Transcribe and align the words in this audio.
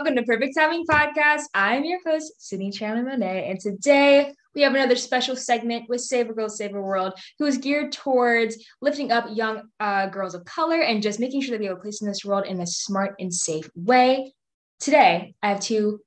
Welcome 0.00 0.16
to 0.16 0.22
Perfect 0.22 0.56
Timing 0.56 0.86
Podcast. 0.86 1.42
I'm 1.52 1.84
your 1.84 2.00
host, 2.06 2.32
Sydney 2.38 2.70
Chandler 2.70 3.02
Monet, 3.02 3.50
and 3.50 3.60
today 3.60 4.32
we 4.54 4.62
have 4.62 4.74
another 4.74 4.96
special 4.96 5.36
segment 5.36 5.90
with 5.90 6.00
Save 6.00 6.30
a 6.30 6.32
Girl, 6.32 6.48
Save 6.48 6.74
a 6.74 6.80
World, 6.80 7.12
who 7.38 7.44
is 7.44 7.58
geared 7.58 7.92
towards 7.92 8.56
lifting 8.80 9.12
up 9.12 9.26
young 9.30 9.68
uh, 9.78 10.06
girls 10.06 10.34
of 10.34 10.46
color 10.46 10.80
and 10.80 11.02
just 11.02 11.20
making 11.20 11.42
sure 11.42 11.50
that 11.50 11.58
they 11.58 11.66
have 11.66 11.76
a 11.76 11.80
place 11.82 12.00
in 12.00 12.08
this 12.08 12.24
world 12.24 12.46
in 12.46 12.62
a 12.62 12.66
smart 12.66 13.14
and 13.18 13.32
safe 13.32 13.68
way. 13.74 14.32
Today, 14.78 15.34
I 15.42 15.50
have 15.50 15.60
two 15.60 16.00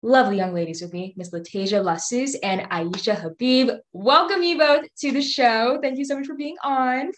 lovely 0.00 0.38
young 0.38 0.54
ladies 0.54 0.80
with 0.80 0.94
me, 0.94 1.12
Miss 1.18 1.28
Latasia 1.28 1.84
Lasus 1.84 2.36
and 2.42 2.62
Aisha 2.70 3.14
Habib. 3.14 3.72
Welcome 3.92 4.42
you 4.42 4.56
both 4.56 4.86
to 5.00 5.12
the 5.12 5.20
show. 5.20 5.78
Thank 5.82 5.98
you 5.98 6.06
so 6.06 6.16
much 6.16 6.26
for 6.26 6.34
being 6.34 6.56
on. 6.64 7.12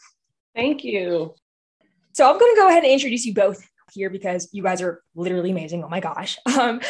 Thank 0.56 0.82
you. 0.82 1.36
So 2.14 2.28
I'm 2.28 2.36
going 2.36 2.52
to 2.52 2.60
go 2.60 2.68
ahead 2.68 2.82
and 2.82 2.92
introduce 2.92 3.24
you 3.24 3.32
both 3.32 3.64
here 3.92 4.10
because 4.10 4.48
you 4.52 4.62
guys 4.62 4.82
are 4.82 5.02
literally 5.14 5.50
amazing. 5.50 5.84
Oh 5.84 5.88
my 5.88 6.00
gosh. 6.00 6.38
Um, 6.56 6.80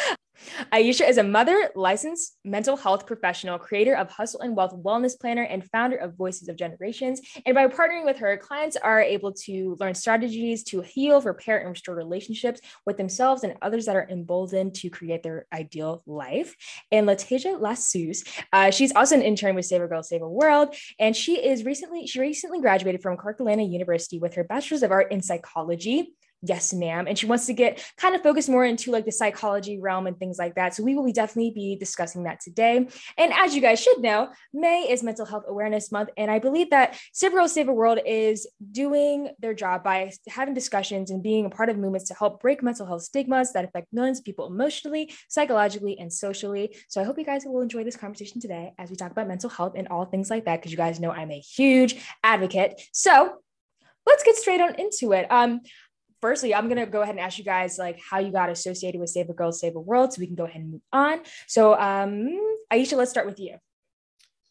Aisha 0.71 1.07
is 1.07 1.17
a 1.17 1.23
mother, 1.23 1.69
licensed 1.75 2.37
mental 2.43 2.77
health 2.77 3.05
professional, 3.05 3.57
creator 3.57 3.95
of 3.95 4.09
Hustle 4.09 4.41
and 4.41 4.55
Wealth 4.55 4.75
Wellness 4.75 5.19
Planner, 5.19 5.43
and 5.43 5.63
founder 5.71 5.97
of 5.97 6.15
Voices 6.15 6.47
of 6.47 6.55
Generations. 6.55 7.21
And 7.45 7.55
by 7.55 7.67
partnering 7.67 8.05
with 8.05 8.17
her, 8.17 8.37
clients 8.37 8.77
are 8.77 9.01
able 9.01 9.33
to 9.33 9.77
learn 9.79 9.95
strategies 9.95 10.63
to 10.65 10.81
heal, 10.81 11.21
repair, 11.21 11.59
and 11.59 11.69
restore 11.69 11.95
relationships 11.95 12.61
with 12.85 12.97
themselves 12.97 13.43
and 13.43 13.55
others 13.61 13.85
that 13.85 13.95
are 13.95 14.07
emboldened 14.09 14.75
to 14.75 14.89
create 14.89 15.23
their 15.23 15.45
ideal 15.53 16.03
life. 16.05 16.55
And 16.91 17.07
Latasia 17.07 17.59
Lasus, 17.59 18.27
uh, 18.53 18.71
she's 18.71 18.93
also 18.95 19.15
an 19.15 19.21
intern 19.21 19.55
with 19.55 19.65
Save 19.65 19.81
a 19.81 19.87
Girl, 19.87 20.03
Save 20.03 20.21
a 20.21 20.29
World, 20.29 20.75
and 20.99 21.15
she 21.15 21.43
is 21.43 21.65
recently 21.65 22.07
she 22.07 22.19
recently 22.19 22.61
graduated 22.61 23.01
from 23.01 23.17
Atlanta 23.27 23.63
University 23.63 24.19
with 24.19 24.35
her 24.35 24.43
Bachelor's 24.43 24.83
of 24.83 24.91
Art 24.91 25.11
in 25.11 25.21
Psychology 25.21 26.13
yes 26.41 26.73
ma'am. 26.73 27.07
And 27.07 27.17
she 27.17 27.25
wants 27.25 27.45
to 27.47 27.53
get 27.53 27.83
kind 27.97 28.15
of 28.15 28.21
focused 28.21 28.49
more 28.49 28.65
into 28.65 28.91
like 28.91 29.05
the 29.05 29.11
psychology 29.11 29.79
realm 29.79 30.07
and 30.07 30.17
things 30.17 30.37
like 30.37 30.55
that. 30.55 30.75
So 30.75 30.83
we 30.83 30.95
will 30.95 31.05
be 31.05 31.13
definitely 31.13 31.51
be 31.51 31.75
discussing 31.75 32.23
that 32.23 32.39
today. 32.39 32.87
And 33.17 33.33
as 33.33 33.55
you 33.55 33.61
guys 33.61 33.79
should 33.79 34.01
know 34.01 34.29
may 34.53 34.89
is 34.89 35.03
mental 35.03 35.25
health 35.25 35.43
awareness 35.47 35.91
month 35.91 36.09
and 36.17 36.29
i 36.31 36.39
believe 36.39 36.69
that 36.69 36.97
save 37.13 37.33
a 37.33 37.49
save 37.49 37.67
a 37.67 37.73
world 37.73 37.99
is 38.05 38.47
doing 38.71 39.29
their 39.39 39.53
job 39.53 39.83
by 39.83 40.11
having 40.27 40.53
discussions 40.53 41.11
and 41.11 41.23
being 41.23 41.45
a 41.45 41.49
part 41.49 41.69
of 41.69 41.77
movements 41.77 42.07
to 42.07 42.13
help 42.13 42.41
break 42.41 42.63
mental 42.63 42.85
health 42.85 43.03
stigmas 43.03 43.53
that 43.53 43.65
affect 43.65 43.87
millions 43.93 44.19
of 44.19 44.25
people 44.25 44.47
emotionally 44.47 45.13
psychologically 45.27 45.97
and 45.99 46.11
socially. 46.11 46.75
So 46.87 47.01
i 47.01 47.03
hope 47.03 47.17
you 47.17 47.25
guys 47.25 47.43
will 47.45 47.61
enjoy 47.61 47.83
this 47.83 47.97
conversation 47.97 48.41
today 48.41 48.73
as 48.77 48.89
we 48.89 48.95
talk 48.95 49.11
about 49.11 49.27
mental 49.27 49.49
health 49.49 49.73
and 49.75 49.87
all 49.89 50.05
things 50.05 50.29
like 50.29 50.45
that 50.45 50.57
because 50.57 50.71
you 50.71 50.77
guys 50.77 50.99
know 50.99 51.11
i'm 51.11 51.31
a 51.31 51.39
huge 51.39 52.01
advocate. 52.23 52.81
So 52.91 53.37
let's 54.05 54.23
get 54.23 54.35
straight 54.35 54.61
on 54.61 54.75
into 54.75 55.13
it. 55.13 55.27
Um 55.29 55.61
firstly, 56.21 56.53
I'm 56.53 56.69
gonna 56.69 56.85
go 56.85 57.01
ahead 57.01 57.15
and 57.15 57.23
ask 57.23 57.37
you 57.37 57.43
guys 57.43 57.77
like 57.77 57.99
how 57.99 58.19
you 58.19 58.31
got 58.31 58.49
associated 58.49 58.99
with 58.99 59.09
Save 59.09 59.29
a 59.29 59.33
Girl, 59.33 59.51
Save 59.51 59.75
a 59.75 59.79
World, 59.79 60.13
so 60.13 60.19
we 60.19 60.27
can 60.27 60.35
go 60.35 60.45
ahead 60.45 60.61
and 60.61 60.71
move 60.71 60.81
on. 60.91 61.19
So, 61.47 61.79
um, 61.79 62.29
Aisha, 62.71 62.97
let's 62.97 63.11
start 63.11 63.25
with 63.25 63.39
you. 63.39 63.57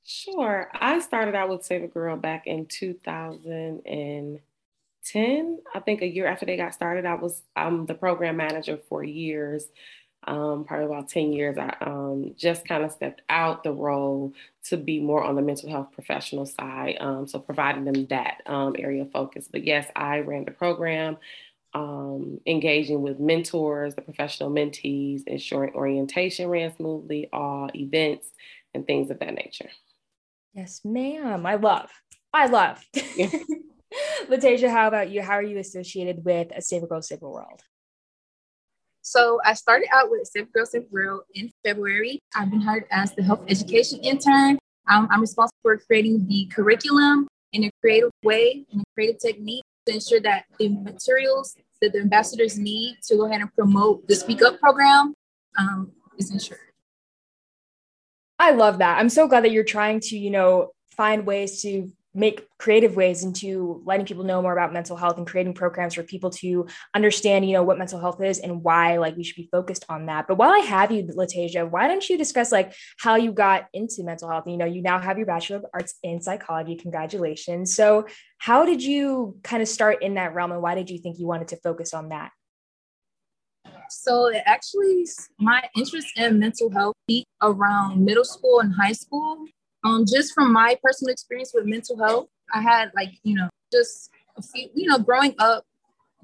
Sure. 0.05 0.71
I 0.73 1.01
started 1.01 1.35
out 1.35 1.49
with 1.49 1.65
Save 1.65 1.83
a 1.83 1.89
Girl 1.89 2.17
back 2.17 2.47
in 2.47 2.67
2010. 2.67 5.59
I 5.75 5.81
think 5.81 6.03
a 6.03 6.07
year 6.07 6.29
after 6.29 6.47
they 6.47 6.57
got 6.57 6.75
started, 6.75 7.05
I 7.05 7.15
was 7.15 7.43
I'm 7.57 7.87
the 7.87 7.95
program 7.95 8.37
manager 8.37 8.79
for 8.89 9.03
years. 9.03 9.67
Um, 10.29 10.65
probably 10.65 10.87
about 10.87 11.09
10 11.09 11.33
years, 11.33 11.57
I 11.57 11.73
um, 11.81 12.35
just 12.37 12.67
kind 12.67 12.83
of 12.83 12.91
stepped 12.91 13.23
out 13.29 13.63
the 13.63 13.73
role 13.73 14.33
to 14.65 14.77
be 14.77 14.99
more 14.99 15.23
on 15.23 15.37
the 15.37 15.43
mental 15.43 15.71
health 15.71 15.93
professional 15.93 16.47
side. 16.47 16.97
Um, 16.99 17.29
so 17.29 17.39
providing 17.39 17.85
them 17.85 18.07
that 18.07 18.43
um, 18.47 18.75
area 18.77 19.03
of 19.03 19.13
focus. 19.13 19.49
But 19.51 19.65
yes, 19.65 19.87
I 19.95 20.21
ran 20.21 20.45
the 20.45 20.51
program 20.51 21.19
um, 21.75 22.41
engaging 22.47 23.03
with 23.03 23.21
mentors, 23.21 23.95
the 23.95 24.03
professional 24.03 24.51
mentees, 24.51 25.23
ensuring 25.27 25.75
orientation 25.75 26.49
ran 26.49 26.75
smoothly, 26.75 27.29
all 27.33 27.71
events 27.75 28.27
and 28.75 28.87
things 28.87 29.11
of 29.11 29.19
that 29.21 29.35
nature. 29.35 29.71
Yes, 30.55 30.81
ma'am. 30.85 31.45
I 31.45 31.57
love. 31.57 31.91
I 32.33 32.47
love. 32.47 32.85
Yeah. 33.17 33.31
Latasia, 34.29 34.69
how 34.69 34.89
about 34.89 35.11
you? 35.11 35.23
How 35.23 35.35
are 35.35 35.43
you 35.43 35.59
associated 35.59 36.25
with 36.25 36.49
a 36.55 36.61
Save 36.61 36.83
a 36.83 36.87
Girl, 36.87 37.01
Save 37.01 37.23
a 37.23 37.29
World? 37.31 37.63
So 39.01 39.41
I 39.45 39.55
started 39.55 39.89
out 39.93 40.11
with 40.11 40.27
Save 40.27 40.49
a 40.49 40.51
Girl, 40.51 40.67
Save 40.67 40.83
a 40.83 40.87
World 40.91 41.23
in 41.35 41.51
February. 41.65 42.19
I've 42.35 42.51
been 42.51 42.61
hired 42.61 42.85
as 42.91 43.15
the 43.15 43.23
health 43.23 43.45
education 43.49 44.01
intern. 44.01 44.59
Um, 44.89 45.09
I'm 45.11 45.21
responsible 45.21 45.57
for 45.63 45.79
creating 45.79 46.27
the 46.27 46.47
curriculum 46.47 47.29
in 47.53 47.65
a 47.65 47.71
creative 47.81 48.11
way, 48.23 48.67
in 48.71 48.81
a 48.81 48.85
creative 48.95 49.21
technique 49.21 49.65
to 49.87 49.95
ensure 49.95 50.21
that 50.21 50.45
the 50.59 50.69
materials 50.69 51.57
that 51.81 51.93
the 51.93 52.01
ambassadors 52.01 52.59
need 52.59 52.99
to 53.05 53.17
go 53.17 53.27
ahead 53.27 53.41
and 53.41 53.53
promote 53.55 54.07
the 54.09 54.15
Speak 54.15 54.43
Up 54.43 54.59
program 54.59 55.15
um, 55.59 55.93
is 56.19 56.31
ensured. 56.31 56.59
I 58.39 58.53
love 58.53 58.79
that. 58.79 58.99
I'm 58.99 59.09
so 59.09 59.27
glad 59.29 59.45
that 59.45 59.51
you're 59.51 59.65
trying 59.65 60.01
to, 60.01 60.19
you 60.19 60.31
know, 60.31 60.71
find 60.91 61.27
ways 61.27 61.63
to 61.63 61.91
make 62.17 62.47
creative 62.59 62.97
ways 62.97 63.23
into 63.23 63.83
letting 63.85 64.07
people 64.07 64.25
know 64.25 64.41
more 64.41 64.55
about 64.55 64.73
mental 64.73 64.97
health 64.97 65.19
and 65.19 65.27
creating 65.27 65.53
programs 65.53 65.95
for 65.95 66.03
people 66.03 66.31
to 66.31 66.67
understand, 66.95 67.47
you 67.47 67.53
know, 67.53 67.63
what 67.63 67.79
mental 67.79 68.01
health 68.01 68.23
is 68.23 68.39
and 68.39 68.63
why 68.63 68.97
like 68.97 69.17
we 69.17 69.23
should 69.23 69.37
be 69.37 69.49
focused 69.53 69.85
on 69.91 70.07
that. 70.07 70.27
But 70.27 70.39
while 70.39 70.51
I 70.51 70.61
have 70.61 70.91
you, 70.91 71.05
Latasia, 71.05 71.71
why 71.71 71.87
don't 71.87 72.09
you 72.09 72.17
discuss 72.17 72.51
like 72.51 72.75
how 72.99 73.17
you 73.17 73.33
got 73.33 73.67
into 73.75 74.03
mental 74.03 74.31
health? 74.31 74.45
You 74.47 74.57
know, 74.57 74.65
you 74.65 74.81
now 74.81 74.99
have 74.99 75.19
your 75.19 75.27
Bachelor 75.27 75.59
of 75.59 75.67
Arts 75.75 75.95
in 76.03 76.23
Psychology. 76.23 76.77
Congratulations. 76.77 77.75
So 77.75 78.07
how 78.39 78.65
did 78.65 78.83
you 78.83 79.39
kind 79.43 79.63
of 79.63 79.69
start 79.69 80.03
in 80.03 80.15
that 80.15 80.35
realm 80.35 80.53
and 80.53 80.63
why 80.63 80.75
did 80.75 80.89
you 80.89 80.99
think 80.99 81.19
you 81.19 81.27
wanted 81.27 81.49
to 81.49 81.57
focus 81.57 81.93
on 81.93 82.09
that? 82.09 82.31
So 83.91 84.27
it 84.27 84.43
actually, 84.47 85.07
my 85.39 85.63
interest 85.77 86.09
in 86.17 86.39
mental 86.39 86.71
health 86.71 86.95
around 87.43 88.05
middle 88.05 88.25
school 88.25 88.61
and 88.61 88.75
high 88.75 88.93
school. 88.93 89.45
Um, 89.87 90.05
just 90.05 90.35
from 90.35 90.53
my 90.53 90.77
personal 90.83 91.13
experience 91.13 91.53
with 91.55 91.65
mental 91.65 91.97
health, 91.97 92.29
I 92.53 92.61
had 92.61 92.91
like, 92.97 93.11
you 93.23 93.37
know, 93.37 93.49
just 93.73 94.11
a 94.37 94.43
few, 94.43 94.69
you 94.75 94.89
know, 94.89 94.99
growing 94.99 95.35
up, 95.39 95.65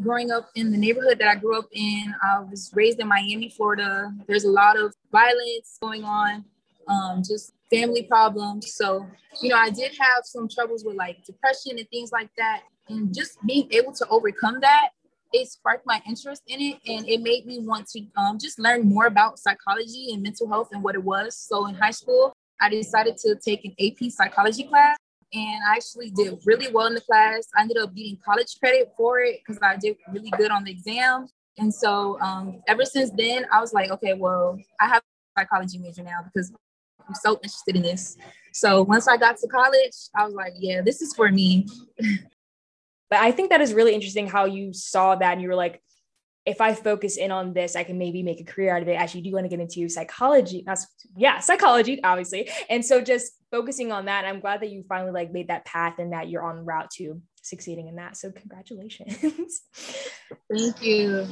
growing 0.02 0.32
up 0.32 0.50
in 0.56 0.72
the 0.72 0.78
neighborhood 0.78 1.18
that 1.20 1.28
I 1.28 1.36
grew 1.36 1.56
up 1.56 1.68
in, 1.70 2.12
I 2.20 2.40
was 2.40 2.72
raised 2.74 2.98
in 2.98 3.06
Miami, 3.06 3.50
Florida. 3.50 4.12
There's 4.26 4.44
a 4.44 4.50
lot 4.50 4.76
of 4.76 4.92
violence 5.12 5.78
going 5.80 6.02
on, 6.02 6.44
um, 6.88 7.22
just 7.24 7.52
family 7.70 8.02
problems. 8.02 8.74
So, 8.74 9.06
you 9.40 9.50
know, 9.50 9.56
I 9.56 9.70
did 9.70 9.92
have 9.96 10.24
some 10.24 10.48
troubles 10.48 10.84
with 10.84 10.96
like 10.96 11.24
depression 11.24 11.78
and 11.78 11.88
things 11.90 12.10
like 12.10 12.30
that. 12.36 12.62
And 12.88 13.14
just 13.14 13.38
being 13.46 13.68
able 13.70 13.92
to 13.92 14.08
overcome 14.08 14.58
that, 14.62 14.88
it 15.32 15.48
sparked 15.48 15.86
my 15.86 16.02
interest 16.04 16.42
in 16.48 16.60
it. 16.60 16.78
And 16.88 17.08
it 17.08 17.20
made 17.20 17.46
me 17.46 17.60
want 17.60 17.86
to 17.90 18.04
um, 18.16 18.40
just 18.40 18.58
learn 18.58 18.88
more 18.88 19.06
about 19.06 19.38
psychology 19.38 20.08
and 20.12 20.20
mental 20.20 20.48
health 20.48 20.70
and 20.72 20.82
what 20.82 20.96
it 20.96 21.04
was. 21.04 21.36
So 21.36 21.68
in 21.68 21.76
high 21.76 21.92
school, 21.92 22.34
I 22.62 22.68
decided 22.68 23.16
to 23.18 23.34
take 23.34 23.64
an 23.64 23.74
AP 23.80 24.10
psychology 24.10 24.64
class 24.64 24.96
and 25.34 25.60
I 25.68 25.74
actually 25.74 26.10
did 26.10 26.38
really 26.44 26.70
well 26.72 26.86
in 26.86 26.94
the 26.94 27.00
class. 27.00 27.48
I 27.56 27.62
ended 27.62 27.78
up 27.78 27.94
getting 27.94 28.18
college 28.24 28.54
credit 28.60 28.92
for 28.96 29.20
it 29.20 29.40
because 29.40 29.60
I 29.62 29.76
did 29.76 29.96
really 30.12 30.30
good 30.36 30.50
on 30.50 30.64
the 30.64 30.70
exam. 30.70 31.26
And 31.58 31.74
so 31.74 32.20
um, 32.20 32.62
ever 32.68 32.84
since 32.84 33.10
then, 33.16 33.46
I 33.52 33.60
was 33.60 33.72
like, 33.72 33.90
okay, 33.90 34.14
well, 34.14 34.58
I 34.80 34.88
have 34.88 35.02
a 35.02 35.40
psychology 35.40 35.78
major 35.78 36.02
now 36.02 36.20
because 36.22 36.52
I'm 37.06 37.14
so 37.14 37.34
interested 37.34 37.76
in 37.76 37.82
this. 37.82 38.16
So 38.52 38.82
once 38.82 39.08
I 39.08 39.16
got 39.16 39.38
to 39.38 39.48
college, 39.48 39.96
I 40.14 40.24
was 40.24 40.34
like, 40.34 40.52
yeah, 40.56 40.82
this 40.82 41.02
is 41.02 41.14
for 41.14 41.30
me. 41.30 41.66
but 43.10 43.18
I 43.18 43.32
think 43.32 43.50
that 43.50 43.60
is 43.60 43.74
really 43.74 43.94
interesting 43.94 44.28
how 44.28 44.44
you 44.44 44.72
saw 44.72 45.16
that 45.16 45.32
and 45.32 45.42
you 45.42 45.48
were 45.48 45.54
like, 45.54 45.82
if 46.44 46.60
I 46.60 46.74
focus 46.74 47.16
in 47.16 47.30
on 47.30 47.52
this, 47.52 47.76
I 47.76 47.84
can 47.84 47.98
maybe 47.98 48.22
make 48.22 48.40
a 48.40 48.44
career 48.44 48.74
out 48.74 48.82
of 48.82 48.88
it. 48.88 48.94
Actually, 48.94 49.22
do 49.22 49.28
you 49.28 49.34
want 49.34 49.44
to 49.44 49.48
get 49.48 49.60
into 49.60 49.88
psychology? 49.88 50.64
That's 50.66 50.86
yeah, 51.16 51.38
psychology, 51.38 52.00
obviously. 52.04 52.50
And 52.68 52.84
so 52.84 53.00
just 53.00 53.32
focusing 53.50 53.92
on 53.92 54.06
that, 54.06 54.24
I'm 54.24 54.40
glad 54.40 54.60
that 54.62 54.70
you 54.70 54.84
finally 54.88 55.12
like 55.12 55.32
made 55.32 55.48
that 55.48 55.64
path 55.64 55.98
and 55.98 56.12
that 56.12 56.28
you're 56.28 56.42
on 56.42 56.56
the 56.56 56.62
route 56.62 56.90
to 56.98 57.20
succeeding 57.42 57.88
in 57.88 57.96
that. 57.96 58.16
So 58.16 58.30
congratulations. 58.30 59.62
Thank 60.52 60.82
you. 60.82 61.26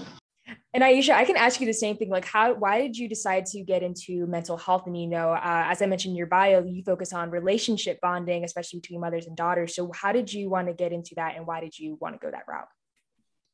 And 0.75 0.83
Aisha, 0.83 1.15
I 1.15 1.25
can 1.25 1.37
ask 1.37 1.61
you 1.61 1.67
the 1.67 1.73
same 1.73 1.97
thing. 1.97 2.11
Like, 2.11 2.25
how, 2.25 2.55
why 2.55 2.81
did 2.81 2.97
you 2.97 3.09
decide 3.09 3.47
to 3.47 3.63
get 3.63 3.83
into 3.83 4.27
mental 4.27 4.57
health? 4.57 4.87
And, 4.87 5.01
you 5.01 5.07
know, 5.07 5.31
uh, 5.31 5.41
as 5.67 5.81
I 5.83 5.87
mentioned 5.87 6.13
in 6.13 6.17
your 6.17 6.27
bio, 6.27 6.65
you 6.65 6.83
focus 6.83 7.13
on 7.13 7.31
relationship 7.31 8.01
bonding, 8.01 8.45
especially 8.45 8.81
between 8.81 9.01
mothers 9.01 9.27
and 9.27 9.37
daughters. 9.37 9.75
So, 9.75 9.93
how 9.93 10.13
did 10.13 10.33
you 10.33 10.51
want 10.51 10.69
to 10.69 10.75
get 10.75 10.93
into 10.93 11.15
that? 11.17 11.37
And 11.37 11.47
why 11.47 11.61
did 11.61 11.79
you 11.79 11.99
want 12.01 12.15
to 12.15 12.19
go 12.25 12.31
that 12.31 12.45
route? 12.49 12.67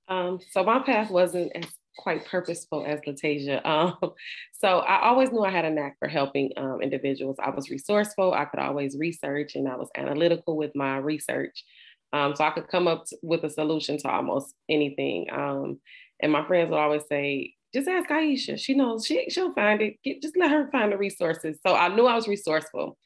Um, 0.08 0.38
so 0.50 0.62
my 0.64 0.80
path 0.80 1.10
wasn't 1.10 1.52
as 1.54 1.66
quite 1.96 2.26
purposeful 2.26 2.84
as 2.86 3.00
Latasia. 3.06 3.60
Um, 3.64 4.12
so 4.52 4.78
I 4.78 5.08
always 5.08 5.32
knew 5.32 5.42
I 5.42 5.50
had 5.50 5.64
a 5.64 5.70
knack 5.70 5.96
for 5.98 6.08
helping 6.08 6.50
um, 6.56 6.80
individuals. 6.82 7.36
I 7.42 7.50
was 7.50 7.70
resourceful. 7.70 8.32
I 8.32 8.44
could 8.46 8.60
always 8.60 8.96
research, 8.98 9.54
and 9.54 9.68
I 9.68 9.76
was 9.76 9.88
analytical 9.96 10.56
with 10.56 10.72
my 10.74 10.98
research. 10.98 11.64
Um, 12.12 12.34
so 12.34 12.44
I 12.44 12.50
could 12.50 12.68
come 12.68 12.88
up 12.88 13.04
with 13.22 13.44
a 13.44 13.50
solution 13.50 13.98
to 13.98 14.08
almost 14.08 14.54
anything. 14.68 15.26
Um, 15.32 15.80
and 16.22 16.32
my 16.32 16.46
friends 16.46 16.70
would 16.70 16.78
always 16.78 17.02
say, 17.08 17.54
"Just 17.74 17.88
ask 17.88 18.08
Aisha. 18.08 18.58
She 18.58 18.74
knows. 18.74 19.04
She 19.04 19.28
she'll 19.28 19.52
find 19.52 19.82
it. 19.82 19.96
Get, 20.04 20.22
just 20.22 20.36
let 20.36 20.50
her 20.50 20.70
find 20.70 20.92
the 20.92 20.98
resources." 20.98 21.58
So 21.66 21.74
I 21.74 21.88
knew 21.94 22.06
I 22.06 22.14
was 22.14 22.28
resourceful. 22.28 22.96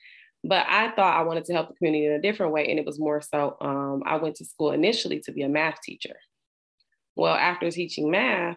But 0.42 0.66
I 0.68 0.90
thought 0.92 1.18
I 1.18 1.22
wanted 1.22 1.44
to 1.46 1.52
help 1.52 1.68
the 1.68 1.74
community 1.74 2.06
in 2.06 2.12
a 2.12 2.20
different 2.20 2.52
way. 2.52 2.66
And 2.68 2.78
it 2.78 2.86
was 2.86 2.98
more 2.98 3.20
so 3.20 3.56
um, 3.60 4.02
I 4.06 4.16
went 4.16 4.36
to 4.36 4.44
school 4.46 4.72
initially 4.72 5.20
to 5.26 5.32
be 5.32 5.42
a 5.42 5.48
math 5.48 5.82
teacher. 5.82 6.16
Well, 7.20 7.34
after 7.34 7.70
teaching 7.70 8.10
math 8.10 8.56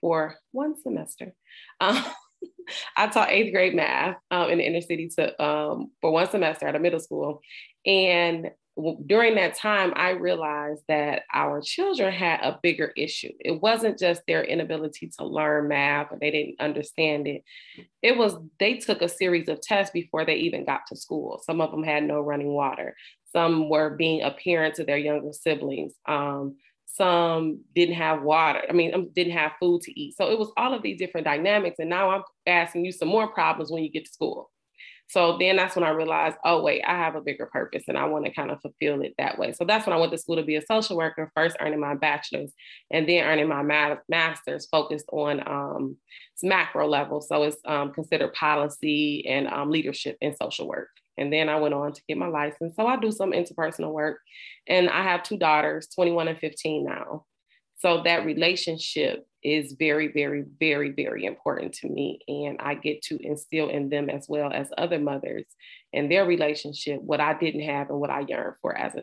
for 0.00 0.34
one 0.50 0.74
semester. 0.82 1.36
Um, 1.80 2.04
I 2.96 3.06
taught 3.06 3.30
eighth 3.30 3.52
grade 3.52 3.76
math 3.76 4.16
um, 4.32 4.50
in 4.50 4.58
the 4.58 4.66
inner 4.66 4.80
city 4.80 5.08
to, 5.16 5.40
um, 5.40 5.92
for 6.00 6.10
one 6.10 6.28
semester 6.28 6.66
at 6.66 6.74
a 6.74 6.80
middle 6.80 6.98
school. 6.98 7.40
And 7.86 8.50
during 9.06 9.36
that 9.36 9.54
time, 9.54 9.92
I 9.94 10.10
realized 10.10 10.82
that 10.88 11.22
our 11.32 11.60
children 11.60 12.12
had 12.12 12.40
a 12.40 12.58
bigger 12.60 12.92
issue. 12.96 13.30
It 13.38 13.62
wasn't 13.62 14.00
just 14.00 14.22
their 14.26 14.42
inability 14.42 15.12
to 15.18 15.24
learn 15.24 15.68
math 15.68 16.10
or 16.10 16.18
they 16.20 16.32
didn't 16.32 16.60
understand 16.60 17.28
it. 17.28 17.44
It 18.02 18.16
was 18.16 18.34
they 18.58 18.78
took 18.78 19.00
a 19.02 19.08
series 19.08 19.48
of 19.48 19.60
tests 19.60 19.92
before 19.92 20.24
they 20.24 20.34
even 20.36 20.64
got 20.64 20.88
to 20.88 20.96
school. 20.96 21.40
Some 21.46 21.60
of 21.60 21.70
them 21.70 21.84
had 21.84 22.02
no 22.02 22.20
running 22.20 22.48
water. 22.48 22.96
Some 23.32 23.68
were 23.68 23.90
being 23.90 24.22
a 24.22 24.32
parent 24.32 24.74
to 24.76 24.84
their 24.84 24.98
younger 24.98 25.32
siblings. 25.32 25.92
Um, 26.08 26.56
some 26.92 27.60
didn't 27.74 27.94
have 27.94 28.22
water. 28.22 28.62
I 28.68 28.72
mean, 28.72 28.94
um, 28.94 29.10
didn't 29.14 29.32
have 29.32 29.52
food 29.58 29.80
to 29.82 30.00
eat. 30.00 30.14
So 30.16 30.30
it 30.30 30.38
was 30.38 30.52
all 30.56 30.74
of 30.74 30.82
these 30.82 30.98
different 30.98 31.26
dynamics. 31.26 31.76
And 31.78 31.88
now 31.88 32.10
I'm 32.10 32.22
asking 32.46 32.84
you 32.84 32.92
some 32.92 33.08
more 33.08 33.28
problems 33.28 33.70
when 33.70 33.82
you 33.82 33.90
get 33.90 34.04
to 34.04 34.12
school. 34.12 34.50
So 35.08 35.36
then 35.38 35.56
that's 35.56 35.76
when 35.76 35.84
I 35.84 35.90
realized, 35.90 36.36
oh, 36.44 36.62
wait, 36.62 36.82
I 36.86 36.96
have 36.96 37.16
a 37.16 37.20
bigger 37.20 37.46
purpose 37.46 37.84
and 37.86 37.98
I 37.98 38.06
want 38.06 38.24
to 38.24 38.32
kind 38.32 38.50
of 38.50 38.60
fulfill 38.62 39.02
it 39.02 39.12
that 39.18 39.38
way. 39.38 39.52
So 39.52 39.64
that's 39.64 39.86
when 39.86 39.94
I 39.94 39.98
went 39.98 40.12
to 40.12 40.18
school 40.18 40.36
to 40.36 40.42
be 40.42 40.56
a 40.56 40.62
social 40.64 40.96
worker, 40.96 41.30
first 41.34 41.56
earning 41.60 41.80
my 41.80 41.94
bachelor's 41.94 42.52
and 42.90 43.06
then 43.06 43.24
earning 43.24 43.48
my 43.48 43.62
master's 44.08 44.66
focused 44.66 45.06
on 45.12 45.46
um, 45.46 45.96
macro 46.42 46.88
level. 46.88 47.20
So 47.20 47.42
it's 47.42 47.58
um, 47.66 47.92
considered 47.92 48.32
policy 48.32 49.26
and 49.28 49.48
um, 49.48 49.70
leadership 49.70 50.16
in 50.22 50.34
social 50.34 50.66
work. 50.66 50.88
And 51.18 51.32
then 51.32 51.48
I 51.48 51.56
went 51.56 51.74
on 51.74 51.92
to 51.92 52.02
get 52.08 52.16
my 52.16 52.28
license. 52.28 52.74
So 52.76 52.86
I 52.86 52.96
do 52.96 53.12
some 53.12 53.32
interpersonal 53.32 53.92
work 53.92 54.18
and 54.66 54.88
I 54.88 55.02
have 55.02 55.22
two 55.22 55.36
daughters, 55.36 55.88
21 55.94 56.28
and 56.28 56.38
15 56.38 56.84
now. 56.84 57.24
So 57.78 58.02
that 58.04 58.24
relationship 58.24 59.26
is 59.42 59.74
very, 59.76 60.06
very, 60.06 60.44
very, 60.60 60.90
very 60.90 61.24
important 61.24 61.74
to 61.74 61.88
me. 61.88 62.20
And 62.28 62.60
I 62.60 62.74
get 62.74 63.02
to 63.02 63.18
instill 63.20 63.68
in 63.68 63.88
them 63.88 64.08
as 64.08 64.26
well 64.28 64.52
as 64.52 64.68
other 64.78 65.00
mothers 65.00 65.44
and 65.92 66.10
their 66.10 66.24
relationship, 66.24 67.02
what 67.02 67.20
I 67.20 67.36
didn't 67.36 67.62
have 67.62 67.90
and 67.90 67.98
what 67.98 68.10
I 68.10 68.20
yearned 68.20 68.54
for 68.62 68.76
as 68.76 68.94
a 68.94 69.02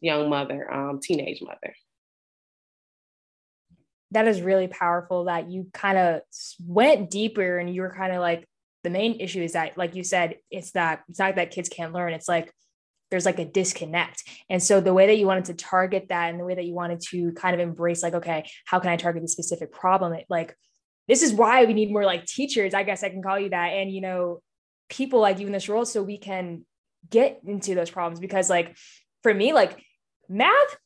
young 0.00 0.28
mother, 0.28 0.72
um, 0.72 0.98
teenage 1.00 1.40
mother. 1.42 1.74
That 4.10 4.28
is 4.28 4.42
really 4.42 4.68
powerful 4.68 5.24
that 5.24 5.50
you 5.50 5.68
kind 5.72 5.96
of 5.96 6.22
went 6.66 7.08
deeper 7.08 7.56
and 7.56 7.72
you 7.72 7.82
were 7.82 7.94
kind 7.94 8.12
of 8.12 8.20
like, 8.20 8.46
the 8.82 8.90
main 8.90 9.20
issue 9.20 9.42
is 9.42 9.52
that, 9.52 9.78
like 9.78 9.94
you 9.94 10.04
said, 10.04 10.36
it's 10.50 10.72
that 10.72 11.02
it's 11.08 11.18
not 11.18 11.36
that 11.36 11.50
kids 11.50 11.68
can't 11.68 11.92
learn. 11.92 12.12
It's 12.12 12.28
like 12.28 12.52
there's 13.10 13.26
like 13.26 13.38
a 13.38 13.44
disconnect. 13.44 14.24
And 14.48 14.62
so 14.62 14.80
the 14.80 14.94
way 14.94 15.06
that 15.06 15.18
you 15.18 15.26
wanted 15.26 15.44
to 15.46 15.54
target 15.54 16.06
that 16.08 16.30
and 16.30 16.40
the 16.40 16.44
way 16.44 16.54
that 16.54 16.64
you 16.64 16.74
wanted 16.74 17.00
to 17.10 17.32
kind 17.32 17.54
of 17.54 17.60
embrace, 17.60 18.02
like, 18.02 18.14
okay, 18.14 18.48
how 18.64 18.80
can 18.80 18.90
I 18.90 18.96
target 18.96 19.22
the 19.22 19.28
specific 19.28 19.70
problem? 19.70 20.14
It, 20.14 20.26
like, 20.30 20.56
this 21.08 21.22
is 21.22 21.32
why 21.32 21.64
we 21.64 21.74
need 21.74 21.92
more 21.92 22.04
like 22.04 22.24
teachers, 22.24 22.74
I 22.74 22.84
guess 22.84 23.04
I 23.04 23.10
can 23.10 23.22
call 23.22 23.38
you 23.38 23.50
that. 23.50 23.68
And, 23.68 23.92
you 23.92 24.00
know, 24.00 24.40
people 24.88 25.20
like 25.20 25.38
you 25.38 25.46
in 25.46 25.52
this 25.52 25.68
role 25.68 25.84
so 25.84 26.02
we 26.02 26.16
can 26.16 26.64
get 27.10 27.40
into 27.44 27.74
those 27.74 27.90
problems 27.90 28.18
because, 28.18 28.48
like, 28.48 28.76
for 29.22 29.34
me, 29.34 29.52
like, 29.52 29.78
math 30.28 30.76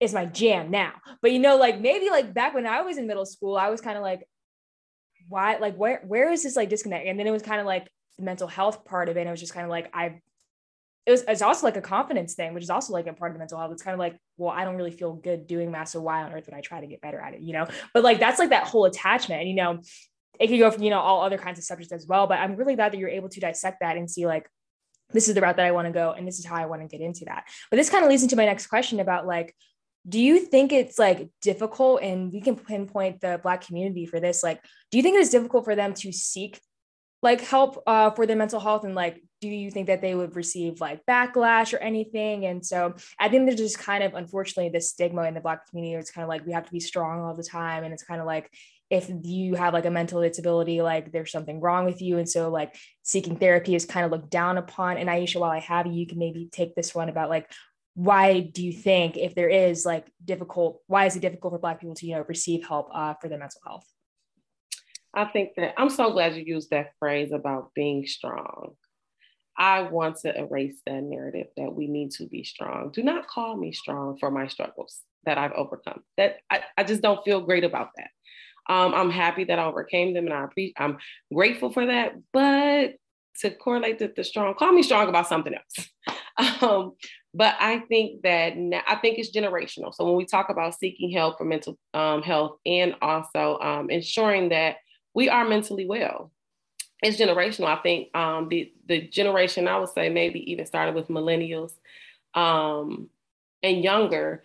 is 0.00 0.12
my 0.12 0.26
jam 0.26 0.70
now. 0.70 0.92
But, 1.22 1.32
you 1.32 1.38
know, 1.38 1.56
like, 1.56 1.80
maybe 1.80 2.10
like 2.10 2.34
back 2.34 2.52
when 2.52 2.66
I 2.66 2.82
was 2.82 2.98
in 2.98 3.06
middle 3.06 3.26
school, 3.26 3.56
I 3.56 3.70
was 3.70 3.80
kind 3.80 3.96
of 3.96 4.02
like, 4.02 4.26
why, 5.28 5.56
like, 5.56 5.76
where, 5.76 6.02
where 6.06 6.30
is 6.30 6.42
this 6.42 6.56
like 6.56 6.68
disconnect? 6.68 7.06
And 7.06 7.18
then 7.18 7.26
it 7.26 7.32
was 7.32 7.42
kind 7.42 7.60
of 7.60 7.66
like, 7.66 7.88
the 8.18 8.24
mental 8.24 8.48
health 8.48 8.84
part 8.84 9.08
of 9.08 9.16
it. 9.16 9.20
And 9.20 9.28
it 9.28 9.30
was 9.30 9.40
just 9.40 9.52
kind 9.52 9.64
of 9.64 9.70
like, 9.70 9.90
I 9.94 10.20
it 11.06 11.12
was 11.12 11.22
it's 11.28 11.42
also 11.42 11.64
like 11.66 11.76
a 11.76 11.80
confidence 11.80 12.34
thing, 12.34 12.52
which 12.52 12.64
is 12.64 12.70
also 12.70 12.92
like 12.92 13.06
a 13.06 13.12
part 13.12 13.30
of 13.30 13.34
the 13.36 13.38
mental 13.38 13.58
health. 13.58 13.70
It's 13.72 13.82
kind 13.82 13.94
of 13.94 14.00
like, 14.00 14.18
well, 14.36 14.50
I 14.50 14.64
don't 14.64 14.76
really 14.76 14.90
feel 14.90 15.12
good 15.12 15.46
doing 15.46 15.70
math, 15.70 15.88
so 15.88 16.00
why 16.00 16.22
on 16.22 16.32
earth 16.32 16.46
would 16.46 16.54
I 16.54 16.60
try 16.60 16.80
to 16.80 16.86
get 16.86 17.00
better 17.00 17.20
at 17.20 17.34
it? 17.34 17.40
You 17.40 17.52
know, 17.52 17.66
but 17.94 18.02
like 18.02 18.18
that's 18.18 18.40
like 18.40 18.50
that 18.50 18.66
whole 18.66 18.86
attachment, 18.86 19.40
and 19.40 19.48
you 19.48 19.54
know, 19.54 19.78
it 20.40 20.48
could 20.48 20.58
go 20.58 20.68
from 20.68 20.82
you 20.82 20.90
know 20.90 20.98
all 20.98 21.22
other 21.22 21.38
kinds 21.38 21.60
of 21.60 21.64
subjects 21.64 21.92
as 21.92 22.08
well. 22.08 22.26
But 22.26 22.40
I'm 22.40 22.56
really 22.56 22.74
glad 22.74 22.92
that 22.92 22.98
you're 22.98 23.08
able 23.08 23.28
to 23.28 23.40
dissect 23.40 23.78
that 23.80 23.96
and 23.96 24.10
see 24.10 24.26
like 24.26 24.48
this 25.12 25.28
is 25.28 25.36
the 25.36 25.40
route 25.40 25.56
that 25.56 25.66
I 25.66 25.70
want 25.70 25.86
to 25.86 25.92
go, 25.92 26.10
and 26.10 26.26
this 26.26 26.40
is 26.40 26.44
how 26.44 26.56
I 26.56 26.66
want 26.66 26.82
to 26.82 26.88
get 26.88 27.00
into 27.00 27.26
that. 27.26 27.44
But 27.70 27.76
this 27.76 27.88
kind 27.88 28.02
of 28.02 28.10
leads 28.10 28.24
into 28.24 28.34
my 28.34 28.44
next 28.44 28.66
question 28.66 28.98
about 28.98 29.28
like 29.28 29.54
do 30.08 30.20
you 30.20 30.38
think 30.38 30.72
it's 30.72 30.98
like 30.98 31.28
difficult 31.42 32.00
and 32.02 32.32
we 32.32 32.40
can 32.40 32.56
pinpoint 32.56 33.20
the 33.20 33.40
black 33.42 33.66
community 33.66 34.06
for 34.06 34.20
this 34.20 34.42
like 34.42 34.62
do 34.90 34.98
you 34.98 35.02
think 35.02 35.18
it's 35.18 35.30
difficult 35.30 35.64
for 35.64 35.74
them 35.74 35.94
to 35.94 36.12
seek 36.12 36.60
like 37.22 37.40
help 37.40 37.82
uh, 37.86 38.10
for 38.10 38.26
their 38.26 38.36
mental 38.36 38.60
health? 38.60 38.84
And 38.84 38.94
like 38.94 39.22
do 39.40 39.48
you 39.48 39.70
think 39.70 39.88
that 39.88 40.00
they 40.00 40.14
would 40.14 40.34
receive 40.34 40.80
like 40.80 41.04
backlash 41.06 41.74
or 41.74 41.78
anything? 41.78 42.46
And 42.46 42.64
so 42.64 42.94
i 43.18 43.28
think 43.28 43.46
there's 43.46 43.58
just 43.58 43.78
kind 43.78 44.02
of 44.04 44.14
unfortunately 44.14 44.70
this 44.70 44.90
stigma 44.90 45.22
in 45.24 45.34
the 45.34 45.40
black 45.40 45.68
community 45.68 45.94
it's 45.94 46.10
kind 46.10 46.22
of 46.22 46.28
like 46.28 46.46
we 46.46 46.52
have 46.52 46.64
to 46.66 46.72
be 46.72 46.80
strong 46.80 47.20
all 47.20 47.34
the 47.34 47.42
time. 47.42 47.84
And 47.84 47.92
it's 47.92 48.04
kind 48.04 48.20
of 48.20 48.26
like 48.26 48.50
if 48.88 49.10
you 49.22 49.56
have 49.56 49.74
like 49.74 49.86
a 49.86 49.90
mental 49.90 50.22
disability 50.22 50.80
like 50.80 51.10
there's 51.10 51.32
something 51.32 51.60
wrong 51.60 51.84
with 51.84 52.00
you. 52.00 52.18
And 52.18 52.28
so 52.28 52.50
like 52.50 52.76
seeking 53.02 53.36
therapy 53.36 53.74
is 53.74 53.84
kind 53.84 54.06
of 54.06 54.12
looked 54.12 54.30
down 54.30 54.58
upon. 54.58 54.96
And 54.98 55.08
aisha 55.08 55.40
while 55.40 55.50
i 55.50 55.60
have 55.60 55.86
you 55.86 55.94
you 55.94 56.06
can 56.06 56.18
maybe 56.18 56.48
take 56.50 56.74
this 56.74 56.94
one 56.94 57.08
about 57.08 57.30
like 57.30 57.50
why 57.96 58.40
do 58.40 58.62
you 58.62 58.72
think 58.72 59.16
if 59.16 59.34
there 59.34 59.48
is 59.48 59.84
like 59.84 60.06
difficult 60.24 60.82
why 60.86 61.06
is 61.06 61.16
it 61.16 61.20
difficult 61.20 61.54
for 61.54 61.58
black 61.58 61.80
people 61.80 61.94
to 61.94 62.06
you 62.06 62.14
know 62.14 62.24
receive 62.28 62.64
help 62.66 62.88
uh, 62.94 63.14
for 63.20 63.28
their 63.28 63.38
mental 63.38 63.60
health 63.66 63.86
I 65.16 65.24
think 65.24 65.52
that 65.56 65.72
I'm 65.78 65.88
so 65.88 66.12
glad 66.12 66.36
you 66.36 66.44
used 66.46 66.70
that 66.70 66.92
phrase 66.98 67.32
about 67.32 67.72
being 67.74 68.06
strong. 68.06 68.74
I 69.58 69.80
want 69.80 70.16
to 70.18 70.38
erase 70.38 70.78
that 70.84 71.02
narrative 71.02 71.46
that 71.56 71.74
we 71.74 71.86
need 71.86 72.10
to 72.12 72.26
be 72.26 72.44
strong. 72.44 72.90
Do 72.92 73.02
not 73.02 73.26
call 73.26 73.56
me 73.56 73.72
strong 73.72 74.18
for 74.18 74.30
my 74.30 74.46
struggles 74.46 75.00
that 75.24 75.38
I've 75.38 75.52
overcome. 75.52 76.02
That 76.18 76.36
I, 76.50 76.60
I 76.76 76.84
just 76.84 77.00
don't 77.00 77.24
feel 77.24 77.40
great 77.40 77.64
about 77.64 77.90
that. 77.96 78.10
Um, 78.68 78.92
I'm 78.92 79.10
happy 79.10 79.44
that 79.44 79.58
I 79.58 79.64
overcame 79.64 80.12
them 80.12 80.26
and 80.26 80.34
I 80.34 80.44
appreciate 80.44 80.74
I'm 80.76 80.98
grateful 81.32 81.72
for 81.72 81.86
that. 81.86 82.12
But 82.34 82.96
to 83.40 83.50
correlate 83.50 83.98
the, 83.98 84.12
the 84.14 84.24
strong, 84.24 84.54
call 84.54 84.72
me 84.72 84.82
strong 84.82 85.08
about 85.08 85.28
something 85.28 85.54
else. 85.54 86.62
um, 86.62 86.92
but 87.36 87.54
I 87.60 87.80
think 87.80 88.22
that 88.22 88.56
now, 88.56 88.80
I 88.88 88.96
think 88.96 89.18
it's 89.18 89.30
generational. 89.30 89.94
So 89.94 90.06
when 90.06 90.16
we 90.16 90.24
talk 90.24 90.48
about 90.48 90.74
seeking 90.74 91.10
help 91.10 91.36
for 91.36 91.44
mental 91.44 91.76
um, 91.92 92.22
health 92.22 92.56
and 92.64 92.94
also 93.02 93.58
um, 93.60 93.90
ensuring 93.90 94.48
that 94.48 94.76
we 95.12 95.28
are 95.28 95.46
mentally 95.46 95.84
well. 95.84 96.30
It's 97.02 97.18
generational. 97.20 97.66
I 97.66 97.82
think 97.82 98.16
um, 98.16 98.48
the 98.48 98.72
the 98.86 99.02
generation 99.02 99.68
I 99.68 99.78
would 99.78 99.90
say 99.90 100.08
maybe 100.08 100.50
even 100.50 100.64
started 100.64 100.94
with 100.94 101.08
millennials 101.08 101.72
um, 102.34 103.10
and 103.62 103.84
younger. 103.84 104.42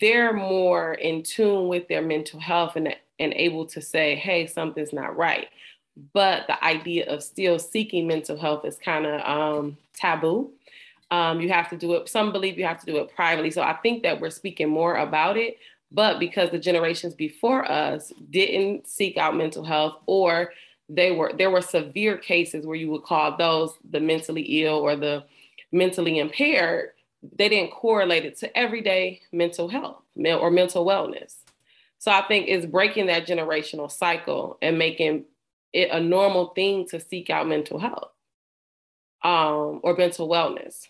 They're 0.00 0.32
more 0.32 0.94
in 0.94 1.24
tune 1.24 1.66
with 1.66 1.88
their 1.88 2.02
mental 2.02 2.38
health 2.38 2.76
and 2.76 2.94
and 3.18 3.32
able 3.34 3.66
to 3.66 3.80
say, 3.80 4.14
"Hey, 4.14 4.46
something's 4.46 4.92
not 4.92 5.16
right." 5.16 5.48
But 6.12 6.46
the 6.46 6.64
idea 6.64 7.06
of 7.12 7.24
still 7.24 7.58
seeking 7.58 8.06
mental 8.06 8.38
health 8.38 8.64
is 8.64 8.78
kind 8.78 9.04
of 9.04 9.20
um, 9.22 9.76
taboo. 9.94 10.52
Um, 11.10 11.40
you 11.40 11.48
have 11.50 11.68
to 11.70 11.76
do 11.76 11.94
it. 11.94 12.08
Some 12.08 12.32
believe 12.32 12.58
you 12.58 12.64
have 12.64 12.80
to 12.80 12.86
do 12.86 12.98
it 12.98 13.14
privately. 13.14 13.50
So 13.50 13.62
I 13.62 13.74
think 13.74 14.04
that 14.04 14.20
we're 14.20 14.30
speaking 14.30 14.68
more 14.68 14.96
about 14.96 15.36
it, 15.36 15.56
but 15.90 16.20
because 16.20 16.50
the 16.50 16.58
generations 16.58 17.14
before 17.14 17.70
us 17.70 18.12
didn't 18.30 18.86
seek 18.86 19.16
out 19.16 19.36
mental 19.36 19.64
health 19.64 19.96
or 20.06 20.52
they 20.90 21.12
were 21.12 21.32
there 21.36 21.50
were 21.50 21.62
severe 21.62 22.18
cases 22.18 22.66
where 22.66 22.76
you 22.76 22.90
would 22.90 23.04
call 23.04 23.36
those 23.36 23.72
the 23.90 24.00
mentally 24.00 24.42
ill 24.64 24.74
or 24.74 24.96
the 24.96 25.24
mentally 25.72 26.18
impaired 26.18 26.90
they 27.36 27.48
didn't 27.48 27.70
correlate 27.70 28.24
it 28.24 28.36
to 28.36 28.58
everyday 28.58 29.20
mental 29.32 29.68
health 29.68 30.02
or 30.16 30.50
mental 30.50 30.84
wellness 30.84 31.36
so 31.98 32.10
i 32.10 32.22
think 32.22 32.46
it's 32.48 32.66
breaking 32.66 33.06
that 33.06 33.26
generational 33.26 33.90
cycle 33.90 34.58
and 34.60 34.78
making 34.78 35.24
it 35.72 35.88
a 35.92 36.00
normal 36.00 36.48
thing 36.48 36.86
to 36.86 36.98
seek 36.98 37.30
out 37.30 37.46
mental 37.46 37.78
health 37.78 38.10
um, 39.22 39.80
or 39.84 39.94
mental 39.96 40.28
wellness 40.28 40.88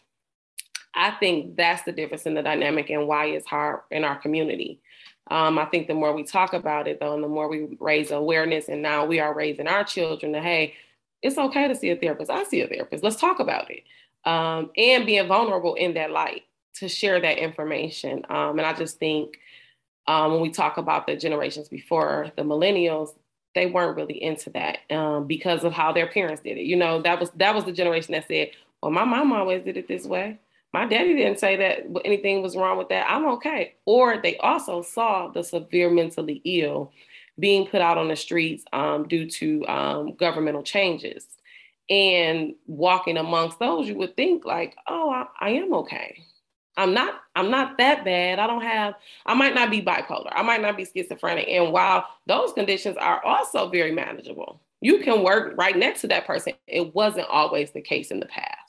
i 0.95 1.11
think 1.13 1.57
that's 1.57 1.83
the 1.83 1.93
difference 1.93 2.27
in 2.27 2.35
the 2.35 2.43
dynamic 2.43 2.91
and 2.91 3.07
why 3.07 3.27
it's 3.27 3.47
hard 3.47 3.81
in 3.91 4.05
our 4.05 4.17
community 4.17 4.81
um, 5.31 5.59
I 5.61 5.65
think 5.67 5.87
the 5.87 5.95
more 5.95 6.13
we 6.13 6.25
talk 6.25 6.53
about 6.55 6.89
it, 6.89 6.99
though, 6.99 7.15
and 7.15 7.23
the 7.23 7.29
more 7.29 7.49
we 7.49 7.77
raise 7.79 8.11
awareness, 8.11 8.69
and 8.69 8.83
now 8.83 9.05
we 9.05 9.21
are 9.21 9.33
raising 9.33 9.69
our 9.69 9.85
children 9.85 10.33
to, 10.33 10.41
hey, 10.41 10.75
it's 11.23 11.39
okay 11.39 11.69
to 11.69 11.75
see 11.75 11.91
a 11.91 11.97
therapist. 11.97 12.31
I 12.31 12.43
see 12.45 12.63
a 12.63 12.67
therapist. 12.67 13.05
Let's 13.05 13.17
talk 13.17 13.39
about 13.39 13.71
it. 13.71 13.85
Um, 14.25 14.71
and 14.77 15.07
being 15.07 15.29
vulnerable 15.29 15.75
in 15.75 15.95
that 15.95 16.11
light 16.11 16.43
to 16.75 16.89
share 16.89 17.21
that 17.21 17.39
information. 17.39 18.25
Um, 18.29 18.59
and 18.59 18.67
I 18.67 18.73
just 18.73 18.99
think 18.99 19.39
um, 20.07 20.33
when 20.33 20.41
we 20.41 20.51
talk 20.51 20.79
about 20.79 21.07
the 21.07 21.17
generations 21.17 21.69
before 21.69 22.33
the 22.37 22.43
millennials, 22.43 23.11
they 23.55 23.67
weren't 23.67 23.97
really 23.97 24.23
into 24.23 24.51
that 24.51 24.79
um, 24.91 25.27
because 25.27 25.65
of 25.65 25.73
how 25.73 25.93
their 25.93 26.09
parents 26.09 26.43
did 26.43 26.57
it. 26.57 26.65
You 26.65 26.77
know, 26.77 27.03
that 27.03 27.21
was 27.21 27.31
that 27.31 27.55
was 27.55 27.65
the 27.65 27.73
generation 27.73 28.13
that 28.13 28.29
said, 28.29 28.51
"Well, 28.81 28.93
my 28.93 29.05
mom 29.05 29.33
always 29.33 29.65
did 29.65 29.77
it 29.77 29.89
this 29.89 30.05
way." 30.05 30.39
My 30.73 30.87
daddy 30.87 31.15
didn't 31.15 31.41
say 31.41 31.57
that 31.57 31.87
anything 32.05 32.43
was 32.43 32.57
wrong 32.57 32.79
with 32.79 32.89
that. 32.91 33.11
I'm 33.11 33.27
okay. 33.27 33.75
Or 33.87 34.19
they 34.19 34.37
also 34.39 34.83
saw 34.83 35.29
the 35.29 35.43
severe 35.43 35.91
mentally 35.91 36.41
ill 36.45 36.93
being 37.39 37.67
put 37.67 37.81
out 37.81 37.99
on 37.99 38.09
the 38.09 38.17
streets 38.17 38.65
um, 38.73 39.09
due 39.09 39.29
to 39.29 39.67
um, 39.67 40.15
governmental 40.15 40.63
changes. 40.63 41.27
And 41.89 42.55
walking 42.67 43.17
amongst 43.17 43.59
those, 43.59 43.89
you 43.89 43.97
would 43.97 44.17
think 44.17 44.45
like, 44.45 44.77
oh, 44.87 45.11
I, 45.11 45.27
I 45.41 45.51
am 45.51 45.75
okay. 45.75 46.25
I'm 46.77 46.95
not 46.95 47.21
I'm 47.35 47.51
not 47.51 47.79
that 47.79 48.05
bad. 48.05 48.39
I 48.39 48.47
don't 48.47 48.63
have 48.63 48.95
I 49.27 49.35
might 49.35 49.55
not 49.55 49.71
be 49.71 49.83
bipolar. 49.83 50.31
I 50.33 50.43
might 50.43 50.63
not 50.63 50.77
be 50.77 50.85
schizophrenic. 50.85 51.49
And 51.49 51.73
while 51.73 52.07
those 52.27 52.53
conditions 52.53 52.97
are 52.97 53.23
also 53.25 53.69
very 53.69 53.93
manageable, 53.93 54.61
you 54.81 55.01
can 55.01 55.23
work 55.23 55.55
right 55.59 55.77
next 55.77 56.01
to 56.03 56.09
that 56.09 56.27
person. 56.27 56.55
It 56.67 56.95
wasn't 56.95 57.29
always 57.29 57.73
the 57.73 57.83
case 57.83 58.11
in 58.11 58.21
the 58.21 58.27
past. 58.27 58.60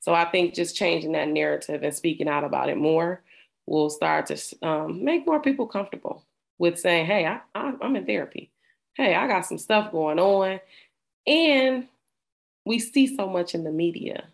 So 0.00 0.14
I 0.14 0.24
think 0.24 0.54
just 0.54 0.76
changing 0.76 1.12
that 1.12 1.28
narrative 1.28 1.82
and 1.82 1.94
speaking 1.94 2.28
out 2.28 2.44
about 2.44 2.68
it 2.68 2.76
more 2.76 3.22
will 3.66 3.90
start 3.90 4.26
to 4.26 4.66
um, 4.66 5.04
make 5.04 5.26
more 5.26 5.40
people 5.40 5.66
comfortable 5.66 6.24
with 6.58 6.78
saying, 6.78 7.06
"Hey, 7.06 7.26
I, 7.26 7.40
I, 7.54 7.74
I'm 7.80 7.96
in 7.96 8.06
therapy. 8.06 8.50
Hey, 8.94 9.14
I 9.14 9.26
got 9.26 9.46
some 9.46 9.58
stuff 9.58 9.92
going 9.92 10.18
on," 10.18 10.60
and 11.26 11.86
we 12.64 12.78
see 12.78 13.14
so 13.14 13.28
much 13.28 13.54
in 13.54 13.64
the 13.64 13.70
media 13.70 14.24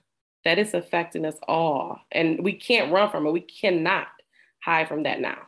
that 0.44 0.58
it's 0.58 0.75
affecting 0.75 1.25
us 1.25 1.37
all. 1.49 2.00
And 2.12 2.42
we 2.44 2.52
can't 2.52 2.92
run 2.92 3.11
from 3.11 3.26
it. 3.26 3.32
We 3.32 3.40
cannot 3.40 4.06
hide 4.61 4.88
from 4.88 5.02
that 5.02 5.20
now. 5.20 5.38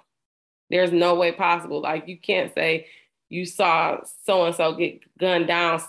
There's 0.70 0.92
no 0.92 1.14
way 1.14 1.32
possible. 1.32 1.80
Like 1.80 2.08
you 2.08 2.18
can't 2.18 2.52
say 2.54 2.86
you 3.28 3.46
saw 3.46 4.00
so 4.24 4.44
and 4.46 4.54
so 4.54 4.74
get 4.74 5.00
gunned 5.18 5.46
down, 5.46 5.80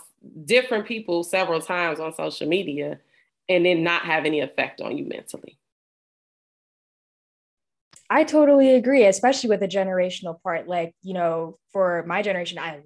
different 0.44 0.86
people 0.86 1.22
several 1.22 1.60
times 1.60 2.00
on 2.00 2.14
social 2.14 2.48
media, 2.48 2.98
and 3.50 3.66
then 3.66 3.82
not 3.82 4.02
have 4.02 4.24
any 4.24 4.40
effect 4.40 4.80
on 4.80 4.96
you 4.96 5.04
mentally. 5.04 5.58
I 8.08 8.24
totally 8.24 8.74
agree, 8.74 9.04
especially 9.04 9.50
with 9.50 9.60
the 9.60 9.68
generational 9.68 10.40
part. 10.42 10.66
Like, 10.66 10.94
you 11.02 11.14
know, 11.14 11.58
for 11.72 12.04
my 12.06 12.22
generation, 12.22 12.58
I 12.58 12.80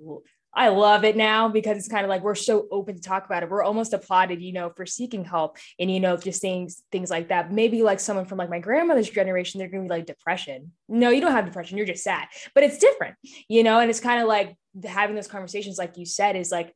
I 0.56 0.68
love 0.68 1.04
it 1.04 1.16
now 1.16 1.48
because 1.48 1.78
it's 1.78 1.88
kind 1.88 2.04
of 2.04 2.10
like 2.10 2.22
we're 2.22 2.34
so 2.34 2.68
open 2.70 2.94
to 2.94 3.02
talk 3.02 3.26
about 3.26 3.42
it. 3.42 3.50
We're 3.50 3.62
almost 3.62 3.92
applauded, 3.92 4.40
you 4.40 4.52
know, 4.52 4.70
for 4.70 4.86
seeking 4.86 5.24
help 5.24 5.56
and 5.78 5.90
you 5.90 5.98
know, 5.98 6.16
just 6.16 6.40
saying 6.40 6.70
things 6.92 7.10
like 7.10 7.28
that. 7.28 7.52
Maybe 7.52 7.82
like 7.82 8.00
someone 8.00 8.26
from 8.26 8.38
like 8.38 8.50
my 8.50 8.60
grandmother's 8.60 9.10
generation, 9.10 9.58
they're 9.58 9.68
gonna 9.68 9.84
be 9.84 9.88
like 9.88 10.06
depression. 10.06 10.72
No, 10.88 11.10
you 11.10 11.20
don't 11.20 11.32
have 11.32 11.46
depression, 11.46 11.76
you're 11.76 11.86
just 11.86 12.04
sad. 12.04 12.26
But 12.54 12.64
it's 12.64 12.78
different, 12.78 13.16
you 13.48 13.62
know, 13.64 13.80
and 13.80 13.90
it's 13.90 14.00
kind 14.00 14.22
of 14.22 14.28
like 14.28 14.54
having 14.84 15.16
those 15.16 15.28
conversations, 15.28 15.76
like 15.76 15.96
you 15.96 16.06
said, 16.06 16.36
is 16.36 16.52
like 16.52 16.72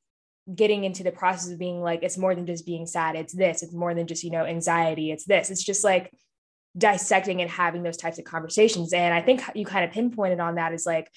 getting 0.55 0.85
into 0.85 1.03
the 1.03 1.13
process 1.13 1.51
of 1.51 1.59
being 1.59 1.81
like, 1.83 2.03
it's 2.03 2.19
more 2.19 2.35
than 2.35 2.47
just 2.47 2.67
being 2.67 2.87
sad, 2.87 3.17
it's 3.17 3.35
this, 3.35 3.63
it's 3.63 3.75
more 3.75 3.95
than 3.95 4.07
just, 4.07 4.25
you 4.25 4.31
know, 4.31 4.45
anxiety, 4.45 5.11
it's 5.11 5.25
this. 5.25 5.51
It's 5.51 5.65
just 5.65 5.85
like 5.85 6.13
dissecting 6.77 7.41
and 7.43 7.51
having 7.51 7.83
those 7.83 7.97
types 7.97 8.19
of 8.19 8.25
conversations. 8.25 8.93
And 8.93 9.13
I 9.13 9.21
think 9.21 9.43
you 9.55 9.65
kind 9.65 9.85
of 9.85 9.91
pinpointed 9.91 10.41
on 10.41 10.57
that 10.57 10.73
is 10.73 10.87
like 10.87 11.11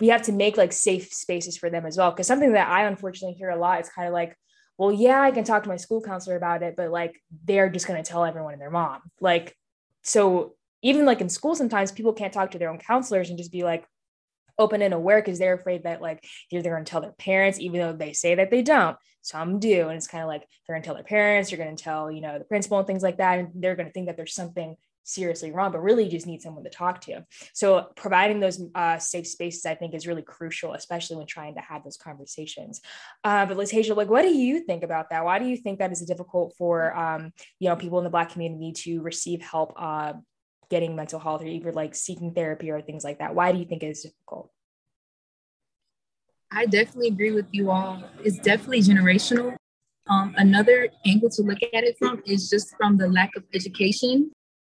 we 0.00 0.08
have 0.08 0.22
to 0.22 0.32
make 0.32 0.56
like 0.56 0.72
safe 0.72 1.12
spaces 1.12 1.56
for 1.56 1.70
them 1.70 1.86
as 1.86 1.96
well. 1.96 2.12
Cause 2.12 2.26
something 2.26 2.52
that 2.52 2.68
I 2.68 2.84
unfortunately 2.84 3.36
hear 3.36 3.50
a 3.50 3.58
lot 3.58 3.80
is 3.80 3.88
kind 3.88 4.06
of 4.06 4.14
like, 4.14 4.36
well, 4.76 4.92
yeah, 4.92 5.20
I 5.20 5.32
can 5.32 5.42
talk 5.42 5.64
to 5.64 5.68
my 5.68 5.76
school 5.76 6.00
counselor 6.00 6.36
about 6.36 6.62
it, 6.62 6.76
but 6.76 6.90
like 6.90 7.20
they're 7.44 7.68
just 7.68 7.88
going 7.88 8.00
to 8.00 8.08
tell 8.08 8.24
everyone 8.24 8.52
and 8.52 8.62
their 8.62 8.70
mom. 8.70 9.00
Like, 9.20 9.56
so 10.02 10.54
even 10.82 11.04
like 11.04 11.20
in 11.20 11.28
school, 11.28 11.56
sometimes 11.56 11.90
people 11.90 12.12
can't 12.12 12.32
talk 12.32 12.52
to 12.52 12.58
their 12.58 12.70
own 12.70 12.78
counselors 12.78 13.28
and 13.28 13.38
just 13.38 13.50
be 13.50 13.64
like 13.64 13.84
open 14.58 14.82
and 14.82 14.94
aware 14.94 15.20
because 15.20 15.38
they're 15.38 15.54
afraid 15.54 15.84
that 15.84 16.02
like 16.02 16.24
either 16.50 16.62
they're 16.62 16.74
going 16.74 16.84
to 16.84 16.90
tell 16.90 17.00
their 17.00 17.12
parents, 17.12 17.60
even 17.60 17.80
though 17.80 17.92
they 17.92 18.12
say 18.12 18.34
that 18.34 18.50
they 18.50 18.62
don't. 18.62 18.96
Some 19.22 19.58
do. 19.58 19.88
And 19.88 19.96
it's 19.96 20.06
kind 20.06 20.22
of 20.22 20.28
like 20.28 20.46
they're 20.66 20.74
going 20.74 20.82
to 20.82 20.86
tell 20.86 20.94
their 20.94 21.04
parents, 21.04 21.50
you're 21.50 21.62
going 21.62 21.76
to 21.76 21.82
tell, 21.82 22.10
you 22.10 22.20
know, 22.20 22.38
the 22.38 22.44
principal 22.44 22.78
and 22.78 22.86
things 22.86 23.02
like 23.02 23.18
that. 23.18 23.38
And 23.38 23.50
they're 23.54 23.76
going 23.76 23.86
to 23.86 23.92
think 23.92 24.06
that 24.06 24.16
there's 24.16 24.34
something 24.34 24.76
seriously 25.08 25.50
wrong, 25.50 25.72
but 25.72 25.82
really 25.82 26.04
you 26.04 26.10
just 26.10 26.26
need 26.26 26.42
someone 26.42 26.64
to 26.64 26.70
talk 26.70 27.00
to. 27.00 27.24
So 27.54 27.88
providing 27.96 28.40
those 28.40 28.62
uh, 28.74 28.98
safe 28.98 29.26
spaces, 29.26 29.64
I 29.64 29.74
think, 29.74 29.94
is 29.94 30.06
really 30.06 30.22
crucial, 30.22 30.74
especially 30.74 31.16
when 31.16 31.26
trying 31.26 31.54
to 31.54 31.60
have 31.62 31.82
those 31.82 31.96
conversations. 31.96 32.80
Uh, 33.24 33.46
but 33.46 33.56
Latasia, 33.56 33.96
like, 33.96 34.10
what 34.10 34.22
do 34.22 34.28
you 34.28 34.60
think 34.60 34.82
about 34.82 35.10
that? 35.10 35.24
Why 35.24 35.38
do 35.38 35.46
you 35.46 35.56
think 35.56 35.78
that 35.78 35.92
is 35.92 36.00
difficult 36.02 36.54
for 36.58 36.94
um, 36.94 37.32
you 37.58 37.68
know 37.68 37.76
people 37.76 37.98
in 37.98 38.04
the 38.04 38.10
Black 38.10 38.32
community 38.32 38.72
to 38.84 39.00
receive 39.00 39.40
help 39.40 39.72
uh, 39.76 40.12
getting 40.70 40.96
mental 40.96 41.18
health 41.18 41.42
or 41.42 41.46
even 41.46 41.74
like 41.74 41.94
seeking 41.94 42.32
therapy 42.32 42.70
or 42.70 42.80
things 42.80 43.04
like 43.04 43.18
that? 43.18 43.34
Why 43.34 43.52
do 43.52 43.58
you 43.58 43.64
think 43.64 43.82
it 43.82 43.88
is 43.88 44.02
difficult? 44.02 44.50
I 46.50 46.66
definitely 46.66 47.08
agree 47.08 47.32
with 47.32 47.46
you 47.52 47.70
all. 47.70 48.02
It's 48.24 48.38
definitely 48.38 48.80
generational. 48.80 49.56
Um, 50.08 50.34
another 50.38 50.88
angle 51.04 51.28
to 51.30 51.42
look 51.42 51.58
at 51.62 51.84
it 51.84 51.96
from 51.98 52.22
is 52.26 52.48
just 52.48 52.74
from 52.76 52.96
the 52.96 53.08
lack 53.08 53.36
of 53.36 53.44
education 53.54 54.30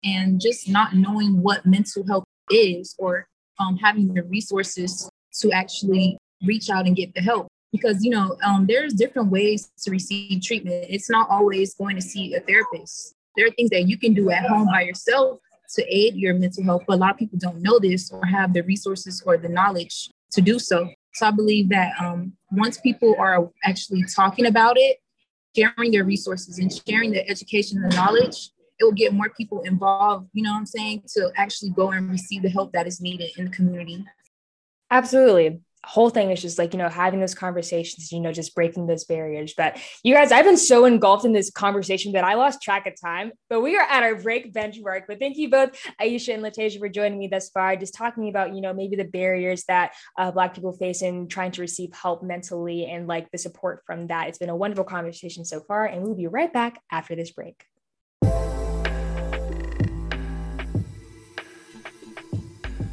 and 0.04 0.42
just 0.42 0.68
not 0.68 0.94
knowing 0.94 1.42
what 1.42 1.66
mental 1.66 2.06
health 2.06 2.26
is 2.50 2.96
or 3.00 3.28
um, 3.60 3.78
having 3.78 4.14
the 4.14 4.24
resources 4.24 5.10
to 5.40 5.52
actually 5.52 6.18
reach 6.44 6.70
out 6.70 6.86
and 6.86 6.96
get 6.96 7.14
the 7.14 7.22
help 7.22 7.48
because 7.72 8.04
you 8.04 8.10
know 8.10 8.36
um, 8.44 8.66
there's 8.68 8.94
different 8.94 9.30
ways 9.30 9.72
to 9.82 9.92
receive 9.92 10.42
treatment 10.42 10.86
it's 10.90 11.10
not 11.10 11.30
always 11.30 11.76
going 11.76 11.96
to 11.96 12.02
see 12.02 12.34
a 12.34 12.40
therapist 12.42 13.14
there 13.38 13.46
are 13.46 13.52
things 13.52 13.70
that 13.70 13.88
you 13.88 13.98
can 13.98 14.14
do 14.14 14.30
at 14.32 14.44
home 14.46 14.68
by 14.68 14.82
yourself 14.82 15.40
to 15.74 15.84
aid 15.96 16.16
your 16.16 16.34
mental 16.34 16.64
health 16.64 16.84
but 16.88 16.96
a 16.96 16.98
lot 16.98 17.12
of 17.12 17.18
people 17.18 17.40
don't 17.40 17.62
know 17.62 17.80
this 17.80 18.12
or 18.12 18.26
have 18.26 18.54
the 18.54 18.62
resources 18.64 19.22
or 19.26 19.38
the 19.38 19.50
knowledge 19.50 20.10
to 20.32 20.42
do 20.42 20.60
so 20.60 20.88
so 21.14 21.28
i 21.28 21.32
believe 21.32 21.70
that 21.70 21.94
um, 22.00 22.34
once 22.52 22.80
people 22.80 23.16
are 23.20 23.50
actually 23.64 24.04
talking 24.16 24.46
about 24.46 24.78
it 24.78 24.98
sharing 25.56 25.92
their 25.92 26.04
resources 26.04 26.60
and 26.60 26.72
sharing 26.88 27.12
the 27.12 27.28
education 27.30 27.84
and 27.84 27.94
knowledge 27.96 28.52
it 28.82 28.84
will 28.84 28.92
get 28.92 29.14
more 29.14 29.30
people 29.30 29.62
involved, 29.62 30.28
you 30.34 30.42
know 30.42 30.52
what 30.52 30.58
I'm 30.58 30.66
saying, 30.66 31.04
to 31.14 31.32
actually 31.38 31.70
go 31.70 31.92
and 31.92 32.10
receive 32.10 32.42
the 32.42 32.50
help 32.50 32.74
that 32.74 32.88
is 32.88 33.00
needed 33.00 33.30
in 33.38 33.46
the 33.46 33.52
community. 33.52 34.04
Absolutely. 34.90 35.62
Whole 35.84 36.12
thing 36.12 36.30
is 36.30 36.42
just 36.42 36.60
like, 36.60 36.74
you 36.74 36.78
know, 36.78 36.90
having 36.90 37.20
those 37.20 37.34
conversations, 37.34 38.12
you 38.12 38.20
know, 38.20 38.32
just 38.32 38.54
breaking 38.54 38.86
those 38.86 39.04
barriers. 39.04 39.54
But 39.58 39.80
you 40.04 40.14
guys, 40.14 40.32
I've 40.32 40.46
been 40.46 40.58
so 40.58 40.86
engulfed 40.86 41.26
in 41.26 41.34
this 41.34 41.50
conversation 41.50 42.12
that 42.12 42.24
I 42.24 42.36
lost 42.36 42.62
track 42.62 42.86
of 42.86 42.94
time. 43.02 43.32
But 43.50 43.62
we 43.62 43.76
are 43.76 43.88
at 43.90 44.04
our 44.04 44.16
break 44.16 44.54
benchmark. 44.54 45.04
But 45.08 45.18
thank 45.20 45.38
you 45.38 45.50
both, 45.50 45.72
Aisha 46.00 46.36
and 46.36 46.44
Latasia, 46.44 46.78
for 46.78 46.88
joining 46.88 47.18
me 47.18 47.28
thus 47.28 47.50
far, 47.50 47.76
just 47.76 47.96
talking 47.96 48.30
about, 48.30 48.54
you 48.54 48.62
know, 48.62 48.74
maybe 48.74 48.96
the 48.96 49.06
barriers 49.06 49.64
that 49.66 49.94
uh, 50.18 50.30
Black 50.30 50.54
people 50.54 50.72
face 50.74 51.02
in 51.02 51.28
trying 51.28 51.52
to 51.52 51.62
receive 51.62 51.92
help 51.94 52.22
mentally 52.22 52.86
and 52.86 53.08
like 53.08 53.32
the 53.32 53.40
support 53.40 53.82
from 53.88 54.08
that. 54.08 54.28
It's 54.28 54.38
been 54.38 54.50
a 54.50 54.56
wonderful 54.56 54.86
conversation 54.86 55.46
so 55.46 55.62
far. 55.62 55.86
And 55.86 56.04
we'll 56.04 56.16
be 56.16 56.28
right 56.28 56.54
back 56.54 56.80
after 56.92 57.16
this 57.16 57.32
break. 57.32 57.66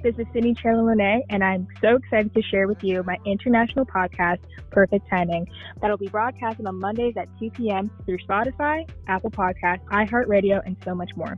This 0.00 0.14
is 0.16 0.26
Sydney 0.32 0.54
Chandler 0.54 0.94
and 1.28 1.42
I'm 1.42 1.66
so 1.80 1.96
excited 1.96 2.32
to 2.32 2.42
share 2.42 2.68
with 2.68 2.84
you 2.84 3.02
my 3.02 3.16
international 3.26 3.84
podcast, 3.84 4.38
Perfect 4.70 5.08
Timing, 5.10 5.48
that'll 5.80 5.96
be 5.96 6.06
broadcasted 6.06 6.66
on 6.66 6.78
Mondays 6.78 7.14
at 7.16 7.26
2 7.40 7.50
p.m. 7.50 7.90
through 8.06 8.18
Spotify, 8.18 8.88
Apple 9.08 9.32
Podcasts, 9.32 9.84
iHeartRadio, 9.86 10.64
and 10.64 10.76
so 10.84 10.94
much 10.94 11.10
more. 11.16 11.36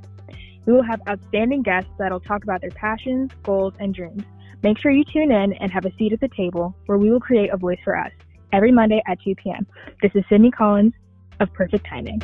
We 0.66 0.74
will 0.74 0.82
have 0.82 1.00
outstanding 1.08 1.62
guests 1.62 1.90
that'll 1.98 2.20
talk 2.20 2.44
about 2.44 2.60
their 2.60 2.70
passions, 2.70 3.30
goals, 3.44 3.72
and 3.80 3.94
dreams. 3.94 4.24
Make 4.62 4.78
sure 4.78 4.90
you 4.90 5.04
tune 5.04 5.32
in 5.32 5.54
and 5.54 5.72
have 5.72 5.86
a 5.86 5.96
seat 5.96 6.12
at 6.12 6.20
the 6.20 6.28
table 6.28 6.76
where 6.84 6.98
we 6.98 7.10
will 7.10 7.20
create 7.20 7.50
a 7.50 7.56
voice 7.56 7.80
for 7.82 7.96
us 7.96 8.12
every 8.52 8.72
Monday 8.72 9.02
at 9.06 9.18
2 9.24 9.36
p.m. 9.36 9.66
This 10.02 10.12
is 10.14 10.22
Sydney 10.28 10.50
Collins 10.50 10.92
of 11.40 11.50
Perfect 11.54 11.86
Timing. 11.86 12.20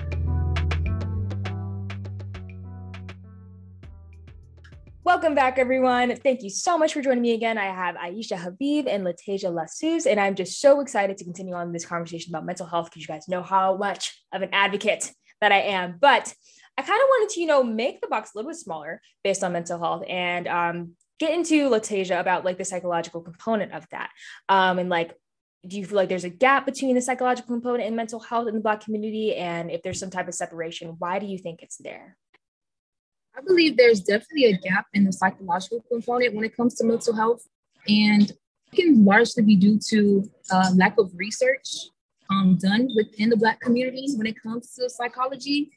Welcome 5.07 5.37
back, 5.37 5.57
everyone. 5.57 6.17
Thank 6.17 6.43
you 6.43 6.51
so 6.51 6.77
much 6.77 6.93
for 6.93 7.01
joining 7.01 7.23
me 7.23 7.33
again. 7.33 7.59
I 7.59 7.67
have 7.67 7.95
Aisha 7.95 8.37
Habib 8.37 8.89
and 8.89 9.07
Latasia 9.07 9.53
Lasuz, 9.53 10.05
and 10.05 10.19
I'm 10.19 10.35
just 10.35 10.61
so 10.61 10.81
excited 10.81 11.17
to 11.19 11.23
continue 11.23 11.55
on 11.55 11.73
this 11.73 11.87
conversation 11.87 12.33
about 12.35 12.45
mental 12.45 12.67
health 12.67 12.87
because 12.87 13.03
you 13.03 13.07
guys 13.07 13.29
know 13.29 13.41
how 13.41 13.77
much 13.77 14.21
of 14.33 14.43
an 14.43 14.49
advocate 14.53 15.13
that 15.41 15.53
I 15.53 15.61
am. 15.61 15.99
But 16.01 16.35
I 16.77 16.83
kind 16.83 17.01
of 17.01 17.07
wanted 17.09 17.35
to, 17.35 17.41
you 17.41 17.47
know, 17.47 17.63
make 17.63 18.01
the 18.01 18.09
box 18.09 18.33
a 18.35 18.39
little 18.39 18.51
bit 18.51 18.59
smaller 18.59 19.01
based 19.23 19.45
on 19.45 19.53
mental 19.53 19.79
health 19.79 20.03
and 20.09 20.49
um, 20.49 20.97
get 21.21 21.33
into 21.33 21.71
Latasia 21.71 22.19
about 22.19 22.45
like 22.45 22.59
the 22.59 22.65
psychological 22.65 23.21
component 23.21 23.75
of 23.75 23.87
that. 23.93 24.11
Um, 24.49 24.81
and 24.81 24.91
like, 24.91 25.15
do 25.65 25.79
you 25.79 25.87
feel 25.87 25.97
like 25.99 26.09
there's 26.09 26.25
a 26.25 26.31
gap 26.31 26.67
between 26.67 26.97
the 26.97 27.01
psychological 27.01 27.55
component 27.55 27.87
and 27.87 27.95
mental 27.95 28.19
health 28.19 28.49
in 28.49 28.55
the 28.55 28.61
Black 28.61 28.81
community? 28.81 29.37
And 29.37 29.71
if 29.71 29.83
there's 29.83 30.01
some 30.01 30.11
type 30.11 30.27
of 30.27 30.35
separation, 30.35 30.97
why 30.99 31.21
do 31.21 31.27
you 31.27 31.39
think 31.39 31.63
it's 31.63 31.77
there? 31.77 32.17
I 33.37 33.43
believe 33.43 33.77
there's 33.77 34.01
definitely 34.01 34.47
a 34.47 34.57
gap 34.57 34.87
in 34.95 35.05
the 35.05 35.13
psychological 35.13 35.85
component 35.91 36.35
when 36.35 36.45
it 36.45 36.57
comes 36.57 36.75
to 36.77 36.85
mental 36.85 37.15
health. 37.15 37.47
And 37.87 38.31
it 38.31 38.77
can 38.77 39.05
largely 39.05 39.43
be 39.43 39.57
due 39.57 39.79
to 39.91 40.31
uh, 40.51 40.71
lack 40.75 40.99
of 40.99 41.13
research 41.15 41.91
um, 42.31 42.59
done 42.61 42.89
within 42.97 43.31
the 43.31 43.37
Black 43.37 43.61
community 43.61 44.09
when 44.17 44.27
it 44.27 44.41
comes 44.43 44.75
to 44.75 44.89
psychology. 44.89 45.71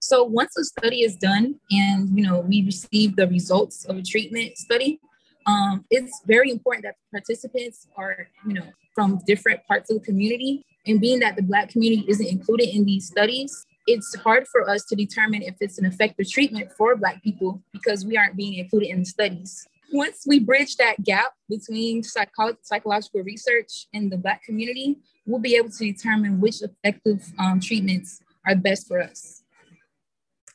So 0.00 0.24
once 0.24 0.56
a 0.56 0.64
study 0.64 1.02
is 1.02 1.16
done 1.16 1.56
and 1.70 2.16
you 2.16 2.26
know 2.26 2.40
we 2.40 2.64
receive 2.64 3.16
the 3.16 3.28
results 3.28 3.84
of 3.84 3.98
a 3.98 4.02
treatment 4.02 4.56
study, 4.56 4.98
um, 5.46 5.84
it's 5.90 6.22
very 6.26 6.50
important 6.50 6.84
that 6.84 6.96
participants 7.12 7.86
are 7.96 8.28
you 8.46 8.54
know 8.54 8.66
from 8.94 9.20
different 9.26 9.60
parts 9.66 9.90
of 9.90 10.00
the 10.00 10.04
community. 10.04 10.64
And 10.86 11.00
being 11.00 11.20
that 11.20 11.36
the 11.36 11.42
Black 11.42 11.68
community 11.68 12.04
isn't 12.08 12.26
included 12.26 12.74
in 12.74 12.86
these 12.86 13.06
studies, 13.06 13.66
it's 13.86 14.14
hard 14.16 14.46
for 14.48 14.68
us 14.68 14.84
to 14.86 14.96
determine 14.96 15.42
if 15.42 15.56
it's 15.60 15.78
an 15.78 15.84
effective 15.84 16.30
treatment 16.30 16.72
for 16.72 16.96
Black 16.96 17.22
people 17.22 17.62
because 17.72 18.04
we 18.04 18.16
aren't 18.16 18.36
being 18.36 18.54
included 18.54 18.90
in 18.90 19.00
the 19.00 19.04
studies. 19.04 19.66
Once 19.92 20.24
we 20.26 20.38
bridge 20.38 20.76
that 20.76 21.02
gap 21.02 21.32
between 21.48 22.02
psycho- 22.02 22.56
psychological 22.62 23.22
research 23.22 23.86
and 23.92 24.10
the 24.10 24.16
Black 24.16 24.42
community, 24.44 24.98
we'll 25.26 25.40
be 25.40 25.56
able 25.56 25.70
to 25.70 25.92
determine 25.92 26.40
which 26.40 26.62
effective 26.62 27.24
um, 27.38 27.58
treatments 27.58 28.22
are 28.46 28.54
best 28.54 28.86
for 28.86 29.02
us. 29.02 29.42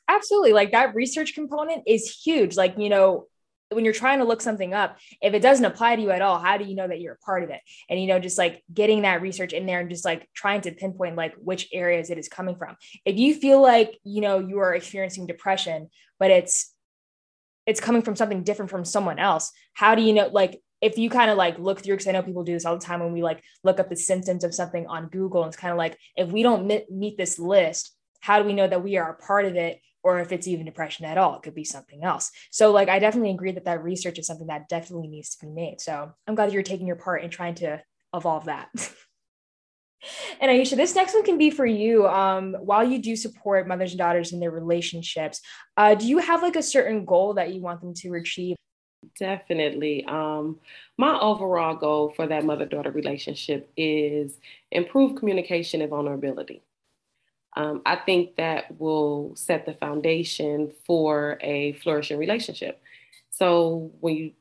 Absolutely. 0.08 0.54
Like 0.54 0.72
that 0.72 0.96
research 0.96 1.34
component 1.34 1.84
is 1.86 2.20
huge. 2.24 2.56
Like, 2.56 2.78
you 2.78 2.90
know, 2.90 3.28
when 3.72 3.84
you're 3.84 3.94
trying 3.94 4.20
to 4.20 4.26
look 4.26 4.42
something 4.42 4.74
up, 4.74 4.98
if 5.22 5.34
it 5.34 5.42
doesn't 5.42 5.66
apply 5.66 5.96
to 5.96 6.02
you 6.02 6.12
at 6.12 6.22
all, 6.22 6.40
how 6.40 6.58
do 6.58 6.66
you 6.66 6.76
know 6.76 6.88
that 6.88 7.02
you're 7.02 7.14
a 7.14 7.26
part 7.26 7.44
of 7.44 7.50
it? 7.50 7.62
And, 7.90 8.00
you 8.00 8.08
know, 8.08 8.20
just 8.20 8.38
like 8.38 8.64
getting 8.74 9.02
that 9.02 9.22
research 9.22 9.54
in 9.54 9.66
there 9.66 9.80
and 9.80 9.90
just 9.90 10.06
like 10.06 10.30
trying 10.34 10.62
to 10.62 10.72
pinpoint 10.72 11.16
like 11.16 11.34
which 11.36 11.68
areas 11.74 12.10
it 12.10 12.18
is 12.18 12.30
coming 12.30 12.56
from. 12.56 12.76
If 13.06 13.18
you 13.18 13.34
feel 13.34 13.62
like, 13.62 13.98
you 14.04 14.22
know, 14.22 14.40
you 14.40 14.60
are 14.60 14.76
experiencing 14.76 15.28
depression, 15.28 15.90
but 16.20 16.32
it's, 16.32 16.74
it's 17.66 17.82
coming 17.82 18.04
from 18.04 18.16
something 18.16 18.44
different 18.44 18.70
from 18.70 18.86
someone 18.86 19.18
else. 19.18 19.52
How 19.74 19.96
do 19.96 20.04
you 20.04 20.14
know, 20.14 20.28
like, 20.28 20.62
if 20.82 21.00
you 21.00 21.10
kind 21.10 21.32
of 21.32 21.38
like 21.38 21.58
look 21.58 21.82
through, 21.82 21.96
because 21.96 22.08
I 22.08 22.12
know 22.12 22.22
people 22.22 22.44
do 22.44 22.54
this 22.54 22.66
all 22.66 22.78
the 22.78 22.86
time 22.86 23.00
when 23.00 23.14
we 23.14 23.24
like 23.24 23.42
look 23.64 23.80
up 23.80 23.90
the 23.90 23.96
symptoms 23.96 24.44
of 24.44 24.54
something 24.54 24.86
on 24.86 25.08
Google, 25.08 25.42
and 25.42 25.48
it's 25.48 25.58
kind 25.58 25.72
of 25.72 25.78
like, 25.78 25.98
if 26.16 26.30
we 26.30 26.44
don't 26.44 26.68
meet, 26.68 27.18
this 27.18 27.40
list, 27.40 27.96
how 28.20 28.40
do 28.40 28.46
we 28.46 28.54
know 28.54 28.68
that 28.68 28.84
we 28.84 28.98
are 28.98 29.14
a 29.14 29.26
part 29.26 29.46
of 29.46 29.56
it 29.56 29.80
or 30.06 30.20
if 30.20 30.32
it's 30.32 30.48
even 30.48 30.68
depression 30.68 31.04
at 31.04 31.18
all. 31.18 31.36
It 31.36 31.42
could 31.42 31.56
be 31.56 31.66
something 31.66 32.04
else. 32.04 32.32
So, 32.52 32.72
like, 32.72 32.90
I 32.90 33.00
definitely 33.00 33.32
agree 33.32 33.52
that 33.52 33.66
that 33.66 33.84
research 33.84 34.20
is 34.20 34.28
something 34.28 34.48
that 34.48 34.70
definitely 34.70 35.08
needs 35.08 35.36
to 35.36 35.46
be 35.46 35.52
made. 35.52 35.82
So, 35.82 36.12
I'm 36.28 36.36
glad 36.36 36.54
you're 36.54 36.62
taking 36.62 36.86
your 36.86 36.96
part 36.96 37.24
in 37.24 37.32
trying 37.32 37.56
to 37.56 37.82
evolve 38.14 38.46
that. 38.46 38.70
and 40.40 40.52
Aisha, 40.52 40.76
this 40.76 40.94
next 40.94 41.16
one 41.16 41.24
can 41.24 41.40
be 41.40 41.50
for 41.50 41.66
you. 41.66 42.08
Um, 42.08 42.54
while 42.54 42.88
you 42.88 43.02
do 43.02 43.16
support 43.16 43.68
mothers 43.68 43.94
and 43.94 43.98
daughters 43.98 44.32
in 44.32 44.40
their 44.40 44.52
relationships, 44.52 45.42
uh, 45.76 45.96
do 45.96 46.08
you 46.08 46.20
have 46.20 46.44
like 46.44 46.56
a 46.56 46.64
certain 46.64 47.04
goal 47.04 47.34
that 47.34 47.52
you 47.52 47.62
want 47.62 47.82
them 47.82 47.96
to 47.96 48.14
achieve? 48.14 48.56
Definitely. 49.20 50.06
Um, 50.06 50.60
my 51.00 51.20
overall 51.20 51.76
goal 51.76 52.14
for 52.16 52.28
that 52.28 52.46
mother 52.46 52.66
daughter 52.68 52.92
relationship 52.92 53.72
is 53.76 54.38
improve 54.72 55.16
communication 55.16 55.82
and 55.82 55.90
vulnerability 55.90 56.62
um, 57.56 57.82
I 57.86 57.96
think 57.96 58.36
that 58.36 58.80
will 58.80 59.36
set 59.36 59.66
the 59.66 59.74
foundation 59.74 60.72
for 60.86 61.38
a 61.42 61.74
flourishing 61.74 62.18
relationship. 62.18 62.82
So 63.30 63.92
when 64.00 64.16
you, 64.16 64.32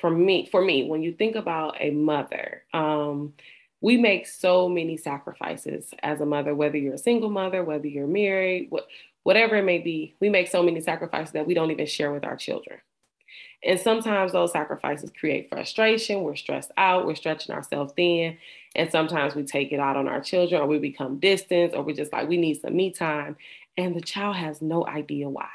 for 0.00 0.10
me, 0.10 0.48
for 0.50 0.62
me, 0.64 0.88
when 0.88 1.02
you 1.02 1.12
think 1.12 1.36
about 1.36 1.76
a 1.80 1.90
mother, 1.90 2.62
um, 2.72 3.34
we 3.80 3.96
make 3.96 4.26
so 4.26 4.68
many 4.68 4.96
sacrifices 4.96 5.90
as 6.02 6.20
a 6.20 6.26
mother, 6.26 6.54
whether 6.54 6.76
you're 6.76 6.94
a 6.94 6.98
single 6.98 7.30
mother, 7.30 7.62
whether 7.62 7.86
you're 7.86 8.06
married, 8.06 8.68
what, 8.70 8.86
whatever 9.22 9.56
it 9.56 9.64
may 9.64 9.78
be, 9.78 10.14
we 10.20 10.30
make 10.30 10.48
so 10.48 10.62
many 10.62 10.80
sacrifices 10.80 11.32
that 11.32 11.46
we 11.46 11.54
don't 11.54 11.70
even 11.70 11.86
share 11.86 12.12
with 12.12 12.24
our 12.24 12.36
children. 12.36 12.78
And 13.64 13.80
sometimes 13.80 14.32
those 14.32 14.52
sacrifices 14.52 15.10
create 15.18 15.48
frustration. 15.48 16.22
We're 16.22 16.36
stressed 16.36 16.72
out, 16.76 17.06
we're 17.06 17.14
stretching 17.14 17.54
ourselves 17.54 17.92
thin. 17.94 18.38
And 18.74 18.90
sometimes 18.90 19.34
we 19.34 19.42
take 19.42 19.72
it 19.72 19.80
out 19.80 19.96
on 19.96 20.08
our 20.08 20.20
children 20.20 20.60
or 20.60 20.66
we 20.66 20.78
become 20.78 21.18
distant 21.18 21.74
or 21.74 21.82
we're 21.82 21.96
just 21.96 22.12
like, 22.12 22.28
we 22.28 22.36
need 22.36 22.60
some 22.60 22.76
me 22.76 22.90
time. 22.90 23.36
And 23.76 23.94
the 23.94 24.00
child 24.00 24.36
has 24.36 24.62
no 24.62 24.86
idea 24.86 25.28
why. 25.28 25.48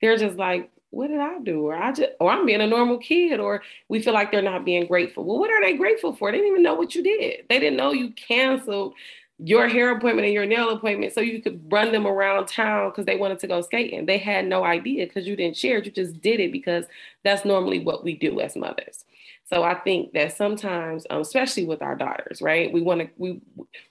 They're 0.00 0.16
just 0.16 0.36
like, 0.36 0.70
what 0.90 1.08
did 1.08 1.20
I 1.20 1.38
do? 1.40 1.66
Or 1.66 1.76
I 1.76 1.92
just, 1.92 2.10
or 2.18 2.30
I'm 2.30 2.46
being 2.46 2.60
a 2.60 2.66
normal 2.66 2.98
kid, 2.98 3.40
or 3.40 3.62
we 3.88 4.00
feel 4.00 4.14
like 4.14 4.32
they're 4.32 4.40
not 4.40 4.64
being 4.64 4.86
grateful. 4.86 5.24
Well, 5.24 5.38
what 5.38 5.50
are 5.50 5.60
they 5.60 5.76
grateful 5.76 6.14
for? 6.14 6.30
They 6.30 6.38
didn't 6.38 6.52
even 6.52 6.62
know 6.62 6.74
what 6.74 6.94
you 6.94 7.02
did. 7.02 7.44
They 7.48 7.58
didn't 7.58 7.76
know 7.76 7.92
you 7.92 8.10
canceled 8.12 8.94
your 9.38 9.68
hair 9.68 9.96
appointment 9.96 10.26
and 10.26 10.34
your 10.34 10.46
nail 10.46 10.70
appointment 10.70 11.12
so 11.12 11.20
you 11.20 11.40
could 11.40 11.60
run 11.70 11.92
them 11.92 12.06
around 12.06 12.46
town 12.48 12.90
because 12.90 13.06
they 13.06 13.16
wanted 13.16 13.38
to 13.38 13.46
go 13.46 13.60
skating. 13.60 14.04
They 14.04 14.18
had 14.18 14.46
no 14.46 14.64
idea 14.64 15.06
because 15.06 15.28
you 15.28 15.36
didn't 15.36 15.56
share 15.56 15.78
it. 15.78 15.86
You 15.86 15.92
just 15.92 16.20
did 16.20 16.40
it 16.40 16.50
because 16.50 16.86
that's 17.22 17.44
normally 17.44 17.78
what 17.78 18.02
we 18.02 18.14
do 18.14 18.40
as 18.40 18.56
mothers. 18.56 19.04
So 19.44 19.62
I 19.62 19.76
think 19.76 20.12
that 20.12 20.36
sometimes, 20.36 21.06
um, 21.08 21.20
especially 21.20 21.64
with 21.64 21.82
our 21.82 21.94
daughters, 21.94 22.42
right, 22.42 22.72
we 22.72 22.82
want 22.82 23.00
to 23.00 23.08
we 23.16 23.40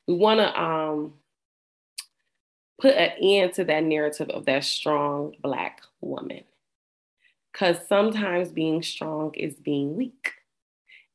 we 0.06 0.14
want 0.14 0.40
to 0.40 0.62
um, 0.62 1.14
put 2.80 2.96
an 2.96 3.12
end 3.22 3.54
to 3.54 3.64
that 3.64 3.84
narrative 3.84 4.30
of 4.30 4.46
that 4.46 4.66
strong 4.66 5.34
black 5.42 5.82
woman, 6.02 6.44
because 7.52 7.78
sometimes 7.88 8.52
being 8.52 8.84
strong 8.84 9.34
is 9.34 9.56
being 9.56 9.96
weak, 9.96 10.34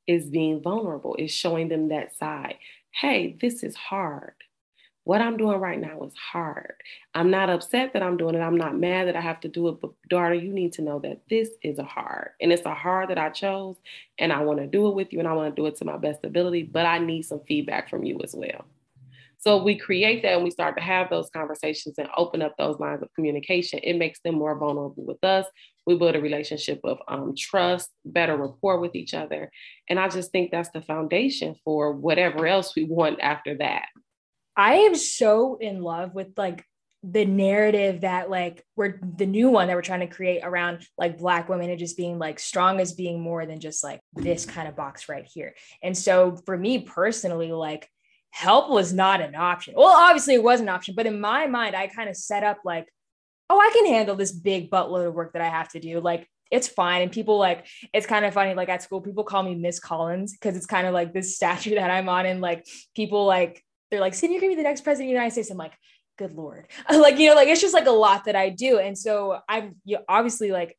is 0.07 0.25
being 0.25 0.61
vulnerable, 0.61 1.15
is 1.19 1.31
showing 1.31 1.69
them 1.69 1.89
that 1.89 2.17
side 2.17 2.57
hey, 2.93 3.37
this 3.41 3.63
is 3.63 3.75
hard. 3.77 4.35
What 5.05 5.21
I'm 5.21 5.37
doing 5.37 5.59
right 5.59 5.81
now 5.81 6.03
is 6.05 6.15
hard. 6.15 6.75
I'm 7.15 7.31
not 7.31 7.51
upset 7.51 7.93
that 7.93 8.03
I'm 8.05 8.17
doing 8.17 8.37
it. 8.37 8.41
I'm 8.41 8.57
not 8.57 8.79
mad 8.79 9.09
that 9.09 9.17
I 9.17 9.21
have 9.21 9.41
to 9.41 9.49
do 9.49 9.69
it. 9.69 9.81
But, 9.81 9.91
daughter, 10.09 10.35
you 10.35 10.53
need 10.53 10.73
to 10.75 10.83
know 10.83 11.01
that 11.01 11.23
this 11.29 11.51
is 11.63 11.79
a 11.81 11.85
hard. 11.85 12.31
And 12.41 12.53
it's 12.53 12.65
a 12.67 12.75
hard 12.75 13.11
that 13.11 13.19
I 13.19 13.31
chose. 13.31 13.77
And 14.19 14.33
I 14.33 14.43
want 14.43 14.61
to 14.61 14.67
do 14.69 14.87
it 14.89 14.95
with 14.95 15.13
you 15.13 15.19
and 15.19 15.27
I 15.27 15.33
want 15.33 15.55
to 15.55 15.61
do 15.61 15.67
it 15.67 15.77
to 15.79 15.85
my 15.85 15.97
best 15.97 16.25
ability. 16.25 16.65
But 16.65 16.87
I 16.87 16.99
need 16.99 17.23
some 17.23 17.41
feedback 17.41 17.91
from 17.91 18.05
you 18.05 18.21
as 18.23 18.35
well. 18.37 18.65
So 19.43 19.61
we 19.61 19.77
create 19.77 20.23
that 20.23 20.35
and 20.35 20.45
we 20.45 20.53
start 20.53 20.77
to 20.77 20.83
have 20.83 21.11
those 21.11 21.29
conversations 21.31 21.99
and 21.99 22.09
open 22.17 22.43
up 22.43 22.55
those 22.57 22.79
lines 22.79 23.03
of 23.03 23.13
communication. 23.17 23.81
It 23.83 23.99
makes 23.99 24.21
them 24.21 24.37
more 24.37 24.57
vulnerable 24.57 25.05
with 25.05 25.23
us. 25.25 25.47
We 25.85 25.99
build 25.99 26.15
a 26.15 26.21
relationship 26.21 26.79
of 26.85 26.99
um, 27.09 27.35
trust, 27.37 27.91
better 28.05 28.37
rapport 28.37 28.79
with 28.79 28.95
each 28.95 29.15
other. 29.15 29.51
And 29.91 29.99
I 29.99 30.09
just 30.09 30.31
think 30.31 30.53
that's 30.53 30.71
the 30.71 30.81
foundation 30.81 31.57
for 31.65 31.93
whatever 31.93 32.47
else 32.47 32.77
we 32.77 32.85
want 32.85 33.21
after 33.21 33.57
that. 33.57 33.87
I 34.57 34.75
am 34.75 34.95
so 34.95 35.59
in 35.61 35.83
love 35.83 36.15
with 36.15 36.29
like 36.37 36.65
the 37.03 37.25
narrative 37.25 38.03
that 38.03 38.31
like 38.31 38.65
we're 38.77 39.01
the 39.17 39.27
new 39.27 39.49
one 39.49 39.67
that 39.67 39.75
we're 39.75 39.83
trying 39.83 40.07
to 40.09 40.15
create 40.15 40.43
around 40.45 40.87
like 40.97 41.19
black 41.19 41.49
women 41.49 41.69
and 41.69 41.81
just 41.81 41.97
being 41.97 42.17
like 42.17 42.39
strong 42.39 42.79
as 42.79 42.93
being 42.93 43.21
more 43.21 43.45
than 43.45 43.59
just 43.59 43.83
like 43.83 43.99
this 44.15 44.47
kind 44.47 44.69
of 44.69 44.77
box 44.77 45.09
right 45.09 45.27
here. 45.35 45.53
And 45.83 45.99
so 45.99 46.37
for 46.47 46.57
me 46.57 46.83
personally, 46.83 47.51
like 47.51 47.89
help 48.33 48.71
was 48.71 48.93
not 48.93 49.21
an 49.21 49.35
option. 49.37 49.75
Well, 49.77 49.89
obviously 49.89 50.35
it 50.35 50.43
was 50.43 50.61
an 50.61 50.69
option, 50.69 50.95
but 50.97 51.07
in 51.07 51.21
my 51.21 51.47
mind, 51.47 51.77
I 51.77 51.87
kind 51.87 52.09
of 52.09 52.17
set 52.17 52.43
up 52.43 52.59
like, 52.65 52.89
oh, 53.51 53.59
I 53.59 53.71
can 53.75 53.87
handle 53.87 54.17
this 54.17 54.33
big 54.33 54.71
buttload 54.71 55.07
of 55.07 55.15
work 55.15 55.35
that 55.35 55.43
I 55.43 55.49
have 55.49 55.69
to 55.71 55.81
do. 55.81 56.01
Like, 56.01 56.27
it's 56.51 56.67
fine. 56.67 57.03
And 57.03 57.13
people 57.13 57.39
like, 57.39 57.67
it's 57.93 58.07
kind 58.07 58.25
of 58.25 58.33
funny. 58.33 58.55
Like 58.55 58.71
at 58.71 58.83
school, 58.83 59.03
people 59.03 59.25
call 59.25 59.43
me 59.43 59.55
Miss 59.55 59.79
Collins 59.79 60.33
because 60.33 60.57
it's 60.57 60.67
kind 60.67 60.87
of 60.87 60.95
like 60.95 61.13
this 61.13 61.37
statue 61.37 61.75
that 61.75 61.91
I'm 61.91 62.09
on. 62.09 62.27
And 62.27 62.41
like, 62.41 62.67
people 62.97 63.27
like, 63.27 63.63
they're 63.91 64.01
like, 64.01 64.15
Sydney, 64.15 64.37
you're 64.37 64.41
gonna 64.41 64.53
be 64.53 64.57
the 64.57 64.63
next 64.63 64.81
president 64.81 65.09
of 65.09 65.11
the 65.11 65.15
United 65.15 65.33
States. 65.33 65.51
I'm 65.51 65.59
like, 65.59 65.75
good 66.17 66.33
Lord. 66.33 66.69
like, 66.91 67.19
you 67.19 67.29
know, 67.29 67.35
like, 67.35 67.49
it's 67.49 67.61
just 67.61 67.75
like 67.75 67.87
a 67.87 67.91
lot 67.91 68.25
that 68.25 68.37
I 68.37 68.49
do. 68.49 68.79
And 68.79 68.97
so 68.97 69.41
I'm 69.47 69.77
you 69.85 69.97
know, 69.97 70.03
obviously 70.09 70.51
like, 70.51 70.77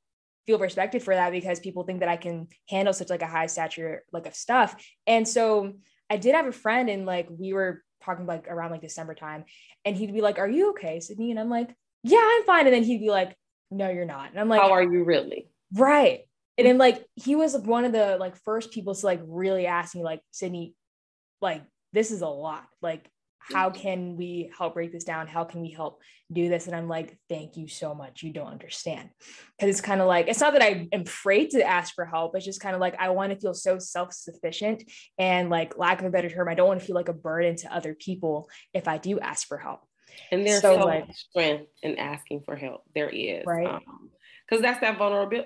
feel 0.48 0.60
respected 0.60 1.02
for 1.02 1.16
that 1.16 1.32
because 1.32 1.60
people 1.60 1.84
think 1.84 2.02
that 2.02 2.10
I 2.10 2.18
can 2.18 2.48
handle 2.68 2.94
such 2.94 3.10
like 3.10 3.22
a 3.22 3.28
high 3.28 3.46
stature 3.46 4.04
like 4.12 4.26
of 4.26 4.36
stuff. 4.36 4.76
And 5.08 5.28
so 5.28 5.74
I 6.14 6.18
did 6.18 6.36
have 6.36 6.46
a 6.46 6.52
friend 6.52 6.92
and 6.92 7.08
like 7.08 7.28
we 7.32 7.54
were 7.54 7.82
talking 8.04 8.28
like 8.28 8.48
around 8.48 8.70
like 8.70 8.82
December 8.82 9.16
time 9.16 9.46
and 9.84 9.96
he'd 9.96 10.14
be 10.14 10.22
like, 10.22 10.38
Are 10.38 10.48
you 10.48 10.70
okay, 10.70 11.00
Sydney? 11.00 11.32
And 11.32 11.40
I'm 11.40 11.50
like, 11.50 11.74
Yeah, 12.04 12.22
I'm 12.22 12.44
fine. 12.44 12.68
And 12.68 12.76
then 12.76 12.84
he'd 12.84 13.00
be 13.00 13.10
like, 13.10 13.36
No, 13.72 13.90
you're 13.90 14.06
not. 14.06 14.30
And 14.30 14.40
I'm 14.40 14.48
like, 14.48 14.62
How 14.62 14.74
are 14.74 14.84
you 14.84 15.04
really? 15.04 15.50
Right. 15.74 16.22
And 16.60 16.68
then 16.68 16.78
like 16.78 17.04
he 17.16 17.36
was 17.36 17.58
one 17.58 17.84
of 17.84 17.94
the 17.94 18.18
like 18.20 18.36
first 18.36 18.72
people 18.72 18.94
to 18.94 19.06
like 19.06 19.22
really 19.26 19.66
ask 19.66 19.96
me, 19.96 20.04
like, 20.04 20.22
Sydney, 20.30 20.76
like, 21.42 21.64
this 21.94 22.12
is 22.12 22.22
a 22.22 22.28
lot. 22.28 22.64
Like, 22.80 23.10
how 23.52 23.70
can 23.70 24.16
we 24.16 24.52
help 24.58 24.76
break 24.76 24.92
this 24.92 25.04
down? 25.04 25.28
How 25.28 25.44
can 25.44 25.62
we 25.62 25.70
help 25.70 26.02
do 26.32 26.50
this? 26.50 26.68
And 26.68 26.76
i'm 26.76 26.88
like 26.88 27.18
thank 27.30 27.58
you 27.58 27.68
so 27.68 27.94
much. 27.94 28.24
You 28.24 28.34
don't 28.34 28.48
understand. 28.48 29.10
Because 29.58 29.70
it's 29.70 29.82
kind 29.86 30.02
of 30.02 30.08
like 30.08 30.28
it's 30.28 30.40
not 30.40 30.54
that 30.54 30.62
i 30.62 30.88
am 30.92 31.02
afraid 31.02 31.52
to 31.52 31.64
ask 31.64 31.94
for 31.94 32.06
help. 32.06 32.36
It's 32.36 32.46
just 32.46 32.62
kind 32.62 32.76
of 32.76 32.82
like 32.82 32.96
i 33.00 33.10
want 33.10 33.34
to 33.34 33.40
feel 33.40 33.54
so 33.54 33.80
self-sufficient 33.80 34.84
and 35.18 35.50
like 35.50 35.78
lack 35.78 36.00
of 36.00 36.06
a 36.06 36.10
better 36.10 36.30
term 36.30 36.48
i 36.48 36.56
don't 36.56 36.68
want 36.68 36.80
to 36.80 36.86
feel 36.86 36.96
like 36.96 37.10
a 37.10 37.14
burden 37.14 37.56
to 37.58 37.74
other 37.74 37.94
people 37.94 38.50
if 38.74 38.88
i 38.88 38.98
do 38.98 39.20
ask 39.20 39.48
for 39.48 39.58
help. 39.58 39.82
And 40.32 40.46
there's 40.46 40.62
so, 40.62 40.80
so 40.80 40.86
like, 40.86 41.08
much 41.08 41.16
strength 41.16 41.72
in 41.82 41.98
asking 41.98 42.42
for 42.42 42.56
help. 42.56 42.84
There 42.94 43.10
is. 43.10 43.44
Right. 43.46 43.68
Um, 43.68 44.12
because 44.48 44.62
that's 44.62 44.82
that 44.82 44.98
vulnerable 44.98 45.46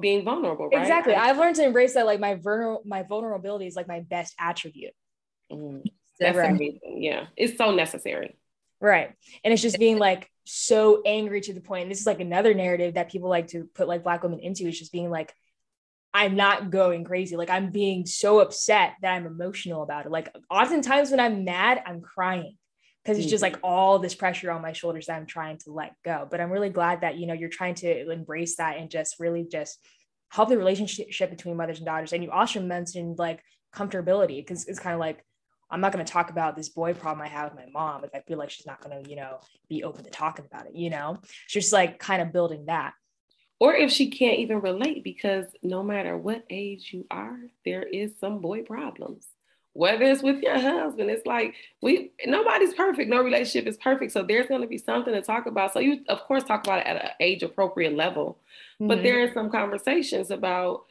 being 0.00 0.24
vulnerable 0.24 0.68
right? 0.68 0.80
Exactly. 0.80 1.14
I've 1.14 1.38
learned 1.38 1.56
to 1.56 1.64
embrace 1.64 1.94
that 1.94 2.06
like 2.06 2.20
my 2.20 2.36
vulner- 2.36 2.84
my 2.84 3.02
vulnerability 3.02 3.66
is 3.66 3.76
like 3.76 3.86
my 3.86 4.00
best 4.00 4.34
attribute. 4.38 4.92
Mm, 5.52 5.84
that's 6.20 6.36
right. 6.36 6.50
amazing 6.50 7.02
yeah 7.02 7.26
it's 7.36 7.56
so 7.56 7.74
necessary 7.74 8.36
right 8.80 9.12
and 9.44 9.52
it's 9.52 9.62
just 9.62 9.78
being 9.78 9.98
like 9.98 10.30
so 10.44 11.02
angry 11.06 11.40
to 11.40 11.52
the 11.52 11.60
point. 11.60 11.82
and 11.82 11.90
this 11.90 12.00
is 12.00 12.06
like 12.06 12.20
another 12.20 12.54
narrative 12.54 12.94
that 12.94 13.10
people 13.10 13.28
like 13.28 13.48
to 13.48 13.68
put 13.74 13.88
like 13.88 14.02
black 14.02 14.22
women 14.22 14.40
into 14.40 14.66
is 14.66 14.78
just 14.78 14.92
being 14.92 15.10
like 15.10 15.32
i'm 16.12 16.34
not 16.34 16.70
going 16.70 17.04
crazy 17.04 17.36
like 17.36 17.50
i'm 17.50 17.70
being 17.70 18.06
so 18.06 18.40
upset 18.40 18.94
that 19.02 19.12
i'm 19.12 19.26
emotional 19.26 19.82
about 19.82 20.06
it 20.06 20.12
like 20.12 20.34
oftentimes 20.50 21.10
when 21.10 21.20
i'm 21.20 21.44
mad 21.44 21.82
i'm 21.86 22.00
crying 22.00 22.56
because 23.02 23.18
it's 23.18 23.30
just 23.30 23.42
like 23.42 23.56
mm-hmm. 23.56 23.64
all 23.64 23.98
this 23.98 24.14
pressure 24.14 24.50
on 24.50 24.62
my 24.62 24.72
shoulders 24.72 25.06
that 25.06 25.16
I'm 25.16 25.26
trying 25.26 25.58
to 25.58 25.72
let 25.72 25.94
go. 26.04 26.26
But 26.30 26.40
I'm 26.40 26.50
really 26.50 26.68
glad 26.68 27.00
that 27.00 27.16
you 27.16 27.26
know 27.26 27.34
you're 27.34 27.48
trying 27.48 27.74
to 27.76 28.10
embrace 28.10 28.56
that 28.56 28.76
and 28.76 28.90
just 28.90 29.18
really 29.18 29.46
just 29.50 29.78
help 30.28 30.48
the 30.48 30.58
relationship 30.58 31.30
between 31.30 31.56
mothers 31.56 31.78
and 31.78 31.86
daughters. 31.86 32.12
And 32.12 32.22
you 32.22 32.30
also 32.30 32.60
mentioned 32.60 33.18
like 33.18 33.42
comfortability 33.74 34.36
because 34.36 34.68
it's 34.68 34.78
kind 34.78 34.94
of 34.94 35.00
like 35.00 35.24
I'm 35.70 35.80
not 35.80 35.92
going 35.92 36.04
to 36.04 36.12
talk 36.12 36.30
about 36.30 36.56
this 36.56 36.68
boy 36.68 36.94
problem 36.94 37.24
I 37.24 37.28
have 37.28 37.52
with 37.52 37.64
my 37.64 37.70
mom 37.70 38.04
if 38.04 38.10
I 38.14 38.20
feel 38.20 38.38
like 38.38 38.50
she's 38.50 38.66
not 38.66 38.80
going 38.80 39.02
to 39.02 39.10
you 39.10 39.16
know 39.16 39.40
be 39.68 39.84
open 39.84 40.04
to 40.04 40.10
talking 40.10 40.44
about 40.44 40.66
it. 40.66 40.74
You 40.74 40.90
know, 40.90 41.18
she's 41.46 41.64
just 41.64 41.72
like 41.72 41.98
kind 41.98 42.22
of 42.22 42.32
building 42.32 42.66
that. 42.66 42.94
Or 43.58 43.74
if 43.74 43.90
she 43.90 44.08
can't 44.10 44.38
even 44.38 44.60
relate, 44.60 45.04
because 45.04 45.44
no 45.62 45.82
matter 45.82 46.16
what 46.16 46.44
age 46.48 46.90
you 46.94 47.04
are, 47.10 47.36
there 47.64 47.82
is 47.82 48.12
some 48.18 48.40
boy 48.40 48.62
problems 48.62 49.26
whether 49.72 50.04
it's 50.04 50.22
with 50.22 50.42
your 50.42 50.58
husband 50.58 51.10
it's 51.10 51.26
like 51.26 51.54
we 51.80 52.10
nobody's 52.26 52.74
perfect 52.74 53.08
no 53.08 53.22
relationship 53.22 53.68
is 53.68 53.76
perfect 53.76 54.12
so 54.12 54.22
there's 54.22 54.46
going 54.46 54.60
to 54.60 54.66
be 54.66 54.78
something 54.78 55.14
to 55.14 55.22
talk 55.22 55.46
about 55.46 55.72
so 55.72 55.78
you 55.78 56.00
of 56.08 56.20
course 56.24 56.42
talk 56.42 56.64
about 56.64 56.80
it 56.80 56.86
at 56.86 57.04
an 57.04 57.10
age 57.20 57.42
appropriate 57.42 57.94
level 57.94 58.38
mm-hmm. 58.74 58.88
but 58.88 59.02
there 59.02 59.22
are 59.22 59.32
some 59.32 59.50
conversations 59.50 60.30
about 60.30 60.84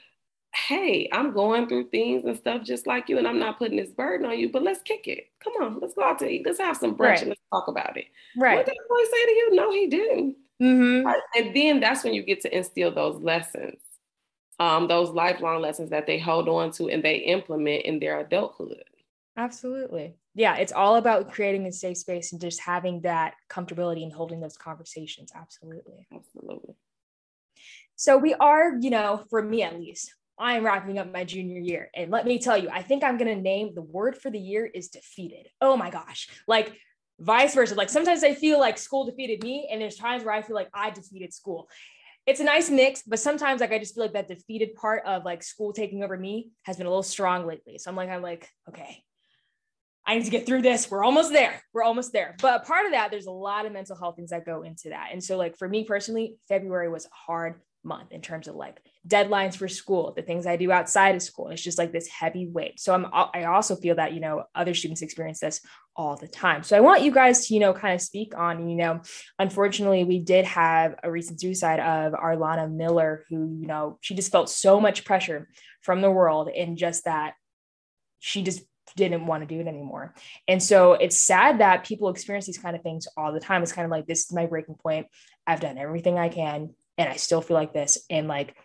hey 0.53 1.07
i'm 1.13 1.31
going 1.31 1.67
through 1.67 1.87
things 1.89 2.25
and 2.25 2.35
stuff 2.35 2.63
just 2.63 2.87
like 2.87 3.07
you 3.07 3.17
and 3.17 3.27
i'm 3.27 3.39
not 3.39 3.59
putting 3.59 3.77
this 3.77 3.91
burden 3.91 4.25
on 4.25 4.37
you 4.37 4.49
but 4.51 4.63
let's 4.63 4.81
kick 4.81 5.07
it 5.07 5.27
come 5.43 5.53
on 5.61 5.79
let's 5.79 5.93
go 5.93 6.03
out 6.03 6.17
to 6.17 6.27
eat 6.27 6.43
let's 6.45 6.59
have 6.59 6.75
some 6.75 6.95
brunch 6.95 6.99
right. 6.99 7.21
and 7.21 7.29
let's 7.29 7.41
talk 7.53 7.67
about 7.67 7.95
it 7.95 8.05
right 8.35 8.57
what 8.57 8.65
did 8.65 8.75
the 8.75 8.89
boy 8.89 9.03
say 9.03 9.25
to 9.25 9.31
you 9.31 9.55
no 9.55 9.71
he 9.71 9.87
didn't 9.87 10.35
mm-hmm. 10.61 11.07
and 11.37 11.55
then 11.55 11.79
that's 11.79 12.03
when 12.03 12.13
you 12.13 12.23
get 12.23 12.41
to 12.41 12.55
instill 12.55 12.91
those 12.91 13.21
lessons 13.21 13.77
um, 14.59 14.87
those 14.87 15.09
lifelong 15.09 15.61
lessons 15.61 15.89
that 15.89 16.05
they 16.05 16.19
hold 16.19 16.49
on 16.49 16.71
to 16.71 16.89
and 16.89 17.01
they 17.01 17.15
implement 17.17 17.85
in 17.85 17.99
their 17.99 18.19
adulthood. 18.19 18.83
Absolutely. 19.37 20.15
Yeah, 20.35 20.57
it's 20.57 20.73
all 20.73 20.97
about 20.97 21.31
creating 21.31 21.65
a 21.65 21.71
safe 21.71 21.97
space 21.97 22.33
and 22.33 22.41
just 22.41 22.59
having 22.59 23.01
that 23.01 23.35
comfortability 23.49 24.03
and 24.03 24.11
holding 24.11 24.41
those 24.41 24.57
conversations. 24.57 25.31
Absolutely. 25.33 26.07
Absolutely. 26.13 26.75
So 27.95 28.17
we 28.17 28.33
are, 28.35 28.75
you 28.79 28.89
know, 28.89 29.23
for 29.29 29.41
me 29.41 29.63
at 29.63 29.79
least, 29.79 30.13
I'm 30.39 30.65
wrapping 30.65 30.97
up 30.97 31.11
my 31.11 31.23
junior 31.23 31.59
year. 31.59 31.89
And 31.93 32.09
let 32.11 32.25
me 32.25 32.39
tell 32.39 32.57
you, 32.57 32.69
I 32.69 32.81
think 32.81 33.03
I'm 33.03 33.17
going 33.17 33.35
to 33.35 33.41
name 33.41 33.73
the 33.75 33.81
word 33.81 34.17
for 34.17 34.29
the 34.31 34.39
year 34.39 34.65
is 34.65 34.87
defeated. 34.87 35.47
Oh 35.59 35.75
my 35.75 35.89
gosh. 35.89 36.29
Like 36.47 36.73
vice 37.19 37.53
versa. 37.53 37.75
Like 37.75 37.89
sometimes 37.89 38.23
I 38.23 38.33
feel 38.33 38.59
like 38.59 38.77
school 38.77 39.05
defeated 39.05 39.43
me, 39.43 39.67
and 39.71 39.81
there's 39.81 39.97
times 39.97 40.23
where 40.23 40.33
I 40.33 40.41
feel 40.41 40.55
like 40.55 40.69
I 40.73 40.89
defeated 40.91 41.33
school 41.33 41.69
it's 42.29 42.39
a 42.39 42.43
nice 42.43 42.69
mix, 42.69 43.01
but 43.01 43.19
sometimes 43.19 43.59
like 43.59 43.71
I 43.71 43.79
just 43.79 43.95
feel 43.95 44.03
like 44.03 44.13
that 44.13 44.27
defeated 44.27 44.75
part 44.75 45.03
of 45.05 45.25
like 45.25 45.41
school 45.41 45.73
taking 45.73 46.03
over 46.03 46.15
me 46.15 46.51
has 46.61 46.77
been 46.77 46.85
a 46.85 46.89
little 46.89 47.01
strong 47.01 47.47
lately. 47.47 47.79
So 47.79 47.89
I'm 47.89 47.95
like, 47.95 48.09
I'm 48.09 48.21
like, 48.21 48.47
okay, 48.67 49.03
I 50.05 50.15
need 50.15 50.25
to 50.25 50.31
get 50.31 50.45
through 50.45 50.61
this. 50.61 50.91
We're 50.91 51.03
almost 51.03 51.31
there. 51.31 51.61
We're 51.73 51.83
almost 51.83 52.13
there. 52.13 52.35
But 52.39 52.61
a 52.61 52.65
part 52.65 52.85
of 52.85 52.91
that, 52.91 53.09
there's 53.09 53.25
a 53.25 53.31
lot 53.31 53.65
of 53.65 53.71
mental 53.71 53.95
health 53.95 54.15
things 54.15 54.29
that 54.29 54.45
go 54.45 54.61
into 54.61 54.89
that. 54.89 55.09
And 55.11 55.23
so, 55.23 55.37
like 55.37 55.57
for 55.57 55.67
me 55.67 55.85
personally, 55.85 56.35
February 56.47 56.89
was 56.89 57.07
hard 57.11 57.61
month 57.83 58.11
in 58.11 58.21
terms 58.21 58.47
of 58.47 58.55
like 58.55 58.81
deadlines 59.07 59.55
for 59.55 59.67
school, 59.67 60.13
the 60.15 60.21
things 60.21 60.45
I 60.45 60.57
do 60.57 60.71
outside 60.71 61.15
of 61.15 61.21
school. 61.21 61.49
It's 61.49 61.61
just 61.61 61.77
like 61.77 61.91
this 61.91 62.07
heavy 62.07 62.47
weight. 62.47 62.79
So 62.79 62.93
I'm 62.93 63.07
I 63.13 63.45
also 63.45 63.75
feel 63.75 63.95
that, 63.95 64.13
you 64.13 64.19
know, 64.19 64.43
other 64.53 64.73
students 64.73 65.01
experience 65.01 65.39
this 65.39 65.61
all 65.95 66.15
the 66.15 66.27
time. 66.27 66.63
So 66.63 66.77
I 66.77 66.81
want 66.81 67.03
you 67.03 67.11
guys 67.11 67.47
to, 67.47 67.53
you 67.53 67.59
know, 67.59 67.73
kind 67.73 67.93
of 67.93 68.01
speak 68.01 68.37
on, 68.37 68.69
you 68.69 68.75
know, 68.75 69.01
unfortunately 69.37 70.03
we 70.03 70.19
did 70.19 70.45
have 70.45 70.95
a 71.03 71.11
recent 71.11 71.39
suicide 71.39 71.79
of 71.79 72.13
Arlana 72.13 72.71
Miller 72.71 73.25
who, 73.29 73.57
you 73.59 73.67
know, 73.67 73.97
she 74.01 74.15
just 74.15 74.31
felt 74.31 74.49
so 74.49 74.79
much 74.79 75.05
pressure 75.05 75.47
from 75.81 76.01
the 76.01 76.11
world 76.11 76.49
and 76.49 76.77
just 76.77 77.05
that 77.05 77.33
she 78.19 78.41
just 78.41 78.61
didn't 78.95 79.25
want 79.25 79.47
to 79.47 79.55
do 79.55 79.61
it 79.61 79.67
anymore. 79.67 80.13
And 80.47 80.61
so 80.61 80.93
it's 80.93 81.21
sad 81.21 81.59
that 81.59 81.85
people 81.85 82.09
experience 82.09 82.45
these 82.45 82.57
kind 82.57 82.75
of 82.75 82.81
things 82.81 83.07
all 83.15 83.31
the 83.31 83.39
time. 83.39 83.63
It's 83.63 83.71
kind 83.71 83.85
of 83.85 83.91
like 83.91 84.07
this 84.07 84.25
is 84.25 84.33
my 84.33 84.45
breaking 84.45 84.75
point. 84.75 85.07
I've 85.47 85.61
done 85.61 85.77
everything 85.77 86.17
I 86.17 86.29
can 86.29 86.71
and 86.99 87.09
I 87.09 87.15
still 87.15 87.41
feel 87.41 87.55
like 87.55 87.73
this. 87.73 87.97
And 88.09 88.27
like 88.27 88.55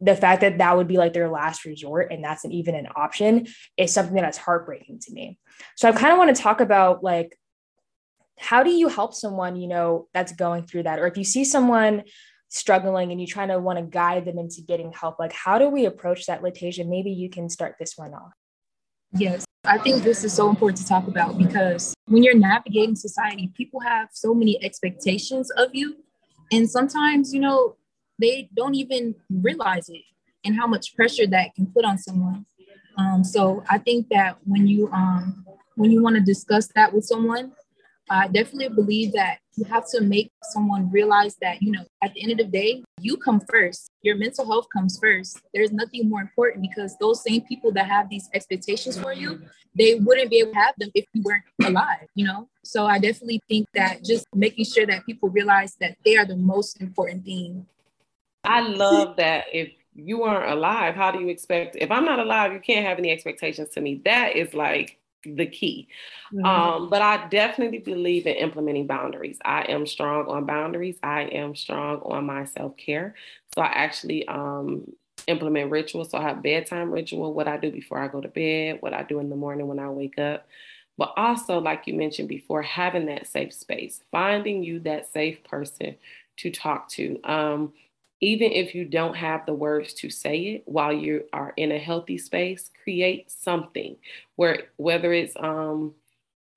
the 0.00 0.16
fact 0.16 0.40
that 0.40 0.58
that 0.58 0.76
would 0.76 0.88
be 0.88 0.96
like 0.96 1.12
their 1.12 1.30
last 1.30 1.64
resort 1.64 2.10
and 2.10 2.22
that's 2.22 2.44
an, 2.44 2.50
even 2.50 2.74
an 2.74 2.88
option 2.96 3.46
is 3.78 3.94
something 3.94 4.16
that 4.16 4.28
is 4.28 4.36
heartbreaking 4.36 4.98
to 4.98 5.12
me. 5.12 5.38
So 5.76 5.88
I 5.88 5.92
kind 5.92 6.12
of 6.12 6.18
want 6.18 6.34
to 6.34 6.42
talk 6.42 6.60
about 6.60 7.04
like, 7.04 7.38
how 8.36 8.64
do 8.64 8.70
you 8.70 8.88
help 8.88 9.14
someone, 9.14 9.54
you 9.54 9.68
know, 9.68 10.08
that's 10.12 10.32
going 10.32 10.64
through 10.64 10.82
that? 10.82 10.98
Or 10.98 11.06
if 11.06 11.16
you 11.16 11.22
see 11.22 11.44
someone 11.44 12.02
struggling 12.48 13.12
and 13.12 13.20
you 13.20 13.28
trying 13.28 13.48
to 13.48 13.60
want 13.60 13.78
to 13.78 13.84
guide 13.84 14.24
them 14.24 14.38
into 14.38 14.60
getting 14.60 14.92
help, 14.92 15.20
like 15.20 15.32
how 15.32 15.56
do 15.58 15.68
we 15.68 15.86
approach 15.86 16.26
that, 16.26 16.42
Latasia? 16.42 16.86
Maybe 16.86 17.12
you 17.12 17.30
can 17.30 17.48
start 17.48 17.76
this 17.78 17.96
one 17.96 18.12
off. 18.12 18.32
Yes, 19.12 19.44
I 19.64 19.78
think 19.78 20.02
this 20.02 20.24
is 20.24 20.32
so 20.32 20.50
important 20.50 20.78
to 20.78 20.86
talk 20.88 21.06
about 21.06 21.38
because 21.38 21.94
when 22.06 22.24
you're 22.24 22.36
navigating 22.36 22.96
society, 22.96 23.52
people 23.54 23.78
have 23.80 24.08
so 24.10 24.34
many 24.34 24.62
expectations 24.64 25.50
of 25.52 25.72
you 25.74 25.96
and 26.52 26.70
sometimes, 26.70 27.32
you 27.32 27.40
know, 27.40 27.76
they 28.18 28.48
don't 28.54 28.74
even 28.74 29.14
realize 29.30 29.88
it 29.88 30.02
and 30.44 30.54
how 30.54 30.66
much 30.66 30.94
pressure 30.94 31.26
that 31.26 31.54
can 31.54 31.66
put 31.66 31.84
on 31.84 31.98
someone. 31.98 32.44
Um, 32.98 33.24
so 33.24 33.64
I 33.70 33.78
think 33.78 34.08
that 34.10 34.36
when 34.44 34.66
you 34.66 34.90
um, 34.92 35.46
when 35.76 35.90
you 35.90 36.02
want 36.02 36.16
to 36.16 36.22
discuss 36.22 36.68
that 36.74 36.92
with 36.92 37.04
someone, 37.04 37.52
I 38.12 38.28
definitely 38.28 38.68
believe 38.68 39.12
that 39.12 39.38
you 39.56 39.64
have 39.64 39.84
to 39.90 40.00
make 40.00 40.30
someone 40.42 40.90
realize 40.90 41.36
that, 41.40 41.62
you 41.62 41.72
know, 41.72 41.84
at 42.02 42.12
the 42.14 42.22
end 42.22 42.32
of 42.32 42.38
the 42.38 42.44
day, 42.44 42.82
you 43.00 43.16
come 43.16 43.40
first. 43.48 43.90
Your 44.02 44.16
mental 44.16 44.46
health 44.46 44.66
comes 44.72 44.98
first. 44.98 45.40
There's 45.54 45.72
nothing 45.72 46.08
more 46.08 46.20
important 46.20 46.66
because 46.68 46.96
those 46.98 47.22
same 47.22 47.42
people 47.42 47.72
that 47.72 47.86
have 47.86 48.08
these 48.08 48.28
expectations 48.34 48.98
for 48.98 49.12
you, 49.12 49.40
they 49.74 49.94
wouldn't 49.94 50.30
be 50.30 50.40
able 50.40 50.52
to 50.52 50.58
have 50.58 50.74
them 50.78 50.90
if 50.94 51.06
you 51.14 51.22
weren't 51.22 51.44
alive, 51.64 52.06
you 52.14 52.26
know? 52.26 52.48
So 52.64 52.86
I 52.86 52.98
definitely 52.98 53.40
think 53.48 53.66
that 53.74 54.04
just 54.04 54.26
making 54.34 54.66
sure 54.66 54.86
that 54.86 55.06
people 55.06 55.28
realize 55.28 55.76
that 55.80 55.96
they 56.04 56.16
are 56.16 56.26
the 56.26 56.36
most 56.36 56.80
important 56.80 57.24
thing. 57.24 57.66
I 58.44 58.60
love 58.60 59.16
that 59.16 59.46
if 59.52 59.72
you 59.94 60.22
aren't 60.24 60.50
alive, 60.50 60.94
how 60.94 61.10
do 61.10 61.20
you 61.20 61.28
expect 61.28 61.76
if 61.76 61.90
I'm 61.90 62.04
not 62.04 62.18
alive, 62.18 62.52
you 62.52 62.60
can't 62.60 62.86
have 62.86 62.98
any 62.98 63.10
expectations 63.10 63.70
to 63.70 63.80
me. 63.80 64.00
That 64.04 64.36
is 64.36 64.54
like 64.54 64.98
the 65.24 65.46
key. 65.46 65.88
Mm-hmm. 66.32 66.46
Um, 66.46 66.90
but 66.90 67.02
I 67.02 67.28
definitely 67.28 67.78
believe 67.78 68.26
in 68.26 68.34
implementing 68.34 68.86
boundaries. 68.86 69.38
I 69.44 69.62
am 69.62 69.86
strong 69.86 70.26
on 70.26 70.46
boundaries. 70.46 70.98
I 71.02 71.22
am 71.22 71.54
strong 71.54 72.00
on 72.04 72.26
my 72.26 72.44
self 72.44 72.76
care. 72.76 73.14
So 73.54 73.62
I 73.62 73.66
actually 73.66 74.26
um, 74.28 74.84
implement 75.26 75.70
rituals. 75.70 76.10
So 76.10 76.18
I 76.18 76.22
have 76.22 76.42
bedtime 76.42 76.90
ritual, 76.90 77.34
what 77.34 77.48
I 77.48 77.56
do 77.56 77.70
before 77.70 77.98
I 77.98 78.08
go 78.08 78.20
to 78.20 78.28
bed, 78.28 78.78
what 78.80 78.94
I 78.94 79.02
do 79.02 79.18
in 79.18 79.30
the 79.30 79.36
morning 79.36 79.66
when 79.66 79.78
I 79.78 79.88
wake 79.90 80.18
up. 80.18 80.46
But 80.98 81.14
also, 81.16 81.58
like 81.58 81.86
you 81.86 81.94
mentioned 81.94 82.28
before, 82.28 82.62
having 82.62 83.06
that 83.06 83.26
safe 83.26 83.52
space, 83.52 84.02
finding 84.10 84.62
you 84.62 84.80
that 84.80 85.10
safe 85.10 85.42
person 85.44 85.96
to 86.38 86.50
talk 86.50 86.88
to. 86.90 87.20
Um, 87.24 87.72
even 88.22 88.52
if 88.52 88.72
you 88.74 88.84
don't 88.84 89.16
have 89.16 89.44
the 89.44 89.52
words 89.52 89.92
to 89.92 90.08
say 90.08 90.38
it 90.38 90.62
while 90.64 90.92
you 90.92 91.24
are 91.32 91.52
in 91.56 91.72
a 91.72 91.78
healthy 91.78 92.16
space 92.16 92.70
create 92.82 93.30
something 93.30 93.96
where 94.36 94.62
whether 94.76 95.12
it's 95.12 95.36
um 95.40 95.92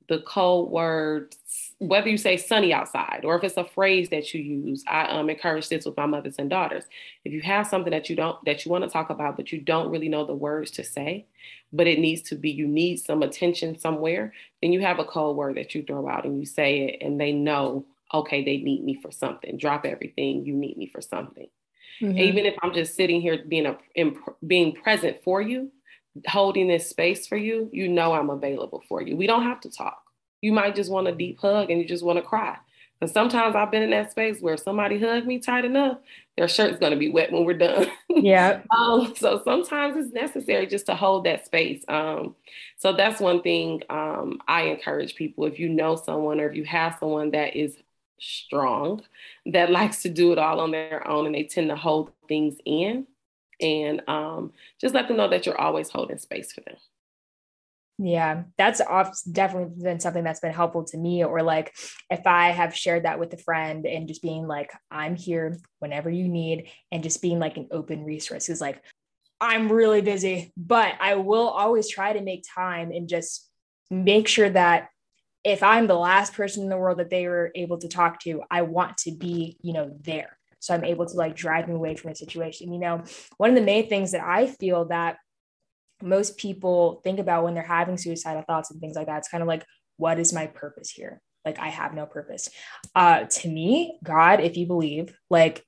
the 0.08 0.20
cold 0.20 0.70
words 0.70 1.38
whether 1.80 2.08
you 2.08 2.18
say 2.18 2.38
sunny 2.38 2.72
outside 2.72 3.22
or 3.24 3.36
if 3.36 3.44
it's 3.44 3.58
a 3.58 3.66
phrase 3.66 4.10
that 4.10 4.34
you 4.34 4.42
use 4.42 4.84
i 4.88 5.06
um, 5.06 5.30
encourage 5.30 5.68
this 5.68 5.86
with 5.86 5.98
my 5.98 6.06
mothers 6.06 6.36
and 6.38 6.50
daughters 6.50 6.84
if 7.26 7.34
you 7.34 7.42
have 7.42 7.66
something 7.66 7.92
that 7.92 8.10
you 8.10 8.16
don't 8.16 8.44
that 8.46 8.64
you 8.64 8.72
want 8.72 8.84
to 8.84 8.90
talk 8.90 9.10
about 9.10 9.36
but 9.36 9.52
you 9.52 9.60
don't 9.60 9.90
really 9.90 10.10
know 10.10 10.24
the 10.24 10.34
words 10.34 10.70
to 10.70 10.84
say 10.84 11.26
but 11.74 11.88
it 11.88 12.00
needs 12.00 12.22
to 12.22 12.36
be 12.36 12.52
you 12.52 12.68
need 12.68 12.98
some 12.98 13.24
attention 13.24 13.78
somewhere 13.78 14.32
then 14.62 14.72
you 14.72 14.82
have 14.82 15.00
a 15.00 15.06
cold 15.06 15.36
word 15.36 15.58
that 15.58 15.74
you 15.74 15.82
throw 15.82 16.08
out 16.08 16.24
and 16.24 16.40
you 16.40 16.46
say 16.46 16.82
it 16.82 17.04
and 17.04 17.20
they 17.20 17.32
know 17.32 17.84
okay, 18.14 18.44
they 18.44 18.58
need 18.58 18.84
me 18.84 18.96
for 19.02 19.12
something. 19.12 19.58
Drop 19.58 19.86
everything. 19.86 20.46
You 20.46 20.54
need 20.54 20.78
me 20.78 20.88
for 20.88 21.02
something. 21.02 21.48
Mm-hmm. 22.02 22.18
Even 22.18 22.46
if 22.46 22.56
I'm 22.62 22.74
just 22.74 22.96
sitting 22.96 23.22
here 23.22 23.44
being 23.48 23.66
a 23.66 23.78
in, 23.96 24.18
being 24.46 24.74
present 24.74 25.24
for 25.24 25.42
you, 25.42 25.72
holding 26.28 26.68
this 26.68 26.90
space 26.90 27.28
for 27.28 27.38
you, 27.38 27.70
you 27.72 27.88
know 27.88 28.14
I'm 28.14 28.30
available 28.30 28.84
for 28.88 29.02
you. 29.02 29.16
We 29.16 29.28
don't 29.28 29.44
have 29.44 29.62
to 29.62 29.70
talk. 29.70 30.02
You 30.42 30.54
might 30.54 30.76
just 30.76 30.92
want 30.92 31.08
a 31.08 31.12
deep 31.12 31.40
hug 31.40 31.70
and 31.70 31.80
you 31.80 31.88
just 31.88 32.04
want 32.04 32.18
to 32.18 32.24
cry. 32.24 32.58
And 33.02 33.10
sometimes 33.10 33.56
I've 33.56 33.72
been 33.72 33.84
in 33.84 33.90
that 33.90 34.12
space 34.12 34.40
where 34.40 34.56
somebody 34.56 35.00
hugged 35.00 35.28
me 35.28 35.40
tight 35.40 35.66
enough, 35.66 35.98
their 36.38 36.48
shirt's 36.48 36.80
going 36.80 36.94
to 36.94 36.98
be 36.98 37.10
wet 37.10 37.32
when 37.32 37.46
we're 37.46 37.58
done. 37.58 37.88
Yeah. 38.18 38.62
um, 38.72 39.14
so 39.18 39.42
sometimes 39.44 39.98
it's 39.98 40.14
necessary 40.14 40.68
just 40.68 40.86
to 40.86 40.96
hold 40.96 41.26
that 41.26 41.46
space. 41.46 41.84
Um, 41.90 42.34
so 42.78 42.94
that's 42.94 43.20
one 43.20 43.42
thing 43.42 43.82
um, 43.90 44.40
I 44.48 44.64
encourage 44.64 45.16
people. 45.16 45.46
If 45.46 45.60
you 45.60 45.68
know 45.68 45.98
someone 45.98 46.40
or 46.40 46.50
if 46.50 46.56
you 46.56 46.64
have 46.64 46.96
someone 46.98 47.32
that 47.32 47.58
is 47.58 47.76
strong, 48.20 49.02
that 49.46 49.72
likes 49.72 50.02
to 50.04 50.10
do 50.10 50.32
it 50.32 50.38
all 50.38 50.60
on 50.60 50.72
their 50.72 51.08
own 51.08 51.26
and 51.26 51.36
they 51.36 51.44
tend 51.44 51.70
to 51.70 51.76
hold 51.76 52.12
things 52.28 52.56
in, 52.66 53.08
and 53.62 54.02
um, 54.08 54.54
just 54.82 54.94
let 54.94 55.08
them 55.08 55.18
know 55.18 55.30
that 55.30 55.46
you're 55.46 55.60
always 55.60 55.90
holding 55.90 56.18
space 56.18 56.52
for 56.52 56.62
them. 56.62 56.76
Yeah, 57.98 58.44
that's 58.58 58.82
definitely 59.24 59.82
been 59.82 60.02
something 60.02 60.26
that's 60.26 60.42
been 60.42 60.52
helpful 60.52 60.84
to 60.86 60.98
me. 60.98 61.24
Or 61.24 61.42
like 61.42 61.74
if 62.10 62.28
I 62.28 62.50
have 62.50 62.76
shared 62.76 63.06
that 63.06 63.20
with 63.20 63.32
a 63.34 63.38
friend 63.38 63.86
and 63.86 64.10
just 64.10 64.22
being 64.22 64.48
like, 64.48 64.74
I'm 64.92 65.16
here 65.16 65.58
whenever 65.80 66.10
you 66.10 66.28
need, 66.28 66.70
and 66.92 67.04
just 67.04 67.22
being 67.22 67.40
like 67.40 67.56
an 67.56 67.70
open 67.72 68.04
resource 68.04 68.50
is 68.50 68.60
like, 68.60 68.82
I'm 69.40 69.72
really 69.72 70.02
busy, 70.02 70.52
but 70.58 70.96
I 71.00 71.16
will 71.16 71.48
always 71.48 71.90
try 71.90 72.12
to 72.12 72.22
make 72.22 72.44
time 72.54 72.92
and 72.92 73.08
just 73.08 73.50
make 73.90 74.28
sure 74.28 74.50
that 74.50 74.90
if 75.46 75.62
I'm 75.62 75.86
the 75.86 75.94
last 75.94 76.34
person 76.34 76.64
in 76.64 76.70
the 76.70 76.78
world 76.78 76.98
that 76.98 77.12
they 77.12 77.28
were 77.28 77.52
able 77.54 77.78
to 77.78 77.88
talk 77.88 78.20
to, 78.22 78.42
I 78.50 78.64
want 78.64 78.98
to 78.98 79.12
be, 79.12 79.58
you 79.62 79.74
know, 79.74 79.96
there. 80.02 80.38
So 80.60 80.74
I'm 80.74 80.84
able 80.84 81.06
to 81.06 81.16
like 81.16 81.36
drive 81.36 81.68
me 81.68 81.76
away 81.76 81.96
from 81.96 82.12
a 82.12 82.16
situation. 82.16 82.74
You 82.74 82.80
know, 82.80 83.04
one 83.38 83.52
of 83.52 83.56
the 83.56 83.62
main 83.62 83.88
things 83.88 84.12
that 84.14 84.26
I 84.26 84.48
feel 84.48 84.86
that 84.86 85.18
most 86.02 86.38
people 86.38 87.00
think 87.04 87.20
about 87.20 87.44
when 87.44 87.54
they're 87.54 87.64
having 87.64 87.98
suicidal 87.98 88.42
thoughts 88.42 88.72
and 88.72 88.82
things 88.82 88.96
like 88.96 89.06
that. 89.06 89.20
It's 89.20 89.30
kind 89.30 89.44
of 89.44 89.48
like, 89.48 89.64
what 89.98 90.20
is 90.20 90.34
my 90.34 90.48
purpose 90.48 90.90
here? 90.90 91.22
Like, 91.46 91.60
I 91.60 91.68
have 91.70 91.94
no 91.94 92.08
purpose. 92.08 92.50
Uh, 92.96 93.26
to 93.26 93.48
me, 93.48 94.00
God, 94.04 94.40
if 94.40 94.58
you 94.58 94.66
believe, 94.66 95.16
like, 95.30 95.64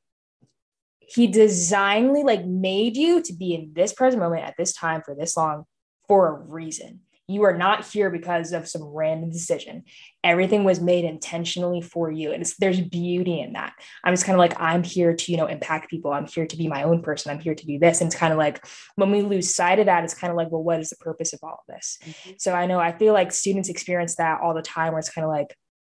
He 0.99 1.27
designedly 1.27 2.23
like 2.23 2.45
made 2.45 2.97
you 2.97 3.21
to 3.21 3.33
be 3.33 3.53
in 3.53 3.73
this 3.73 3.93
present 3.93 4.21
moment 4.21 4.43
at 4.43 4.55
this 4.57 4.73
time 4.73 5.03
for 5.05 5.13
this 5.13 5.37
long 5.37 5.65
for 6.07 6.27
a 6.27 6.33
reason. 6.33 7.01
You 7.27 7.43
are 7.43 7.57
not 7.57 7.85
here 7.85 8.09
because 8.09 8.53
of 8.53 8.67
some 8.67 8.83
random 8.83 9.31
decision. 9.31 9.83
Everything 10.23 10.63
was 10.63 10.79
made 10.79 11.03
intentionally 11.03 11.81
for 11.81 12.09
you. 12.09 12.31
And 12.31 12.45
there's 12.59 12.79
beauty 12.79 13.41
in 13.41 13.53
that. 13.53 13.73
I'm 14.03 14.13
just 14.13 14.25
kind 14.25 14.35
of 14.35 14.39
like, 14.39 14.59
I'm 14.59 14.81
here 14.81 15.13
to, 15.13 15.31
you 15.31 15.37
know, 15.37 15.47
impact 15.47 15.89
people. 15.89 16.13
I'm 16.13 16.25
here 16.25 16.47
to 16.47 16.57
be 16.57 16.67
my 16.67 16.83
own 16.83 17.01
person. 17.01 17.31
I'm 17.31 17.39
here 17.39 17.55
to 17.55 17.65
do 17.65 17.79
this. 17.79 17.99
And 17.99 18.07
it's 18.07 18.15
kind 18.15 18.31
of 18.31 18.39
like 18.39 18.65
when 18.95 19.11
we 19.11 19.21
lose 19.21 19.53
sight 19.53 19.79
of 19.79 19.87
that, 19.87 20.03
it's 20.03 20.13
kind 20.13 20.31
of 20.31 20.37
like, 20.37 20.51
well, 20.51 20.63
what 20.63 20.79
is 20.79 20.89
the 20.89 20.95
purpose 20.97 21.33
of 21.33 21.39
all 21.43 21.63
of 21.67 21.75
this? 21.75 21.97
Mm-hmm. 22.03 22.31
So 22.37 22.53
I 22.53 22.65
know 22.65 22.79
I 22.79 22.97
feel 22.97 23.13
like 23.13 23.31
students 23.31 23.69
experience 23.69 24.15
that 24.15 24.39
all 24.41 24.53
the 24.53 24.61
time 24.61 24.93
where 24.93 24.99
it's 24.99 25.09
kind 25.09 25.25
of 25.25 25.31
like, 25.31 25.55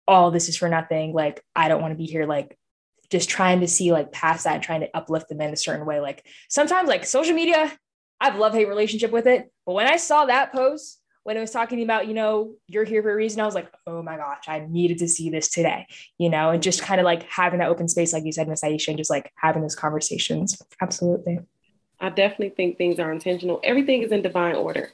oh, 0.07 0.31
this 0.31 0.49
is 0.49 0.57
for 0.57 0.67
nothing. 0.67 1.13
Like, 1.13 1.43
I 1.55 1.67
don't 1.67 1.81
want 1.81 1.91
to 1.91 1.97
be 1.97 2.05
here. 2.05 2.25
Like, 2.25 2.57
just 3.09 3.29
trying 3.29 3.59
to 3.61 3.67
see 3.67 3.91
like 3.91 4.11
past 4.11 4.43
that 4.43 4.55
and 4.55 4.63
trying 4.63 4.81
to 4.81 4.95
uplift 4.95 5.29
them 5.29 5.41
in 5.41 5.53
a 5.53 5.57
certain 5.57 5.85
way. 5.85 5.99
Like 5.99 6.25
sometimes 6.47 6.87
like 6.87 7.05
social 7.05 7.33
media, 7.33 7.71
I 8.19 8.25
have 8.25 8.35
a 8.35 8.37
love 8.37 8.53
hate 8.53 8.67
relationship 8.67 9.11
with 9.11 9.27
it. 9.27 9.51
But 9.65 9.73
when 9.73 9.87
I 9.87 9.97
saw 9.97 10.25
that 10.25 10.51
post, 10.51 10.98
when 11.23 11.37
it 11.37 11.41
was 11.41 11.51
talking 11.51 11.83
about, 11.83 12.07
you 12.07 12.13
know, 12.13 12.55
you're 12.67 12.85
here 12.85 13.03
for 13.03 13.11
a 13.11 13.15
reason, 13.15 13.41
I 13.41 13.45
was 13.45 13.55
like, 13.55 13.71
oh 13.85 14.01
my 14.01 14.17
gosh, 14.17 14.45
I 14.47 14.65
needed 14.67 14.99
to 14.99 15.07
see 15.07 15.29
this 15.29 15.49
today, 15.49 15.85
you 16.17 16.29
know, 16.29 16.49
and 16.49 16.63
just 16.63 16.81
kind 16.81 16.99
of 16.99 17.05
like 17.05 17.23
having 17.23 17.59
that 17.59 17.69
open 17.69 17.87
space, 17.87 18.13
like 18.13 18.25
you 18.25 18.31
said, 18.31 18.47
Miss 18.47 18.61
Aisha, 18.63 18.89
and 18.89 18.97
just 18.97 19.09
like 19.09 19.31
having 19.35 19.61
those 19.61 19.75
conversations. 19.75 20.61
Absolutely. 20.81 21.39
I 21.99 22.09
definitely 22.09 22.51
think 22.51 22.77
things 22.77 22.99
are 22.99 23.11
intentional. 23.11 23.59
Everything 23.63 24.03
is 24.03 24.11
in 24.11 24.21
divine 24.21 24.55
order. 24.55 24.91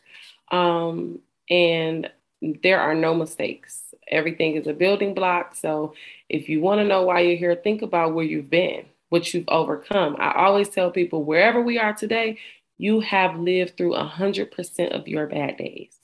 Um, 0.51 1.19
and 1.49 2.09
there 2.41 2.81
are 2.81 2.95
no 2.95 3.13
mistakes. 3.13 3.83
Everything 4.07 4.55
is 4.55 4.67
a 4.67 4.73
building 4.73 5.13
block. 5.13 5.55
So 5.55 5.93
if 6.27 6.49
you 6.49 6.59
want 6.59 6.79
to 6.79 6.85
know 6.85 7.03
why 7.03 7.21
you're 7.21 7.37
here, 7.37 7.55
think 7.55 7.83
about 7.83 8.15
where 8.15 8.25
you've 8.25 8.49
been, 8.49 8.85
what 9.09 9.31
you've 9.33 9.47
overcome. 9.47 10.15
I 10.19 10.33
always 10.33 10.69
tell 10.69 10.89
people 10.89 11.23
wherever 11.23 11.61
we 11.61 11.77
are 11.77 11.93
today, 11.93 12.39
you 12.77 12.99
have 13.01 13.39
lived 13.39 13.77
through 13.77 13.93
100% 13.93 14.99
of 14.99 15.07
your 15.07 15.27
bad 15.27 15.57
days 15.57 15.97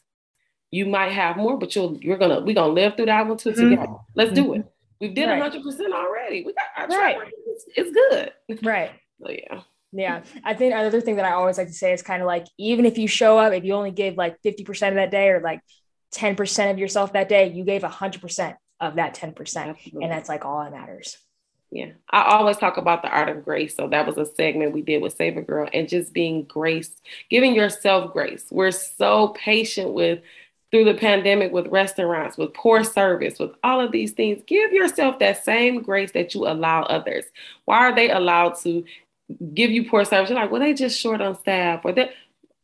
you 0.72 0.86
might 0.86 1.12
have 1.12 1.38
more, 1.38 1.58
but 1.58 1.76
you'll 1.76 1.98
you're 2.02 2.18
gonna 2.18 2.42
we're 2.42 2.56
gonna 2.56 2.74
live 2.74 2.96
through 2.96 3.08
that 3.08 3.28
one 3.28 3.38
too 3.38 3.52
mm-hmm. 3.52 3.70
together. 3.70 3.96
Let's 4.16 4.32
do 4.32 4.54
it. 4.54 4.66
We 5.00 5.10
did 5.10 5.28
hundred 5.28 5.64
percent 5.64 5.94
already. 5.94 6.44
We 6.46 6.54
got 6.54 6.92
our 6.92 6.98
right. 6.98 7.18
It's, 7.48 7.66
it's 7.76 7.92
good. 7.92 8.66
Right. 8.66 8.92
So 9.24 9.30
yeah. 9.30 9.62
Yeah. 9.92 10.24
I 10.44 10.56
think 10.56 10.74
another 10.74 11.00
thing 11.00 11.18
that 11.18 11.26
I 11.26 11.34
always 11.34 11.60
like 11.60 11.68
to 11.68 11.74
say 11.74 11.94
is 11.94 12.02
kind 12.02 12.24
of 12.24 12.26
like 12.26 12.48
even 12.58 12.88
if 12.88 12.98
you 12.98 13.08
show 13.08 13.38
up, 13.38 13.54
if 13.54 13.64
you 13.64 13.74
only 13.74 13.92
give 13.92 14.16
like 14.16 14.42
50% 14.42 14.88
of 14.90 14.96
that 14.96 15.12
day 15.12 15.30
or 15.30 15.42
like 15.42 15.60
10% 16.16 16.72
of 16.72 16.80
yourself 16.80 17.14
that 17.14 17.30
day, 17.30 17.52
you 17.52 17.64
gave 17.64 17.84
100% 17.84 18.56
of 18.80 18.96
that 18.96 19.14
10%. 19.14 19.38
Absolutely. 19.38 19.76
And 20.02 20.12
that's 20.12 20.28
like 20.28 20.44
all 20.44 20.64
that 20.64 20.72
matters. 20.72 21.18
Yeah. 21.72 21.92
I 22.10 22.24
always 22.24 22.58
talk 22.58 22.78
about 22.78 23.02
the 23.02 23.10
art 23.10 23.30
of 23.30 23.46
grace. 23.46 23.76
So 23.76 23.88
that 23.90 24.06
was 24.06 24.18
a 24.18 24.26
segment 24.26 24.74
we 24.74 24.82
did 24.82 25.02
with 25.02 25.16
Save 25.16 25.38
a 25.38 25.42
Girl 25.42 25.70
and 25.74 25.88
just 25.88 26.14
being 26.14 26.44
grace, 26.44 26.92
giving 27.30 27.56
yourself 27.56 28.12
grace. 28.12 28.46
We're 28.52 28.72
so 28.72 29.30
patient 29.30 29.94
with 29.94 30.22
through 30.72 30.86
the 30.86 30.94
pandemic 30.94 31.52
with 31.52 31.68
restaurants, 31.68 32.38
with 32.38 32.54
poor 32.54 32.84
service, 32.84 33.38
with 33.38 33.52
all 33.64 33.82
of 33.82 33.92
these 33.92 34.14
things. 34.14 34.42
Give 34.48 34.72
yourself 34.72 35.20
that 35.20 35.44
same 35.44 35.82
grace 35.82 36.14
that 36.14 36.34
you 36.34 36.48
allow 36.48 36.84
others. 36.84 37.26
Why 37.66 37.80
are 37.80 37.96
they 37.96 38.10
allowed 38.10 38.58
to 38.62 38.86
give 39.54 39.70
you 39.70 39.90
poor 39.90 40.06
service? 40.06 40.30
You're 40.30 40.40
like, 40.40 40.50
well, 40.50 40.62
they 40.62 40.74
just 40.74 41.00
short 41.00 41.22
on 41.22 41.38
staff, 41.38 41.82
or 41.84 41.92
that 41.94 42.12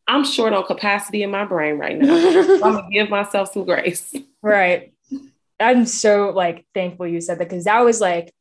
I'm 0.07 0.23
short 0.23 0.53
on 0.53 0.65
capacity 0.65 1.21
in 1.21 1.31
my 1.31 1.43
brain 1.43 1.77
right 1.77 1.97
now. 1.97 2.15
I'm 2.39 2.59
gonna 2.59 2.87
give 2.89 3.09
myself 3.09 3.51
some 3.51 3.65
grace. 3.65 4.15
Right. 4.41 4.93
I'm 5.59 5.85
so 5.85 6.29
like 6.29 6.65
thankful 6.73 7.07
you 7.07 7.19
said 7.19 7.39
that 7.39 7.49
because 7.49 7.65
that 7.65 7.83
was 7.83 7.99
like, 7.99 8.33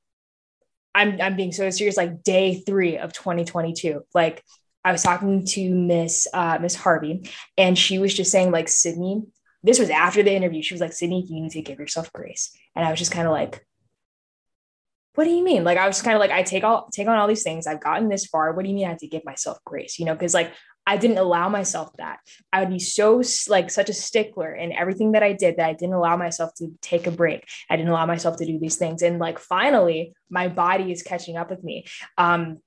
I'm 0.95 1.21
I'm 1.21 1.35
being 1.35 1.53
so 1.53 1.69
serious. 1.71 1.97
Like 1.97 2.23
day 2.23 2.63
three 2.67 2.99
of 2.99 3.13
2022, 3.13 4.05
like. 4.15 4.45
I 4.85 4.93
was 4.93 5.03
talking 5.03 5.45
to 5.45 5.75
Miss 5.75 6.29
uh, 6.33 6.59
Miss 6.63 6.77
Harvey, 6.77 7.29
and 7.59 7.77
she 7.77 7.99
was 7.99 8.15
just 8.15 8.31
saying 8.31 8.53
like 8.53 8.69
Sydney, 8.69 9.25
this 9.63 9.79
was 9.79 9.91
after 9.91 10.23
the 10.23 10.33
interview. 10.33 10.63
She 10.63 10.75
was 10.75 10.81
like, 10.81 10.93
Sydney, 10.93 11.25
you 11.29 11.41
need 11.41 11.53
to 11.53 11.63
give 11.63 11.79
yourself 11.79 12.13
grace. 12.13 12.57
And 12.75 12.85
I 12.85 12.91
was 12.91 12.99
just 12.99 13.13
kind 13.13 13.27
of 13.27 13.33
like, 13.33 13.67
what 15.15 15.25
do 15.25 15.31
you 15.31 15.43
mean? 15.43 15.65
Like, 15.65 15.79
I 15.79 15.87
was 15.87 16.03
kind 16.03 16.15
of 16.15 16.21
like, 16.21 16.31
I 16.31 16.43
take 16.43 16.63
all 16.63 16.89
take 16.93 17.09
on 17.09 17.17
all 17.17 17.27
these 17.27 17.43
things. 17.43 17.67
I've 17.67 17.81
gotten 17.81 18.09
this 18.09 18.27
far. 18.27 18.53
What 18.53 18.63
do 18.63 18.69
you 18.69 18.75
mean 18.75 18.87
I 18.87 18.91
have 18.91 18.99
to 18.99 19.09
give 19.09 19.25
myself 19.25 19.59
grace? 19.65 19.99
You 19.99 20.05
know, 20.05 20.15
because 20.15 20.35
like 20.35 20.53
I 20.87 20.97
didn't 20.97 21.19
allow 21.19 21.49
myself 21.49 21.91
that. 21.99 22.21
I 22.53 22.61
would 22.61 22.71
be 22.71 22.79
so 22.79 23.23
like 23.49 23.71
such 23.71 23.89
a 23.89 23.95
stickler 23.95 24.55
in 24.55 24.73
everything 24.73 25.13
that 25.13 25.23
I 25.23 25.33
did 25.33 25.57
that 25.57 25.69
I 25.69 25.73
didn't 25.73 25.95
allow 25.95 26.17
myself 26.17 26.55
to 26.59 26.69
take 26.81 27.07
a 27.09 27.11
break. 27.11 27.45
I 27.69 27.77
didn't 27.77 27.91
allow 27.91 28.07
myself 28.07 28.37
to 28.39 28.47
do 28.47 28.59
these 28.61 28.77
things. 28.77 29.03
And 29.03 29.19
like 29.19 29.39
finally, 29.39 30.15
my 30.31 30.47
body 30.49 30.93
is 30.93 31.03
catching 31.03 31.37
up 31.37 31.51
with 31.51 31.65
me. 31.65 31.87
Um, 32.19 32.59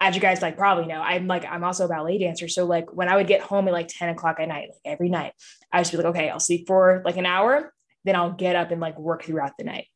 as 0.00 0.14
you 0.14 0.20
guys 0.20 0.42
like 0.42 0.56
probably 0.56 0.86
know, 0.86 1.00
I'm 1.00 1.26
like 1.26 1.44
I'm 1.44 1.64
also 1.64 1.86
a 1.86 1.88
ballet 1.88 2.18
dancer. 2.18 2.48
So 2.48 2.66
like 2.66 2.92
when 2.92 3.08
I 3.08 3.16
would 3.16 3.26
get 3.26 3.40
home 3.40 3.66
at 3.68 3.72
like 3.72 3.88
10 3.88 4.10
o'clock 4.10 4.38
at 4.40 4.48
night, 4.48 4.68
like 4.70 4.80
every 4.84 5.08
night, 5.08 5.32
I 5.72 5.80
just 5.80 5.90
be 5.90 5.96
like, 5.96 6.06
okay, 6.06 6.28
I'll 6.28 6.40
sleep 6.40 6.66
for 6.66 7.02
like 7.04 7.16
an 7.16 7.26
hour, 7.26 7.72
then 8.04 8.16
I'll 8.16 8.32
get 8.32 8.56
up 8.56 8.70
and 8.70 8.80
like 8.80 8.98
work 8.98 9.24
throughout 9.24 9.52
the 9.58 9.64
night. 9.64 9.86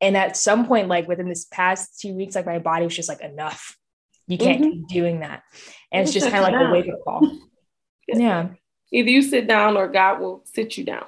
And 0.00 0.16
at 0.16 0.36
some 0.36 0.66
point, 0.66 0.88
like 0.88 1.06
within 1.06 1.28
this 1.28 1.44
past 1.44 2.00
two 2.00 2.14
weeks, 2.14 2.34
like 2.34 2.46
my 2.46 2.58
body 2.58 2.84
was 2.84 2.96
just 2.96 3.08
like 3.08 3.20
enough. 3.20 3.76
You 4.26 4.38
can't 4.38 4.60
mm-hmm. 4.60 4.70
keep 4.70 4.88
doing 4.88 5.20
that. 5.20 5.42
And 5.92 6.02
it's 6.02 6.12
just 6.12 6.28
kind 6.28 6.44
of 6.44 6.52
like 6.52 6.68
a 6.68 6.72
wake 6.72 6.92
up 6.92 7.04
call. 7.04 7.38
yeah. 8.08 8.48
Either 8.92 9.10
you 9.10 9.22
sit 9.22 9.46
down 9.46 9.76
or 9.76 9.88
God 9.88 10.20
will 10.20 10.44
sit 10.46 10.76
you 10.76 10.84
down. 10.84 11.06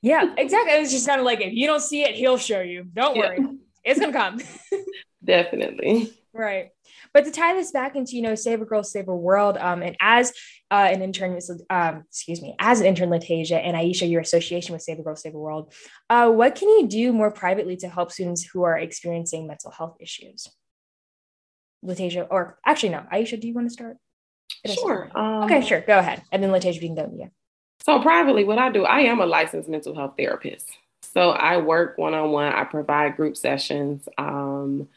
Yeah, 0.00 0.34
exactly. 0.36 0.72
It's 0.74 0.92
just 0.92 1.06
kind 1.06 1.20
of 1.20 1.26
like 1.26 1.40
if 1.40 1.52
you 1.52 1.66
don't 1.66 1.80
see 1.80 2.02
it, 2.02 2.14
he'll 2.14 2.38
show 2.38 2.60
you. 2.60 2.84
Don't 2.84 3.16
yeah. 3.16 3.22
worry. 3.22 3.38
It's 3.84 4.00
gonna 4.00 4.12
come. 4.12 4.40
Definitely. 5.24 6.12
Right. 6.32 6.70
But 7.12 7.24
to 7.24 7.30
tie 7.30 7.54
this 7.54 7.70
back 7.70 7.96
into, 7.96 8.16
you 8.16 8.22
know, 8.22 8.34
Save 8.34 8.62
a 8.62 8.64
Girl, 8.64 8.82
Save 8.82 9.08
a 9.08 9.16
World, 9.16 9.56
um, 9.58 9.82
and 9.82 9.96
as 10.00 10.32
uh, 10.70 10.88
an 10.90 11.02
intern, 11.02 11.38
um, 11.70 12.04
excuse 12.08 12.42
me, 12.42 12.54
as 12.58 12.80
an 12.80 12.86
intern, 12.86 13.10
Latasia 13.10 13.56
and 13.56 13.76
Aisha, 13.76 14.08
your 14.08 14.20
association 14.20 14.72
with 14.72 14.82
Save 14.82 14.98
a 14.98 15.02
Girl, 15.02 15.16
Save 15.16 15.34
a 15.34 15.38
World, 15.38 15.72
uh, 16.10 16.30
what 16.30 16.54
can 16.54 16.68
you 16.68 16.86
do 16.86 17.12
more 17.12 17.30
privately 17.30 17.76
to 17.78 17.88
help 17.88 18.12
students 18.12 18.44
who 18.44 18.62
are 18.62 18.78
experiencing 18.78 19.46
mental 19.46 19.70
health 19.70 19.96
issues? 20.00 20.48
Latasia, 21.84 22.26
or 22.30 22.58
actually, 22.66 22.90
no, 22.90 23.04
Aisha, 23.12 23.40
do 23.40 23.46
you 23.46 23.54
want 23.54 23.68
to 23.68 23.72
start? 23.72 23.96
Sure. 24.66 25.10
Um, 25.14 25.44
okay, 25.44 25.64
sure. 25.64 25.80
Go 25.80 25.98
ahead. 25.98 26.22
And 26.32 26.42
then 26.42 26.50
Latasia, 26.50 26.74
you 26.74 26.80
can 26.80 26.94
go. 26.94 27.12
Yeah. 27.14 27.28
So 27.84 28.00
privately, 28.00 28.44
what 28.44 28.58
I 28.58 28.70
do, 28.70 28.84
I 28.84 29.00
am 29.00 29.20
a 29.20 29.26
licensed 29.26 29.68
mental 29.68 29.94
health 29.94 30.14
therapist. 30.18 30.68
So 31.14 31.30
I 31.30 31.58
work 31.58 31.96
one 31.96 32.14
on 32.14 32.32
one. 32.32 32.52
I 32.52 32.64
provide 32.64 33.16
group 33.16 33.36
sessions. 33.36 34.08
Um, 34.18 34.88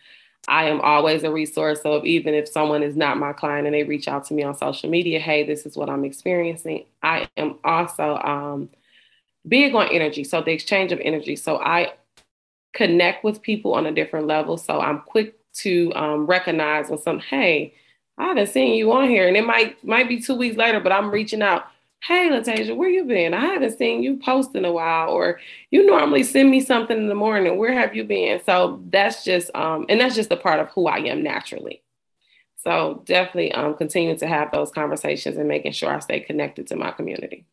I 0.47 0.65
am 0.65 0.81
always 0.81 1.23
a 1.23 1.31
resource. 1.31 1.81
So 1.81 2.03
even 2.05 2.33
if 2.33 2.47
someone 2.47 2.83
is 2.83 2.95
not 2.95 3.17
my 3.17 3.33
client 3.33 3.67
and 3.67 3.75
they 3.75 3.83
reach 3.83 4.07
out 4.07 4.25
to 4.25 4.33
me 4.33 4.43
on 4.43 4.57
social 4.57 4.89
media, 4.89 5.19
hey, 5.19 5.45
this 5.45 5.65
is 5.65 5.77
what 5.77 5.89
I'm 5.89 6.03
experiencing. 6.03 6.85
I 7.03 7.29
am 7.37 7.59
also 7.63 8.17
um, 8.17 8.69
big 9.47 9.75
on 9.75 9.87
energy. 9.89 10.23
So 10.23 10.41
the 10.41 10.51
exchange 10.51 10.91
of 10.91 10.99
energy. 10.99 11.35
So 11.35 11.57
I 11.57 11.93
connect 12.73 13.23
with 13.23 13.41
people 13.41 13.73
on 13.73 13.85
a 13.85 13.91
different 13.91 14.27
level. 14.27 14.57
So 14.57 14.79
I'm 14.79 15.01
quick 15.01 15.35
to 15.53 15.91
um, 15.95 16.25
recognize 16.25 16.89
when 16.89 16.99
some, 16.99 17.19
hey, 17.19 17.73
I 18.17 18.25
haven't 18.25 18.49
seen 18.49 18.75
you 18.75 18.91
on 18.91 19.09
here, 19.09 19.27
and 19.27 19.35
it 19.35 19.45
might 19.45 19.83
might 19.83 20.07
be 20.07 20.21
two 20.21 20.35
weeks 20.35 20.55
later, 20.55 20.79
but 20.79 20.91
I'm 20.91 21.09
reaching 21.09 21.41
out. 21.41 21.65
Hey 22.03 22.29
Latasia, 22.29 22.75
where 22.75 22.89
you 22.89 23.05
been? 23.05 23.33
I 23.33 23.45
haven't 23.45 23.77
seen 23.77 24.01
you 24.01 24.17
post 24.17 24.55
in 24.55 24.65
a 24.65 24.71
while, 24.71 25.09
or 25.09 25.39
you 25.69 25.85
normally 25.85 26.23
send 26.23 26.49
me 26.49 26.59
something 26.59 26.97
in 26.97 27.07
the 27.07 27.15
morning. 27.15 27.57
Where 27.57 27.73
have 27.73 27.95
you 27.95 28.03
been? 28.03 28.41
So 28.43 28.81
that's 28.89 29.23
just 29.23 29.51
um, 29.55 29.85
and 29.87 30.01
that's 30.01 30.15
just 30.15 30.31
a 30.31 30.37
part 30.37 30.59
of 30.59 30.69
who 30.69 30.87
I 30.87 30.97
am 30.97 31.23
naturally. 31.23 31.83
So 32.57 33.03
definitely 33.05 33.51
um 33.53 33.75
continuing 33.75 34.17
to 34.17 34.27
have 34.27 34.51
those 34.51 34.71
conversations 34.71 35.37
and 35.37 35.47
making 35.47 35.73
sure 35.73 35.93
I 35.93 35.99
stay 35.99 36.19
connected 36.19 36.67
to 36.67 36.75
my 36.75 36.91
community. 36.91 37.45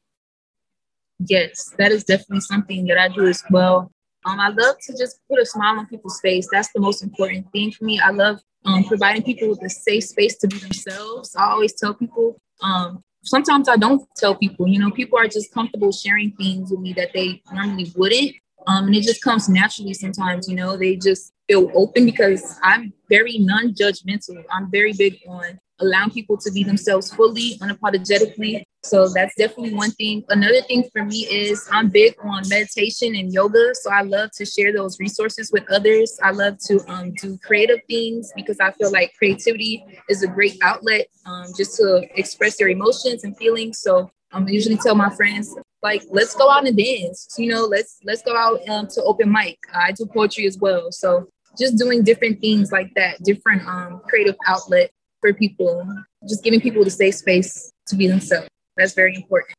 Yes, 1.20 1.74
that 1.78 1.92
is 1.92 2.04
definitely 2.04 2.40
something 2.40 2.86
that 2.86 2.98
I 2.98 3.08
do 3.08 3.26
as 3.26 3.42
well. 3.50 3.90
Um, 4.24 4.40
I 4.40 4.48
love 4.48 4.76
to 4.82 4.92
just 4.96 5.20
put 5.28 5.40
a 5.40 5.46
smile 5.46 5.78
on 5.78 5.86
people's 5.86 6.20
face. 6.20 6.48
That's 6.50 6.72
the 6.72 6.80
most 6.80 7.02
important 7.02 7.50
thing 7.52 7.72
for 7.72 7.84
me. 7.84 8.00
I 8.00 8.10
love 8.10 8.40
um, 8.64 8.84
providing 8.84 9.22
people 9.22 9.48
with 9.48 9.62
a 9.64 9.70
safe 9.70 10.04
space 10.04 10.36
to 10.38 10.48
be 10.48 10.58
themselves. 10.58 11.34
I 11.34 11.44
always 11.44 11.74
tell 11.74 11.94
people 11.94 12.40
um, 12.62 13.02
sometimes 13.28 13.68
I 13.68 13.76
don't 13.76 14.02
tell 14.16 14.34
people, 14.34 14.66
you 14.66 14.78
know, 14.78 14.90
people 14.90 15.18
are 15.18 15.28
just 15.28 15.52
comfortable 15.52 15.92
sharing 15.92 16.32
things 16.32 16.70
with 16.70 16.80
me 16.80 16.92
that 16.94 17.12
they 17.12 17.42
normally 17.52 17.92
wouldn't. 17.96 18.34
Um, 18.66 18.86
and 18.86 18.96
it 18.96 19.02
just 19.02 19.22
comes 19.22 19.48
naturally 19.48 19.94
sometimes, 19.94 20.48
you 20.48 20.56
know, 20.56 20.76
they 20.76 20.96
just 20.96 21.32
feel 21.48 21.70
open 21.74 22.04
because 22.04 22.58
I'm 22.62 22.92
very 23.08 23.38
non 23.38 23.72
judgmental. 23.72 24.44
I'm 24.50 24.70
very 24.70 24.92
big 24.92 25.20
on 25.28 25.58
allowing 25.80 26.10
people 26.10 26.36
to 26.38 26.50
be 26.50 26.64
themselves 26.64 27.12
fully, 27.14 27.58
unapologetically. 27.58 28.64
So 28.84 29.08
that's 29.08 29.34
definitely 29.36 29.74
one 29.74 29.90
thing. 29.92 30.24
Another 30.28 30.62
thing 30.62 30.84
for 30.92 31.04
me 31.04 31.26
is 31.26 31.68
I'm 31.70 31.88
big 31.88 32.14
on 32.22 32.48
meditation 32.48 33.14
and 33.16 33.32
yoga. 33.32 33.74
So 33.74 33.90
I 33.90 34.02
love 34.02 34.30
to 34.36 34.46
share 34.46 34.72
those 34.72 34.98
resources 35.00 35.50
with 35.52 35.64
others. 35.70 36.18
I 36.22 36.30
love 36.30 36.58
to 36.66 36.80
um, 36.90 37.12
do 37.14 37.38
creative 37.44 37.80
things 37.88 38.32
because 38.36 38.60
I 38.60 38.70
feel 38.72 38.92
like 38.92 39.12
creativity 39.18 39.84
is 40.08 40.22
a 40.22 40.28
great 40.28 40.58
outlet 40.62 41.08
um, 41.26 41.46
just 41.56 41.76
to 41.76 42.06
express 42.14 42.60
your 42.60 42.68
emotions 42.68 43.24
and 43.24 43.36
feelings. 43.36 43.80
So 43.80 44.10
um, 44.32 44.46
I 44.46 44.50
usually 44.50 44.76
tell 44.76 44.94
my 44.94 45.10
friends, 45.10 45.54
like, 45.82 46.02
let's 46.10 46.34
go 46.34 46.50
out 46.50 46.66
and 46.66 46.76
dance. 46.76 47.34
You 47.36 47.50
know, 47.50 47.64
let's 47.64 47.98
let's 48.04 48.22
go 48.22 48.36
out 48.36 48.66
um, 48.68 48.86
to 48.88 49.02
open 49.02 49.30
mic. 49.30 49.58
I 49.74 49.92
do 49.92 50.06
poetry 50.06 50.46
as 50.46 50.58
well. 50.58 50.92
So 50.92 51.28
just 51.58 51.76
doing 51.76 52.04
different 52.04 52.40
things 52.40 52.70
like 52.70 52.92
that, 52.94 53.22
different 53.22 53.66
um, 53.66 54.00
creative 54.08 54.36
outlet 54.46 54.90
for 55.20 55.32
people, 55.32 55.84
just 56.28 56.44
giving 56.44 56.60
people 56.60 56.84
the 56.84 56.90
safe 56.90 57.16
space 57.16 57.72
to 57.88 57.96
be 57.96 58.06
themselves. 58.06 58.48
That's 58.78 58.94
very 58.94 59.14
important. 59.14 59.54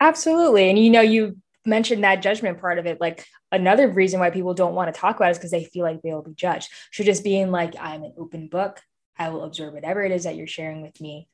Absolutely. 0.00 0.68
And 0.68 0.78
you 0.78 0.90
know, 0.90 1.00
you 1.00 1.38
mentioned 1.64 2.04
that 2.04 2.22
judgment 2.22 2.60
part 2.60 2.78
of 2.78 2.86
it. 2.86 3.00
Like 3.00 3.24
another 3.52 3.88
reason 3.88 4.20
why 4.20 4.30
people 4.30 4.54
don't 4.54 4.74
want 4.74 4.92
to 4.92 5.00
talk 5.00 5.16
about 5.16 5.28
it 5.28 5.32
is 5.32 5.38
because 5.38 5.50
they 5.50 5.64
feel 5.64 5.84
like 5.84 6.02
they 6.02 6.12
will 6.12 6.22
be 6.22 6.34
judged. 6.34 6.70
So 6.92 7.04
just 7.04 7.24
being 7.24 7.50
like, 7.50 7.74
I'm 7.78 8.02
an 8.02 8.14
open 8.18 8.48
book, 8.48 8.80
I 9.18 9.28
will 9.28 9.44
absorb 9.44 9.74
whatever 9.74 10.02
it 10.02 10.12
is 10.12 10.24
that 10.24 10.36
you're 10.36 10.46
sharing 10.46 10.82
with 10.82 11.00
me 11.00 11.28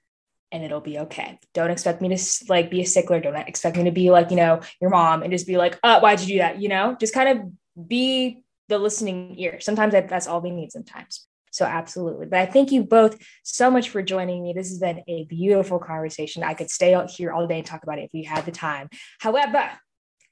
and 0.53 0.65
it'll 0.65 0.81
be 0.81 0.99
okay. 0.99 1.39
Don't 1.55 1.71
expect 1.71 2.01
me 2.01 2.15
to 2.15 2.23
like 2.49 2.71
be 2.71 2.81
a 2.81 2.87
stickler. 2.87 3.21
Don't 3.21 3.37
expect 3.37 3.77
me 3.77 3.85
to 3.85 3.91
be 3.91 4.11
like, 4.11 4.31
you 4.31 4.37
know, 4.37 4.61
your 4.81 4.91
mom 4.91 5.23
and 5.23 5.33
just 5.33 5.47
be 5.47 5.57
like, 5.57 5.79
uh, 5.83 6.01
why'd 6.01 6.21
you 6.21 6.27
do 6.27 6.39
that? 6.39 6.61
You 6.61 6.69
know, 6.69 6.97
just 6.99 7.15
kind 7.15 7.39
of 7.39 7.89
be 7.89 8.43
the 8.69 8.79
listening 8.79 9.39
ear. 9.39 9.61
Sometimes 9.61 9.93
that's 9.93 10.27
all 10.27 10.41
we 10.41 10.51
need 10.51 10.73
sometimes. 10.73 11.27
So, 11.57 11.65
absolutely. 11.65 12.27
But 12.27 12.41
I 12.41 12.45
thank 12.45 12.71
you 12.71 12.85
both 12.85 13.17
so 13.43 13.71
much 13.71 13.89
for 13.89 14.03
joining 14.03 14.43
me. 14.43 14.53
This 14.53 14.69
has 14.69 14.79
been 14.79 15.03
a 15.09 15.25
beautiful 15.25 15.79
conversation. 15.79 16.43
I 16.43 16.53
could 16.53 16.71
stay 16.71 16.93
out 16.93 17.11
here 17.11 17.33
all 17.33 17.47
day 17.47 17.57
and 17.57 17.67
talk 17.67 17.83
about 17.83 17.99
it 17.99 18.03
if 18.03 18.11
we 18.13 18.25
had 18.25 18.45
the 18.45 18.53
time. 18.53 18.91
However, 19.21 19.71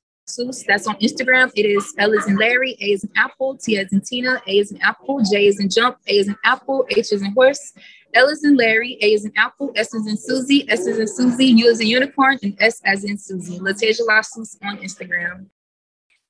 That's 0.66 0.86
on 0.86 0.94
Instagram. 0.96 1.52
It 1.54 1.66
is 1.66 1.92
L 1.98 2.14
is 2.14 2.26
in 2.26 2.36
Larry, 2.36 2.74
A 2.80 2.92
is 2.92 3.04
in 3.04 3.10
Apple, 3.16 3.58
T 3.58 3.76
is 3.76 3.92
in 3.92 4.00
Tina, 4.00 4.40
A 4.46 4.58
is 4.58 4.72
in 4.72 4.80
Apple, 4.80 5.20
J 5.30 5.48
is 5.48 5.60
in 5.60 5.68
Jump, 5.68 5.98
A 6.08 6.16
is 6.16 6.28
in 6.28 6.36
Apple, 6.42 6.86
H 6.88 7.12
is 7.12 7.20
in 7.20 7.32
Horse, 7.32 7.74
L 8.14 8.28
is 8.28 8.44
in 8.44 8.56
Larry, 8.56 8.96
A 9.02 9.12
is 9.12 9.24
in 9.24 9.32
Apple, 9.36 9.72
S 9.76 9.92
is 9.92 10.06
in 10.06 10.16
Susie, 10.16 10.68
S 10.70 10.86
is 10.86 10.98
in 10.98 11.08
Susie, 11.08 11.46
U 11.46 11.66
is 11.66 11.80
a 11.80 11.84
unicorn, 11.84 12.38
and 12.42 12.56
S 12.60 12.80
as 12.84 13.04
in 13.04 13.18
Susie. 13.18 13.58
Latajah 13.58 14.06
Lassus 14.08 14.56
on 14.62 14.78
Instagram. 14.78 15.46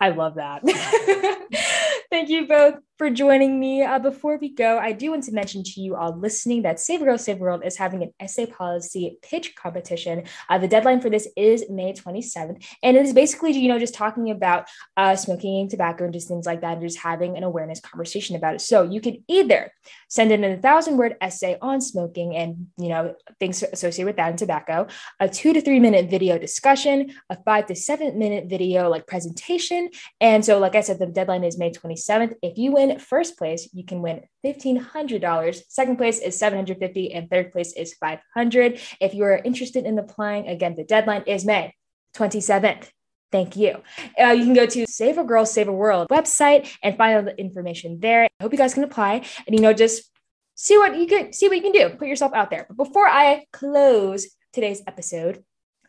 I 0.00 0.08
love 0.08 0.34
that. 0.34 0.62
Thank 2.10 2.28
you 2.28 2.46
both 2.46 2.76
for 2.96 3.11
joining 3.11 3.59
me. 3.59 3.83
Uh, 3.83 3.98
before 3.98 4.38
we 4.38 4.48
go, 4.48 4.78
I 4.78 4.92
do 4.92 5.11
want 5.11 5.24
to 5.24 5.33
mention 5.33 5.64
to 5.64 5.80
you 5.80 5.96
all 5.96 6.16
listening 6.16 6.62
that 6.62 6.78
Save 6.78 7.00
Girl, 7.00 7.18
Save 7.18 7.38
World 7.38 7.62
is 7.64 7.76
having 7.76 8.02
an 8.02 8.12
essay 8.20 8.46
policy 8.46 9.18
pitch 9.20 9.54
competition. 9.57 10.24
Uh, 10.48 10.59
the 10.59 10.68
deadline 10.68 11.00
for 11.00 11.11
this 11.11 11.26
is 11.37 11.64
May 11.68 11.92
27th. 11.92 12.64
And 12.83 12.96
it 12.96 13.04
is 13.04 13.12
basically, 13.12 13.52
you 13.52 13.68
know, 13.68 13.80
just 13.80 13.94
talking 13.94 14.30
about 14.30 14.68
uh, 14.96 15.16
smoking 15.16 15.62
and 15.62 15.70
tobacco 15.70 16.04
and 16.04 16.12
just 16.12 16.28
things 16.28 16.46
like 16.46 16.61
that, 16.61 16.74
and 16.74 16.83
just 16.83 16.98
having 16.98 17.37
an 17.37 17.42
awareness 17.42 17.80
conversation 17.80 18.37
about 18.37 18.54
it. 18.54 18.61
So 18.61 18.83
you 18.83 19.00
can 19.00 19.24
either 19.26 19.72
send 20.09 20.30
in 20.30 20.44
a 20.44 20.57
thousand 20.57 20.96
word 20.96 21.16
essay 21.20 21.59
on 21.61 21.80
smoking 21.80 22.37
and, 22.37 22.68
you 22.78 22.88
know, 22.88 23.14
things 23.40 23.62
associated 23.62 24.07
with 24.07 24.16
that 24.16 24.30
and 24.30 24.38
tobacco, 24.38 24.87
a 25.18 25.28
two 25.28 25.52
to 25.52 25.61
three 25.61 25.80
minute 25.80 26.09
video 26.09 26.38
discussion, 26.38 27.12
a 27.28 27.37
five 27.42 27.66
to 27.66 27.74
seven 27.74 28.18
minute 28.18 28.46
video 28.48 28.88
like 28.88 29.09
presentation. 29.09 29.90
And 30.20 30.44
so, 30.44 30.61
like 30.61 30.76
I 30.76 30.80
said, 30.80 31.00
the 31.00 31.07
deadline 31.07 31.42
is 31.42 31.59
May 31.59 31.72
27th. 31.72 32.35
If 32.40 32.57
you 32.57 32.72
win 32.72 32.83
first 32.98 33.36
place, 33.38 33.68
you 33.72 33.84
can 33.84 34.02
win 34.02 34.22
$1,500. 34.44 35.62
Second 35.68 35.96
place 35.96 36.18
is 36.18 36.38
$750, 36.40 37.10
and 37.14 37.28
third 37.30 37.52
place 37.52 37.72
is 37.72 37.94
$500. 38.02 38.80
If 39.00 39.14
you 39.14 39.24
are 39.24 39.40
interested 39.44 39.84
in 39.84 39.98
applying, 39.98 40.48
again, 40.48 40.74
the 40.76 40.84
deadline 40.84 41.24
is 41.26 41.44
May 41.44 41.74
27th. 42.16 42.88
Thank 43.32 43.56
you. 43.56 43.82
Uh, 44.20 44.28
you 44.28 44.44
can 44.44 44.54
go 44.54 44.66
to 44.66 44.86
Save 44.86 45.18
a 45.18 45.24
Girl, 45.24 45.44
Save 45.44 45.68
a 45.68 45.72
World 45.72 46.08
website 46.08 46.70
and 46.82 46.96
find 46.96 47.16
all 47.16 47.22
the 47.24 47.36
information 47.36 47.98
there. 48.00 48.24
I 48.24 48.42
hope 48.42 48.52
you 48.52 48.58
guys 48.58 48.74
can 48.74 48.84
apply 48.84 49.24
and, 49.46 49.56
you 49.56 49.60
know, 49.60 49.72
just 49.72 50.08
see 50.54 50.78
what 50.78 50.96
you 50.96 51.06
can 51.06 51.32
see 51.32 51.48
what 51.48 51.56
you 51.56 51.62
can 51.62 51.72
do. 51.72 51.90
Put 51.96 52.06
yourself 52.06 52.32
out 52.32 52.50
there. 52.50 52.66
But 52.68 52.76
before 52.76 53.08
I 53.08 53.46
close 53.52 54.28
today's 54.52 54.82
episode, 54.86 55.42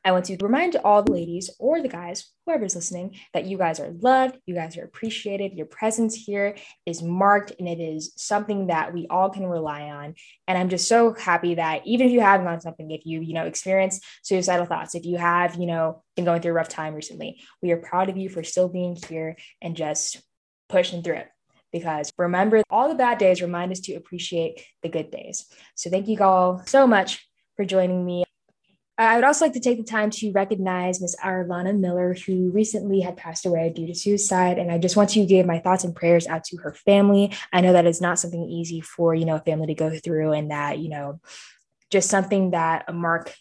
I 0.06 0.12
want 0.12 0.26
to 0.26 0.38
remind 0.40 0.76
all 0.76 1.02
the 1.02 1.12
ladies 1.12 1.50
or 1.58 1.82
the 1.82 1.88
guys, 1.88 2.32
whoever's 2.46 2.76
listening, 2.76 3.16
that 3.34 3.46
you 3.46 3.58
guys 3.58 3.80
are 3.80 3.90
loved, 3.90 4.38
you 4.46 4.54
guys 4.54 4.78
are 4.78 4.84
appreciated. 4.84 5.54
Your 5.54 5.66
presence 5.66 6.14
here 6.14 6.56
is 6.86 7.02
marked 7.02 7.54
and 7.58 7.68
it 7.68 7.80
is 7.80 8.14
something 8.16 8.68
that 8.68 8.94
we 8.94 9.08
all 9.10 9.32
can 9.32 9.48
rely 9.48 9.90
on. 9.90 10.14
And 10.48 10.60
I'm 10.60 10.70
just 10.70 10.88
so 10.88 11.16
happy 11.16 11.56
that 11.56 11.88
even 11.88 12.06
if 12.06 12.14
you 12.14 12.22
have 12.22 12.44
gone 12.44 12.62
something, 12.62 12.92
if 12.92 13.04
you, 13.04 13.22
you 13.22 13.34
know, 13.34 13.46
experience 13.46 14.00
suicidal 14.22 14.68
thoughts, 14.68 14.94
if 14.94 15.06
you 15.06 15.18
have, 15.18 15.56
you 15.56 15.66
know, 15.66 16.04
been 16.16 16.26
going 16.26 16.40
through 16.40 16.52
a 16.52 16.56
rough 16.56 16.70
time 16.70 16.94
recently, 16.94 17.42
we 17.64 17.72
are 17.72 17.78
proud 17.78 18.08
of 18.10 18.16
you 18.16 18.30
for 18.30 18.44
still 18.44 18.70
being 18.70 18.96
here 19.10 19.36
and 19.60 19.76
just 19.76 20.22
pushing 20.70 21.02
through 21.02 21.16
it 21.16 21.30
because 21.72 22.14
remember 22.18 22.62
all 22.70 22.90
the 22.90 22.96
bad 22.96 23.18
days 23.18 23.42
remind 23.42 23.72
us 23.72 23.80
to 23.82 23.96
appreciate 23.96 24.64
the 24.84 24.90
good 24.90 25.10
days. 25.10 25.48
So 25.74 25.90
thank 25.90 26.08
you 26.08 26.22
all 26.22 26.62
so 26.68 26.86
much 26.86 27.28
for 27.58 27.66
joining 27.66 28.06
me. 28.06 28.24
I 28.98 29.16
would 29.16 29.26
also 29.26 29.46
like 29.46 29.54
to 29.54 29.60
take 29.60 29.78
the 29.78 29.84
time 29.84 30.10
to 30.12 30.32
recognize 30.32 31.02
Miss 31.02 31.18
Arlana 31.18 31.78
Miller, 31.78 32.14
who 32.14 32.50
recently 32.52 33.02
had 33.02 33.18
passed 33.18 33.46
away 33.46 33.70
due 33.70 33.88
to 33.88 33.94
suicide. 33.94 34.58
And 34.58 34.72
I 34.72 34.78
just 34.78 34.96
want 34.96 35.10
to 35.12 35.26
give 35.26 35.46
my 35.46 35.60
thoughts 35.60 35.84
and 35.84 35.94
prayers 35.94 36.28
out 36.28 36.46
to 36.46 36.58
her 36.58 36.74
family. 36.74 37.34
I 37.52 37.60
know 37.60 37.74
that 37.74 37.86
is 37.86 38.00
not 38.00 38.20
something 38.20 38.50
easy 38.50 38.80
for, 38.80 39.14
you 39.14 39.26
know, 39.26 39.36
a 39.36 39.42
family 39.42 39.68
to 39.68 39.74
go 39.74 39.98
through 39.98 40.32
and 40.32 40.52
that, 40.52 40.80
you 40.80 40.88
know, 40.88 41.20
just 41.92 42.10
something 42.10 42.52
that 42.52 42.86
a 42.88 42.94
mark 42.94 43.36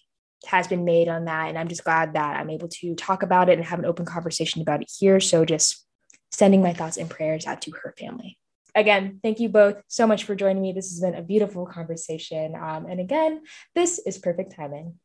has 0.46 0.66
been 0.66 0.84
made 0.84 1.08
on 1.08 1.26
that. 1.26 1.48
And 1.48 1.56
I'm 1.56 1.68
just 1.68 1.84
glad 1.84 2.14
that 2.14 2.36
I'm 2.36 2.50
able 2.50 2.68
to 2.68 2.96
talk 2.96 3.22
about 3.22 3.48
it 3.48 3.56
and 3.56 3.64
have 3.64 3.78
an 3.78 3.86
open 3.86 4.06
conversation 4.06 4.60
about 4.60 4.82
it 4.82 4.90
here. 4.98 5.20
So 5.20 5.44
just 5.44 5.86
sending 6.32 6.62
my 6.62 6.72
thoughts 6.72 6.96
and 6.96 7.08
prayers 7.08 7.46
out 7.46 7.62
to 7.62 7.70
her 7.82 7.94
family. 7.96 8.38
Again, 8.74 9.20
thank 9.22 9.38
you 9.38 9.48
both 9.48 9.76
so 9.86 10.04
much 10.04 10.24
for 10.24 10.34
joining 10.34 10.60
me. 10.60 10.72
This 10.72 10.90
has 10.90 11.00
been 11.00 11.14
a 11.14 11.22
beautiful 11.22 11.64
conversation. 11.64 12.56
Um, 12.56 12.86
and 12.86 12.98
again, 12.98 13.42
this 13.76 14.00
is 14.00 14.18
perfect 14.18 14.56
timing. 14.56 14.98